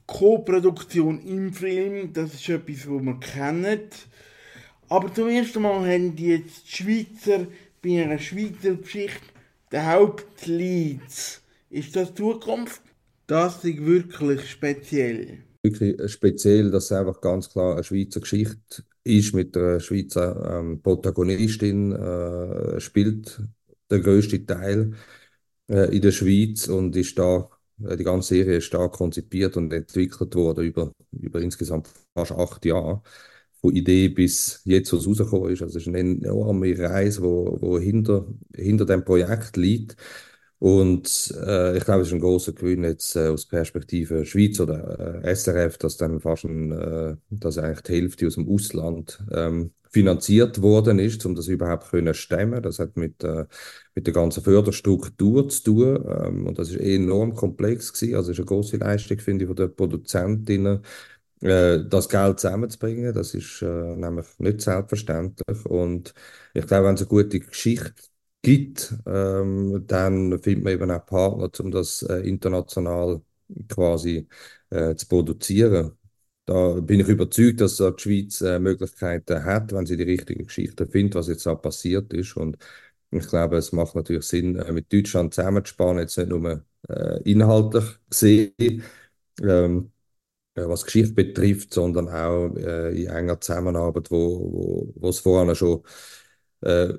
Co-Produktion 0.07 1.21
im 1.27 1.53
Film, 1.53 2.13
das 2.13 2.35
ist 2.35 2.49
etwas, 2.49 2.89
was 2.89 3.03
wir 3.03 3.21
kennen. 3.21 3.81
Aber 4.89 5.13
zum 5.13 5.29
ersten 5.29 5.63
Mal 5.63 5.81
haben 5.81 6.15
die 6.15 6.29
jetzt 6.29 6.67
die 6.67 6.77
Schweizer 6.83 7.47
bei 7.83 8.03
einer 8.03 8.19
Schweizer 8.19 8.75
Geschichte 8.75 9.21
den 9.73 9.87
Hauptlead. 9.87 11.01
Ist 11.71 11.97
das 11.97 12.15
Zukunft? 12.15 12.83
Das 13.27 13.65
ist 13.65 13.85
wirklich 13.85 14.49
speziell. 14.49 15.39
Wirklich 15.63 16.13
speziell, 16.13 16.71
dass 16.71 16.85
es 16.85 16.93
einfach 16.93 17.21
ganz 17.21 17.51
klar 17.51 17.75
eine 17.75 17.85
Schweizer 17.85 18.21
Geschichte 18.21 18.85
ist 19.03 19.35
mit 19.35 19.57
einer 19.57 19.81
Schweizer 19.81 20.59
ähm, 20.61 20.81
Protagonistin, 20.83 21.93
äh, 21.93 22.81
spielt 22.81 23.41
der 23.91 24.01
größte 24.01 24.47
Teil 24.47 24.95
äh, 25.69 25.95
in 25.95 26.03
der 26.03 26.13
Schweiz 26.13 26.69
und 26.69 26.95
ist 26.97 27.19
da 27.19 27.39
äh, 27.39 27.56
die 27.79 28.05
ganze 28.05 28.29
Serie 28.35 28.57
ist 28.59 28.65
stark 28.65 28.93
konzipiert 28.93 29.57
und 29.57 29.73
entwickelt 29.73 30.35
worden 30.35 30.65
über, 30.65 30.93
über 31.13 31.41
insgesamt 31.41 31.89
fast 32.15 32.33
acht 32.33 32.65
Jahre. 32.65 33.03
Von 33.61 33.75
Idee 33.75 34.09
bis 34.09 34.61
jetzt, 34.65 34.93
was 34.93 35.07
rausgekommen 35.07 35.51
ist. 35.53 35.63
Also 35.63 35.79
es 35.79 35.87
ist 35.87 35.89
eine 35.89 36.01
enorme 36.01 36.79
Reise, 36.79 37.23
wo, 37.23 37.59
wo 37.61 37.79
hinter, 37.79 38.27
hinter 38.55 38.85
dem 38.87 39.05
Projekt 39.05 39.57
liegt. 39.57 39.97
Und 40.59 41.35
äh, 41.45 41.77
ich 41.77 41.85
glaube, 41.85 42.03
es 42.03 42.09
ist 42.09 42.15
ein 42.15 42.21
großer 42.21 42.53
Gewinn 42.53 42.85
jetzt 42.85 43.15
äh, 43.17 43.29
aus 43.29 43.47
Perspektive 43.47 44.25
Schweiz 44.25 44.59
oder 44.61 45.23
äh, 45.23 45.35
SRF, 45.35 45.77
dass 45.79 45.97
dann 45.99 46.21
fast 46.21 46.45
ein, 46.45 46.73
äh, 46.73 47.17
dass 47.31 47.59
eigentlich 47.59 47.83
die 47.83 47.93
Hälfte 47.93 48.27
aus 48.27 48.35
dem 48.37 48.49
Ausland 48.49 49.23
ähm, 49.33 49.73
finanziert 49.97 50.61
worden 50.63 50.99
ist, 50.99 51.25
um 51.27 51.35
das 51.35 51.49
überhaupt 51.49 51.91
können 51.91 52.15
stemmen. 52.15 52.63
Das 52.63 52.79
hat 52.79 52.97
mit, 52.97 53.25
äh, 53.25 53.47
mit 53.95 54.07
der 54.07 54.15
ganzen 54.15 54.43
Förderstruktur 54.43 55.49
zu 55.49 55.63
tun 55.65 56.05
ähm, 56.09 56.47
und 56.47 56.59
das 56.59 56.71
ist 56.71 56.77
enorm 56.81 57.35
komplex 57.35 57.93
gewesen. 57.93 58.15
Also 58.17 58.33
ist 58.33 58.39
eine 58.39 58.47
große 58.47 58.77
Leistung, 58.77 59.19
finde 59.19 59.45
ich, 59.45 59.49
von 59.49 59.57
den 59.57 59.75
Produzentinnen, 59.75 60.81
äh, 61.41 61.81
das 61.89 62.09
Geld 62.09 62.41
zusammenzubringen. 62.41 63.15
Das 63.15 63.35
ist 63.35 63.63
äh, 63.63 63.67
nämlich 63.97 64.27
nicht 64.39 64.61
selbstverständlich 64.61 65.65
und 65.67 66.15
ich 66.55 66.67
glaube, 66.67 66.89
wenn 66.89 66.95
es 66.95 67.01
eine 67.03 67.09
gute 67.09 67.41
Geschichte 67.41 67.95
gibt, 68.43 68.95
ähm, 69.07 69.85
dann 69.87 70.39
findet 70.41 70.65
man 70.65 70.73
eben 70.75 70.91
auch 70.91 71.07
Partner, 71.07 71.51
um 71.61 71.71
das 71.71 72.03
äh, 72.03 72.19
international 72.29 73.21
quasi 73.69 74.29
äh, 74.71 74.95
zu 74.97 75.07
produzieren. 75.09 75.93
Da 76.47 76.75
bin 76.81 77.01
ich 77.01 77.09
überzeugt, 77.09 77.61
dass 77.61 77.77
die 77.79 77.93
Schweiz 77.99 78.41
äh, 78.41 78.59
Möglichkeiten 78.61 79.45
hat, 79.45 79.73
wenn 79.73 79.87
sie 79.87 79.97
die 79.97 80.05
richtigen 80.05 80.47
Geschichten 80.47 80.89
findet, 80.89 81.17
was 81.17 81.29
jetzt 81.29 81.47
da 81.47 81.55
passiert 81.57 82.13
ist. 82.13 82.37
Und 82.37 82.57
ich 83.11 83.27
glaube, 83.29 83.57
es 83.57 83.73
macht 83.73 83.97
natürlich 83.97 84.25
Sinn, 84.27 84.57
äh, 84.57 84.73
mit 84.73 84.93
Deutschland 84.93 85.35
zusammenzuspannen, 85.35 86.01
jetzt 86.01 86.19
nicht 86.19 86.29
nur 86.31 86.65
äh, 86.89 87.23
inhaltlich 87.31 87.85
gesehen, 88.11 88.55
ähm, 89.43 89.93
äh, 90.55 90.69
was 90.69 90.85
Geschichte 90.85 91.15
betrifft, 91.15 91.75
sondern 91.75 92.09
auch 92.09 92.55
äh, 92.57 93.03
in 93.05 93.09
enger 93.11 93.41
Zusammenarbeit, 93.41 94.11
wo, 94.11 94.41
wo, 94.53 94.95
wo 94.97 95.09
es 95.11 95.21
vorher 95.21 95.55
schon 95.55 95.83
äh, 96.63 96.95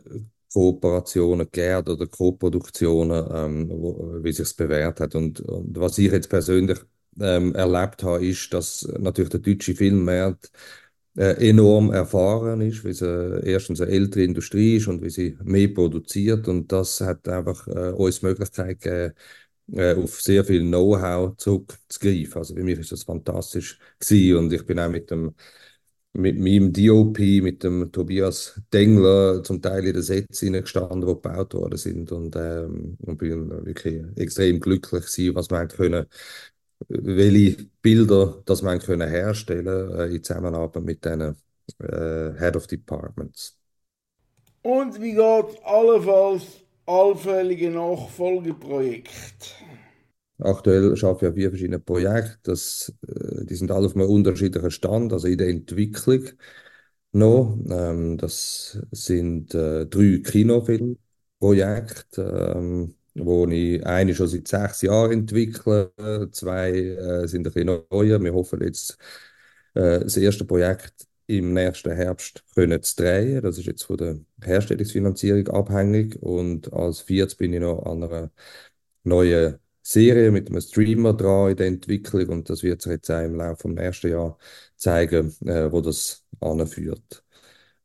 Kooperationen 0.54 1.48
gegeben 1.52 1.88
oder 1.94 2.08
Koproduktionen, 2.08 3.28
ähm, 3.32 4.24
wie 4.24 4.32
sich 4.32 4.42
es 4.48 4.54
bewährt 4.54 5.00
hat. 5.00 5.16
Und, 5.16 5.42
und 5.42 5.78
was 5.80 5.98
ich 5.98 6.12
jetzt 6.12 6.30
persönlich 6.30 6.80
ähm, 7.22 7.56
erlebt 7.56 8.04
habe, 8.04 8.26
ist, 8.26 8.54
dass 8.54 8.88
natürlich 9.00 9.30
der 9.32 9.40
deutsche 9.42 9.76
Filmmarkt 9.76 10.52
äh, 11.18 11.50
enorm 11.50 11.92
erfahren 11.92 12.62
ist, 12.62 12.84
wie 12.86 12.94
sie 12.94 13.42
erstens 13.44 13.82
eine 13.82 13.92
ältere 13.92 14.24
Industrie 14.24 14.78
ist 14.78 14.88
und 14.88 15.02
wie 15.04 15.10
sie 15.10 15.38
mehr 15.44 15.68
produziert. 15.70 16.48
Und 16.48 16.72
das 16.72 17.02
hat 17.02 17.28
einfach 17.28 17.68
äh, 17.68 17.92
uns 17.92 18.20
die 18.20 18.26
Möglichkeit 18.28 18.82
gegeben, 18.82 19.14
äh, 19.74 19.96
auf 19.96 20.22
sehr 20.22 20.46
viel 20.46 20.62
Know-how 20.62 21.36
zurückzugreifen. 21.38 22.36
Also 22.38 22.56
für 22.56 22.64
mich 22.64 22.80
ist 22.80 22.92
das 22.92 23.04
fantastisch 23.04 23.80
gewesen 24.00 24.38
und 24.38 24.54
ich 24.54 24.66
bin 24.66 24.80
auch 24.80 24.90
mit 24.90 25.12
dem 25.12 25.34
mit 26.14 26.40
meinem 26.40 26.74
DOP, 26.74 27.20
mit 27.42 27.64
dem 27.64 27.92
Tobias 27.92 28.60
Dengler 28.74 29.44
zum 29.44 29.62
Teil 29.62 29.86
in 29.86 29.94
den 29.94 30.02
Sätzen 30.02 30.54
gestanden, 30.54 31.02
die 31.02 31.08
gebaut 31.08 31.54
worden 31.54 31.78
sind 31.78 32.12
und, 32.12 32.36
ähm, 32.36 32.98
und 33.02 33.18
bin 33.18 33.50
wirklich 33.66 34.04
extrem 34.16 34.60
glücklich 34.60 35.06
gewesen, 35.06 35.36
was 35.36 35.50
wir 35.52 35.68
können 35.68 36.06
welche 36.90 37.66
Bilder 37.82 38.42
das 38.46 38.62
man 38.62 38.80
können 38.80 39.10
herstellen 39.10 39.92
äh, 40.00 40.16
in 40.16 40.24
Zusammenarbeit 40.24 40.84
mit 40.84 41.06
den 41.06 41.22
äh, 41.22 41.34
Head 42.40 42.56
of 42.56 42.68
Departments. 42.68 43.58
Und 44.62 45.02
wie 45.02 45.14
geht 45.14 45.64
allenfalls 45.66 46.44
allfällige 46.86 47.72
Nachfolgeprojekte? 47.72 49.12
Aktuell 50.40 50.94
arbeite 51.04 51.26
ich 51.26 51.30
an 51.30 51.34
vier 51.36 51.50
verschiedenen 51.50 51.84
Projekten. 51.84 52.40
Das, 52.44 52.94
äh, 53.08 53.46
die 53.46 53.56
sind 53.56 53.72
alle 53.72 53.88
auf 53.88 53.96
einem 53.96 54.08
unterschiedlichen 54.10 54.70
Stand, 54.72 55.12
also 55.14 55.28
in 55.28 55.38
der 55.40 55.50
Entwicklung 55.50 56.26
noch. 57.14 57.58
Ähm, 57.70 58.18
das 58.20 58.80
sind 58.92 59.56
äh, 59.56 59.88
drei 59.88 60.22
Kinofilmprojekte. 60.26 62.56
Ähm, 62.58 62.97
wo 63.18 63.48
ich 63.48 63.86
eine 63.86 64.16
schon 64.16 64.28
seit 64.28 64.48
sechs 64.48 64.82
Jahren 64.84 65.12
entwickle, 65.12 65.92
zwei 66.32 66.72
äh, 66.72 67.28
sind 67.28 67.48
ein 67.48 67.54
bisschen 67.54 67.68
neuer. 67.92 68.22
Wir 68.24 68.34
hoffen 68.34 68.62
jetzt, 68.64 68.98
äh, 69.74 70.00
das 70.00 70.18
erste 70.18 70.46
Projekt 70.46 71.08
im 71.28 71.54
nächsten 71.54 71.92
Herbst 71.92 72.44
können 72.56 72.82
zu 72.84 72.96
drehen. 72.98 73.42
Das 73.42 73.58
ist 73.58 73.66
jetzt 73.66 73.84
von 73.84 73.98
der 73.98 74.20
Herstellungsfinanzierung 74.44 75.48
abhängig. 75.50 76.16
Und 76.22 76.72
als 76.74 77.02
viertes 77.02 77.36
bin 77.36 77.54
ich 77.54 77.60
noch 77.62 77.84
an 77.86 78.04
einer 78.04 78.32
neuen 79.04 79.60
Serie 79.84 80.32
mit 80.32 80.50
einem 80.50 80.62
Streamer 80.62 81.14
dran 81.14 81.52
in 81.52 81.58
der 81.58 81.68
Entwicklung 81.68 82.28
und 82.30 82.50
das 82.50 82.62
wird 82.64 82.82
sich 82.82 82.92
jetzt 82.92 83.10
auch 83.12 83.22
im 83.24 83.36
Laufe 83.36 83.68
des 83.70 83.78
nächsten 83.78 84.10
Jahres 84.12 84.36
zeigen, 84.76 85.34
äh, 85.46 85.72
wo 85.72 85.82
das 85.82 86.26
anführt. 86.42 87.24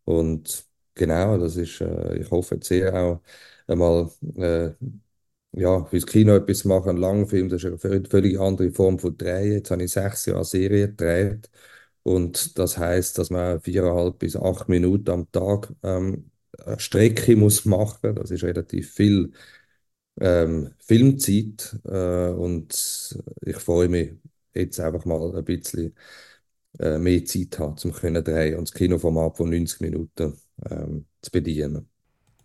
Und 0.04 0.66
genau, 0.94 1.38
das 1.38 1.56
ist, 1.56 1.80
äh, 1.80 2.18
ich 2.18 2.30
hoffe 2.30 2.56
jetzt 2.56 2.68
sehr 2.68 2.94
auch 2.94 3.22
einmal 3.66 4.10
äh, 4.36 4.70
ja, 5.52 5.84
fürs 5.84 6.06
Kino 6.06 6.34
etwas 6.36 6.64
machen, 6.64 6.90
einen 6.90 6.98
Langfilm, 6.98 7.48
das 7.48 7.64
ist 7.64 7.84
eine 7.84 8.04
völlig 8.08 8.40
andere 8.40 8.70
Form 8.72 8.98
von 8.98 9.16
Drehen. 9.16 9.52
Jetzt 9.52 9.70
habe 9.70 9.84
ich 9.84 9.92
sechs 9.92 10.26
Jahre 10.26 10.44
Serie 10.44 10.88
gedreht 10.88 11.50
und 12.02 12.58
das 12.58 12.78
heißt, 12.78 13.18
dass 13.18 13.30
man 13.30 13.60
viereinhalb 13.60 14.18
bis 14.18 14.36
acht 14.36 14.68
Minuten 14.68 15.10
am 15.10 15.30
Tag 15.32 15.72
ähm, 15.82 16.30
eine 16.64 16.78
Strecke 16.80 17.36
muss 17.36 17.64
machen. 17.64 18.14
Das 18.16 18.30
ist 18.30 18.44
relativ 18.44 18.92
viel 18.92 19.32
ähm, 20.20 20.72
Filmzeit 20.80 21.76
äh, 21.84 22.28
und 22.30 23.18
ich 23.42 23.56
freue 23.58 23.88
mich 23.88 24.12
jetzt 24.54 24.80
einfach 24.80 25.04
mal 25.04 25.34
ein 25.36 25.44
bisschen 25.44 25.94
äh, 26.80 26.98
mehr 26.98 27.24
Zeit 27.26 27.58
haben, 27.60 27.76
um 27.84 27.92
können 27.92 28.24
drehen 28.24 28.58
und 28.58 28.68
das 28.70 28.74
Kinoformat 28.74 29.36
von 29.38 29.50
90 29.50 29.80
Minuten 29.82 30.38
ähm, 30.70 31.06
zu 31.22 31.32
bedienen. 31.32 31.91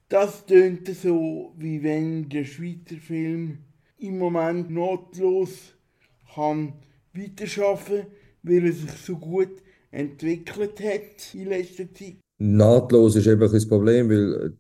Das 0.10 0.46
tönt 0.46 0.88
so, 0.88 1.54
wie 1.58 1.84
wenn 1.84 2.30
der 2.30 2.46
Schweizer 2.46 2.96
Film 2.96 3.60
im 3.98 4.18
Moment 4.18 4.70
notlos 4.70 5.76
kann 6.34 6.74
weiterschaffen, 7.14 8.06
weil 8.44 8.66
er 8.68 8.74
sich 8.74 8.92
so 8.92 9.18
gut 9.18 9.62
entwickelt 9.92 10.80
hat 10.80 11.34
in 11.34 11.48
letzter 11.50 11.94
Zeit. 11.94 12.18
Nahtlos 12.38 13.16
ist 13.16 13.28
eben 13.28 13.52
das 13.52 13.68
Problem, 13.68 14.10
weil 14.10 14.56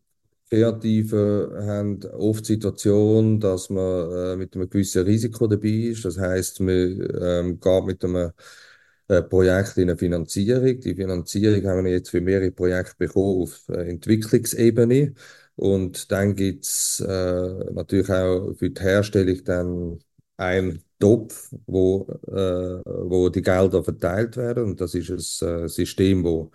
Kreative 0.49 1.63
haben 1.65 2.03
oft 2.17 2.47
die 2.47 2.53
Situation, 2.53 3.39
dass 3.39 3.69
man 3.69 4.11
äh, 4.11 4.35
mit 4.37 4.55
einem 4.55 4.69
gewissen 4.69 5.03
Risiko 5.03 5.47
dabei 5.47 5.67
ist. 5.69 6.05
Das 6.05 6.17
heißt, 6.17 6.61
man 6.61 7.07
ähm, 7.21 7.59
geht 7.59 7.85
mit 7.85 8.03
einem 8.03 8.31
äh, 9.07 9.21
Projekt 9.21 9.77
in 9.77 9.89
eine 9.89 9.97
Finanzierung. 9.97 10.79
Die 10.79 10.95
Finanzierung 10.95 11.65
haben 11.69 11.85
wir 11.85 11.91
jetzt 11.93 12.09
für 12.09 12.21
mehrere 12.21 12.51
Projekte 12.51 12.95
bekommen 12.97 13.41
auf 13.43 13.67
äh, 13.69 13.89
Entwicklungsebene. 13.89 15.13
Und 15.55 16.11
dann 16.11 16.35
gibt 16.35 16.65
es 16.65 16.99
äh, 16.99 17.71
natürlich 17.73 18.09
auch 18.09 18.53
für 18.55 18.69
die 18.69 18.81
Herstellung 18.81 19.43
dann 19.43 19.99
einen 20.37 20.83
Topf, 20.99 21.51
wo, 21.65 22.07
äh, 22.27 22.81
wo 22.85 23.29
die 23.29 23.41
Gelder 23.41 23.83
verteilt 23.83 24.37
werden. 24.37 24.63
Und 24.65 24.81
das 24.81 24.93
ist 24.93 25.09
ein 25.43 25.65
äh, 25.65 25.67
System, 25.69 26.23
wo 26.23 26.51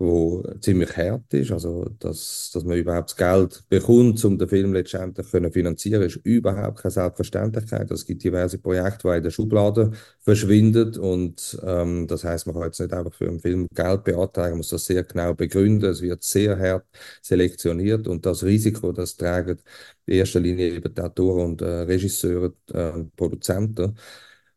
wo 0.00 0.42
ziemlich 0.60 0.96
hart 0.96 1.32
ist. 1.34 1.52
Also, 1.52 1.84
dass, 1.98 2.50
dass 2.54 2.64
man 2.64 2.78
überhaupt 2.78 3.10
das 3.10 3.16
Geld 3.16 3.64
bekommt, 3.68 4.24
um 4.24 4.38
den 4.38 4.48
Film 4.48 4.72
letztendlich 4.72 5.30
können 5.30 5.52
finanzieren, 5.52 6.02
ist 6.02 6.16
überhaupt 6.24 6.78
keine 6.78 6.90
Selbstverständlichkeit. 6.90 7.90
Es 7.90 8.06
gibt 8.06 8.24
diverse 8.24 8.58
Projekte, 8.58 9.08
die 9.08 9.16
in 9.18 9.22
der 9.22 9.30
Schublade 9.30 9.92
verschwinden 10.20 10.96
und 10.98 11.58
ähm, 11.64 12.06
das 12.06 12.24
heißt, 12.24 12.46
man 12.46 12.54
kann 12.54 12.64
jetzt 12.64 12.80
nicht 12.80 12.92
einfach 12.94 13.12
für 13.12 13.28
einen 13.28 13.40
Film 13.40 13.68
Geld 13.74 14.04
beantragen, 14.04 14.52
man 14.52 14.58
muss 14.58 14.70
das 14.70 14.86
sehr 14.86 15.04
genau 15.04 15.34
begründen. 15.34 15.90
Es 15.90 16.00
wird 16.00 16.22
sehr 16.22 16.58
hart 16.58 16.86
selektioniert 17.20 18.08
und 18.08 18.24
das 18.24 18.42
Risiko, 18.42 18.92
das 18.92 19.16
tragen 19.16 19.58
in 20.06 20.14
erster 20.14 20.40
Linie 20.40 20.70
eben 20.70 20.94
die 20.94 21.00
Autoren 21.00 21.50
und 21.52 21.62
äh, 21.62 21.66
Regisseure, 21.82 22.54
äh, 22.72 23.04
Produzenten. 23.16 23.96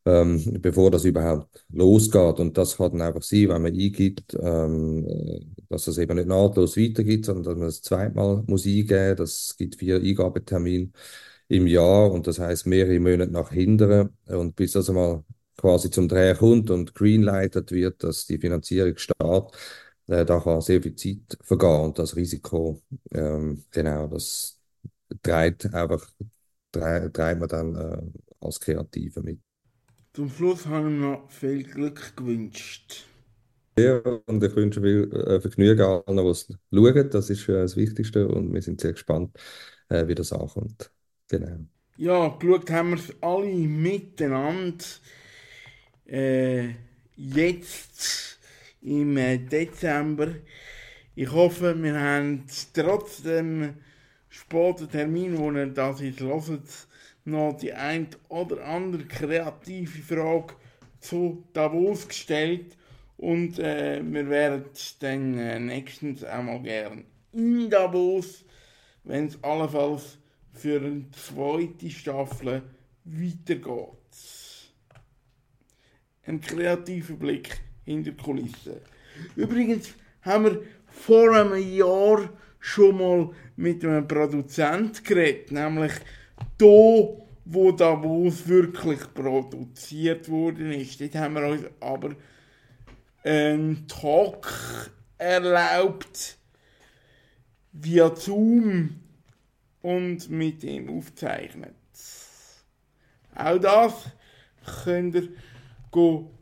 Ähm, 0.05 0.59
bevor 0.61 0.91
das 0.91 1.05
überhaupt 1.05 1.65
losgeht. 1.69 2.39
Und 2.39 2.57
das 2.57 2.77
kann 2.77 2.91
dann 2.91 3.01
einfach 3.01 3.23
sein, 3.23 3.49
wenn 3.49 3.61
man 3.61 3.73
eingibt, 3.73 4.35
ähm, 4.39 5.07
dass 5.69 5.87
es 5.87 5.97
eben 5.97 6.17
nicht 6.17 6.27
nahtlos 6.27 6.77
weitergeht, 6.77 7.25
sondern 7.25 7.43
dass 7.45 7.57
man 7.57 7.67
es 7.67 7.81
zweimal 7.81 8.43
muss 8.47 8.65
eingeben. 8.65 9.15
Das 9.17 9.55
gibt 9.57 9.75
vier 9.77 9.97
Eingabetermine 9.97 10.91
im 11.47 11.67
Jahr 11.67 12.11
und 12.11 12.27
das 12.27 12.39
heißt 12.39 12.67
mehrere 12.67 12.99
Monate 12.99 13.31
nach 13.31 13.51
hinten. 13.51 14.09
Und 14.27 14.55
bis 14.55 14.73
das 14.73 14.89
einmal 14.89 15.23
quasi 15.57 15.89
zum 15.89 16.07
Dreh 16.07 16.33
kommt 16.35 16.69
und 16.71 16.95
greenlighted 16.95 17.71
wird, 17.71 18.03
dass 18.03 18.25
die 18.25 18.39
Finanzierung 18.39 18.97
startet, 18.97 19.55
äh, 20.07 20.25
da 20.25 20.39
kann 20.39 20.61
sehr 20.61 20.81
viel 20.81 20.95
Zeit 20.95 21.37
vergehen 21.41 21.81
und 21.81 21.99
das 21.99 22.15
Risiko, 22.15 22.81
ähm, 23.11 23.63
genau, 23.71 24.07
das 24.07 24.59
treibt 25.23 25.73
einfach, 25.73 26.05
treibt 26.71 27.39
man 27.39 27.47
dann 27.49 27.75
äh, 27.75 28.45
als 28.45 28.59
Kreative 28.59 29.21
mit. 29.21 29.39
Zum 30.13 30.29
Schluss 30.31 30.65
habe 30.65 30.89
ich 30.91 30.97
noch 30.97 31.29
viel 31.29 31.63
Glück 31.63 32.15
gewünscht. 32.15 33.05
Ja, 33.77 33.97
und 34.27 34.43
ich 34.43 34.55
wünsche 34.55 34.81
viel 34.81 35.11
äh, 35.13 35.41
Vergnügen 35.41 35.81
allen, 35.81 36.17
die 36.17 36.23
es 36.29 36.47
schauen. 36.71 37.09
Das 37.09 37.29
ist 37.31 37.47
das 37.49 37.75
Wichtigste 37.75 38.27
und 38.27 38.53
wir 38.53 38.61
sind 38.61 38.79
sehr 38.81 38.93
gespannt, 38.93 39.35
äh, 39.89 40.07
wie 40.07 40.13
das 40.15 40.31
ankommt. 40.31 40.91
Genau. 41.29 41.65
Ja, 41.97 42.27
geschaut 42.39 42.69
haben 42.69 42.91
wir 42.91 42.97
es 42.97 43.13
alle 43.21 43.47
miteinander. 43.67 44.85
Äh, 46.05 46.75
jetzt 47.15 48.39
im 48.81 49.17
äh, 49.17 49.37
Dezember. 49.37 50.27
Ich 51.15 51.31
hoffe, 51.31 51.81
wir 51.81 51.99
haben 51.99 52.45
trotz 52.73 53.23
dem 53.23 53.75
späten 54.29 54.89
Termin, 54.89 55.37
wo 55.37 55.51
ihr 55.51 55.67
das 55.67 56.01
jetzt 56.01 56.21
hört, 56.21 56.49
noch 57.25 57.53
die 57.53 57.73
ein 57.73 58.07
oder 58.29 58.65
andere 58.65 59.05
kreative 59.05 60.01
Frage 60.01 60.55
zu 60.99 61.43
Davos 61.53 62.07
gestellt. 62.07 62.77
Und 63.17 63.59
äh, 63.59 64.01
wir 64.03 64.29
werden 64.29 64.65
dann 64.99 65.37
äh, 65.37 65.59
nächstens 65.59 66.23
einmal 66.23 66.61
gern 66.61 67.05
in 67.31 67.69
Davos, 67.69 68.43
wenn 69.03 69.27
es 69.27 69.41
allenfalls 69.43 70.17
für 70.51 70.79
eine 70.79 71.05
zweite 71.11 71.89
Staffel 71.89 72.63
weitergeht. 73.05 73.87
Ein 76.25 76.41
kreativer 76.41 77.15
Blick 77.15 77.59
hinter 77.85 78.11
Kulissen. 78.11 78.75
Übrigens 79.35 79.93
haben 80.21 80.45
wir 80.45 80.63
vor 80.87 81.35
einem 81.35 81.61
Jahr 81.75 82.29
schon 82.59 82.97
mal 82.97 83.29
mit 83.55 83.83
einem 83.83 84.07
Produzent 84.07 85.03
geredet, 85.03 85.51
nämlich 85.51 85.91
da, 86.63 87.17
wo 87.45 87.71
Davos 87.71 88.47
wirklich 88.47 89.01
produziert 89.13 90.29
worden 90.29 90.71
ist. 90.71 91.01
Dort 91.01 91.15
haben 91.15 91.35
wir 91.35 91.47
uns 91.47 91.63
aber 91.79 92.15
einen 93.23 93.87
Talk 93.87 94.91
erlaubt 95.17 96.37
via 97.73 98.15
Zoom 98.15 98.99
und 99.81 100.29
mit 100.29 100.63
ihm 100.63 100.97
aufzeichnet. 100.97 101.73
Auch 103.35 103.57
das 103.57 103.93
könnt 104.83 105.15
ihr 105.15 105.29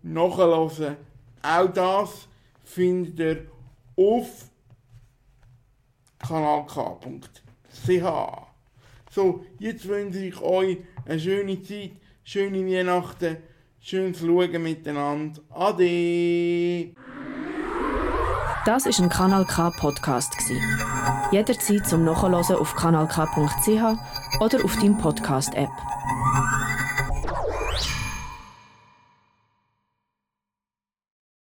nachhören. 0.03 0.97
Auch 1.41 1.73
das 1.73 2.27
findet 2.63 3.19
ihr 3.19 3.47
auf 3.95 4.49
kanalk.ch. 6.19 7.91
So, 9.13 9.43
jetzt 9.59 9.85
wünsche 9.89 10.19
ich 10.19 10.39
euch 10.41 10.77
eine 11.05 11.19
schöne 11.19 11.61
Zeit, 11.61 11.91
schöne 12.23 12.65
Weihnachten, 12.65 13.35
schönes 13.81 14.19
Schauen 14.19 14.63
miteinander. 14.63 15.41
Ade! 15.49 16.95
Das 18.65 18.85
ist 18.85 19.01
ein 19.01 19.09
Kanal 19.09 19.43
K 19.43 19.69
Podcast 19.71 20.33
Jederzeit 21.33 21.85
zum 21.85 22.05
Nachhören 22.05 22.35
auf 22.55 22.73
kanalk.ch 22.73 24.39
oder 24.39 24.63
auf 24.63 24.75
deinem 24.77 24.97
Podcast 24.97 25.55
App. 25.55 25.69